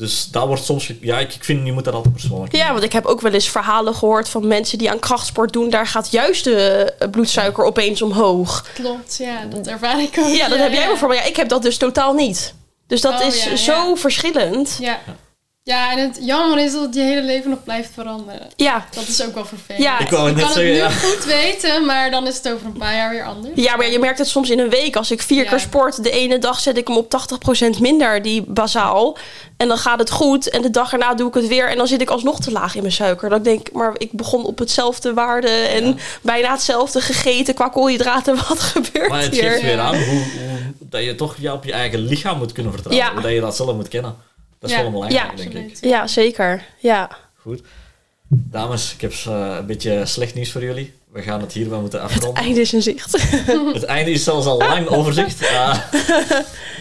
Dus 0.00 0.28
dat 0.30 0.46
wordt 0.46 0.64
soms... 0.64 0.92
Ja, 1.00 1.18
ik, 1.18 1.34
ik 1.34 1.44
vind, 1.44 1.66
je 1.66 1.72
moet 1.72 1.84
dat 1.84 1.94
altijd 1.94 2.12
persoonlijk 2.14 2.56
Ja, 2.56 2.72
want 2.72 2.84
ik 2.84 2.92
heb 2.92 3.04
ook 3.06 3.20
wel 3.20 3.32
eens 3.32 3.48
verhalen 3.50 3.94
gehoord 3.94 4.28
van 4.28 4.46
mensen 4.46 4.78
die 4.78 4.90
aan 4.90 4.98
krachtsport 4.98 5.52
doen. 5.52 5.70
Daar 5.70 5.86
gaat 5.86 6.10
juist 6.10 6.44
de 6.44 6.94
eh, 6.98 7.08
bloedsuiker 7.10 7.64
opeens 7.64 8.02
omhoog. 8.02 8.66
Klopt, 8.74 9.16
ja, 9.18 9.44
dat 9.50 9.66
ervaar 9.66 10.00
ik 10.02 10.18
ook. 10.18 10.34
Ja, 10.36 10.48
dat 10.48 10.58
heb 10.58 10.72
jij 10.72 10.86
bijvoorbeeld. 10.86 11.20
Ja, 11.20 11.26
ik 11.28 11.36
heb 11.36 11.48
dat 11.48 11.62
dus 11.62 11.76
totaal 11.76 12.12
niet. 12.14 12.54
Dus 12.86 13.00
dat 13.00 13.20
Oh, 13.20 13.26
is 13.26 13.44
ja, 13.44 13.56
zo 13.56 13.72
ja. 13.88 13.96
verschillend. 13.96 14.76
Ja. 14.80 14.98
Ja, 15.62 15.92
en 15.92 15.98
het 15.98 16.18
jammer 16.20 16.58
is 16.64 16.72
dat 16.72 16.82
het 16.82 16.94
je 16.94 17.00
hele 17.00 17.22
leven 17.22 17.50
nog 17.50 17.64
blijft 17.64 17.90
veranderen. 17.94 18.46
Ja. 18.56 18.86
Dat 18.94 19.06
is 19.08 19.24
ook 19.26 19.34
wel 19.34 19.44
vervelend. 19.44 19.82
Ja, 19.82 19.98
Ik 20.00 20.06
kan 20.06 20.26
zeggen, 20.26 20.46
het 20.46 20.56
nu 20.56 20.62
ja. 20.74 20.90
goed 20.90 21.24
weten, 21.24 21.86
maar 21.86 22.10
dan 22.10 22.26
is 22.26 22.36
het 22.36 22.52
over 22.52 22.66
een 22.66 22.72
paar 22.78 22.94
jaar 22.94 23.10
weer 23.10 23.24
anders. 23.24 23.52
Ja, 23.54 23.76
maar 23.76 23.90
je 23.90 23.98
merkt 23.98 24.18
het 24.18 24.28
soms 24.28 24.50
in 24.50 24.58
een 24.58 24.68
week. 24.70 24.96
Als 24.96 25.10
ik 25.10 25.22
vier 25.22 25.42
Ja. 25.44 25.48
keer 25.50 25.60
sport, 25.60 26.02
de 26.02 26.10
ene 26.10 26.38
dag 26.38 26.60
zet 26.60 26.76
ik 26.76 26.86
hem 26.88 26.96
op 26.96 27.10
80% 27.10 27.80
minder, 27.80 28.22
die 28.22 28.42
bazaal. 28.46 29.16
En 29.56 29.68
dan 29.68 29.78
gaat 29.78 29.98
het 29.98 30.10
goed. 30.10 30.48
En 30.50 30.62
de 30.62 30.70
dag 30.70 30.92
erna 30.92 31.14
doe 31.14 31.28
ik 31.28 31.34
het 31.34 31.46
weer. 31.48 31.68
En 31.70 31.76
dan 31.76 31.86
zit 31.86 32.00
ik 32.00 32.10
alsnog 32.10 32.40
te 32.40 32.50
laag 32.52 32.74
in 32.74 32.80
mijn 32.82 32.92
suiker. 32.94 33.32
Ik 33.32 33.44
denk, 33.44 33.72
maar 33.72 33.92
ik 33.98 34.12
begon 34.12 34.44
op 34.44 34.58
hetzelfde 34.58 35.14
waarde. 35.14 35.48
En 35.48 35.86
Ja. 35.86 35.94
bijna 36.22 36.50
hetzelfde 36.52 37.00
gegeten 37.00 37.54
qua 37.54 37.68
koolhydraten. 37.68 38.36
Wat 38.48 38.60
gebeurt 38.60 39.08
Maar 39.08 39.22
het 39.22 39.32
hier? 39.34 39.50
geeft 39.50 39.62
weer 39.62 39.78
aan 39.80 39.94
hoe, 39.96 40.04
hoe- 40.04 40.72
dat 40.80 41.04
je 41.04 41.14
toch 41.14 41.34
ja, 41.38 41.52
op 41.52 41.64
je 41.64 41.72
eigen 41.72 41.98
lichaam 41.98 42.38
moet 42.38 42.52
kunnen 42.52 42.72
vertrouwen. 42.72 43.06
Ja. 43.06 43.12
Hoe 43.12 43.22
dat 43.22 43.32
je 43.32 43.40
dat 43.40 43.56
zelf 43.56 43.74
moet 43.74 43.88
kennen. 43.88 44.28
Dat 44.60 44.70
is 44.70 44.76
Ja. 44.76 44.82
wel 44.82 44.90
belangrijk, 44.90 45.30
Ja. 45.30 45.36
denk 45.36 45.52
ik. 45.70 45.76
Ja, 45.84 46.06
zeker. 46.06 46.64
Ja. 46.78 47.10
Goed. 47.36 47.62
Dames, 48.28 48.94
ik 48.94 49.00
heb 49.00 49.12
eh, 49.12 49.56
een 49.58 49.66
beetje 49.66 50.06
slecht 50.06 50.34
nieuws 50.34 50.50
voor 50.52 50.62
jullie. 50.62 50.92
We 51.12 51.22
gaan 51.22 51.40
het 51.40 51.52
hierbij 51.52 51.78
moeten 51.78 52.00
afronden. 52.02 52.42
Einde 52.42 52.60
is 52.60 52.72
in 52.72 52.82
zicht. 52.82 53.12
Het 53.72 53.84
einde 53.84 54.10
is 54.10 54.24
zelfs 54.24 54.46
al 54.46 54.58
lang 54.58 54.86
overzicht. 54.88 55.40
Eh, 55.42 55.78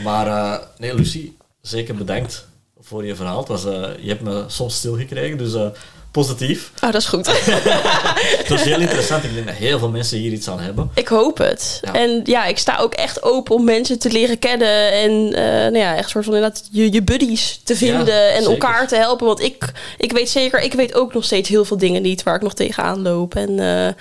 maar 0.04 0.28
eh, 0.28 0.66
nee, 0.78 0.96
Lucie, 0.96 1.38
zeker 1.62 1.96
bedankt 1.96 2.48
voor 2.80 3.06
je 3.06 3.16
verhaal. 3.16 3.40
Het 3.40 3.48
was, 3.48 3.66
eh, 3.66 3.90
je 4.00 4.08
hebt 4.10 4.22
me 4.22 4.44
soms 4.48 4.76
stilgekregen, 4.76 5.38
dus 5.38 5.54
eh, 5.54 5.68
positief. 6.12 6.72
Oh, 6.76 6.92
dat 6.92 7.02
is 7.02 7.06
goed. 7.06 7.28
Het 8.40 8.50
was 8.50 8.62
heel 8.64 8.80
interessant. 8.80 9.24
Ik 9.24 9.34
denk 9.34 9.48
dat 9.48 9.56
heel 9.56 9.80
veel 9.80 9.90
mensen 9.90 10.18
hier 10.18 10.32
iets 10.32 10.50
aan 10.50 10.60
hebben. 10.60 10.90
Ik 10.94 11.08
hoop 11.08 11.38
het. 11.38 11.78
Ja. 11.82 11.94
En 11.94 12.22
ja, 12.24 12.46
ik 12.46 12.58
sta 12.58 12.78
ook 12.78 12.94
echt 12.94 13.24
open 13.24 13.56
om 13.56 13.64
mensen 13.64 14.00
te 14.00 14.12
leren 14.12 14.40
kennen. 14.40 14.92
En 14.92 15.34
eh, 15.34 15.44
nou 15.44 15.78
ja, 15.78 15.96
echt 15.96 16.10
soort 16.10 16.26
van 16.26 16.34
inderdaad 16.36 16.68
je, 16.72 16.92
je 16.94 17.02
buddies 17.04 17.62
te 17.64 17.76
vinden. 17.76 18.16
Ja, 18.16 18.28
en 18.30 18.36
zeker. 18.44 18.52
elkaar 18.52 18.88
te 18.88 18.96
helpen. 18.96 19.26
Want 19.28 19.42
ik, 19.42 19.72
ik 19.98 20.12
weet 20.12 20.30
zeker, 20.30 20.62
ik 20.62 20.74
weet 20.74 20.94
ook 20.96 21.14
nog 21.14 21.24
steeds 21.24 21.50
heel 21.50 21.66
veel 21.66 21.78
dingen 21.78 22.02
niet 22.02 22.24
waar 22.24 22.36
ik 22.36 22.42
nog 22.42 22.54
tegenaan 22.54 23.02
loop. 23.02 23.36
En 23.36 23.60
eh, 23.60 23.94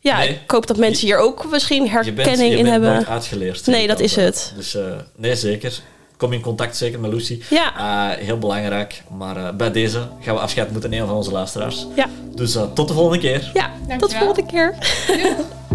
ja, 0.00 0.18
Nee. 0.18 0.28
ik 0.28 0.50
hoop 0.50 0.66
dat 0.66 0.76
mensen 0.76 1.06
hier 1.06 1.18
ook 1.18 1.50
misschien 1.50 1.84
Je 1.84 1.90
bent, 1.90 2.16
herkenning 2.16 2.50
je 2.52 2.56
in 2.56 2.62
bent 2.62 2.68
hebben. 2.74 2.92
nooit 2.94 3.08
uitgeleerd. 3.08 3.66
Nee, 3.66 3.86
dat 3.86 4.00
is 4.00 4.16
het. 4.16 4.52
Dus 4.56 4.74
eh, 4.74 4.82
nee, 5.16 5.36
zeker. 5.36 5.78
Kom 6.16 6.32
in 6.32 6.40
contact 6.40 6.76
zeker 6.76 7.00
met 7.00 7.12
Lucie. 7.12 7.42
Ja. 7.50 7.76
Eh, 8.12 8.24
heel 8.24 8.38
belangrijk. 8.38 9.02
Maar 9.16 9.36
eh, 9.36 9.52
bij 9.54 9.70
deze 9.70 10.08
gaan 10.20 10.34
we 10.34 10.40
afscheid 10.40 10.70
moeten 10.72 10.90
nemen 10.90 11.06
van 11.06 11.16
onze 11.16 11.30
luisteraars. 11.32 11.86
Ja, 11.96 12.06
Dus 12.34 12.54
eh, 12.54 12.62
tot 12.74 12.88
de 12.88 12.94
volgende 12.94 13.18
keer. 13.18 13.50
ja 13.54 13.70
tot 13.70 13.88
de 13.88 13.96
Dankjewel. 13.96 14.24
volgende 14.24 14.50
keer. 14.50 14.74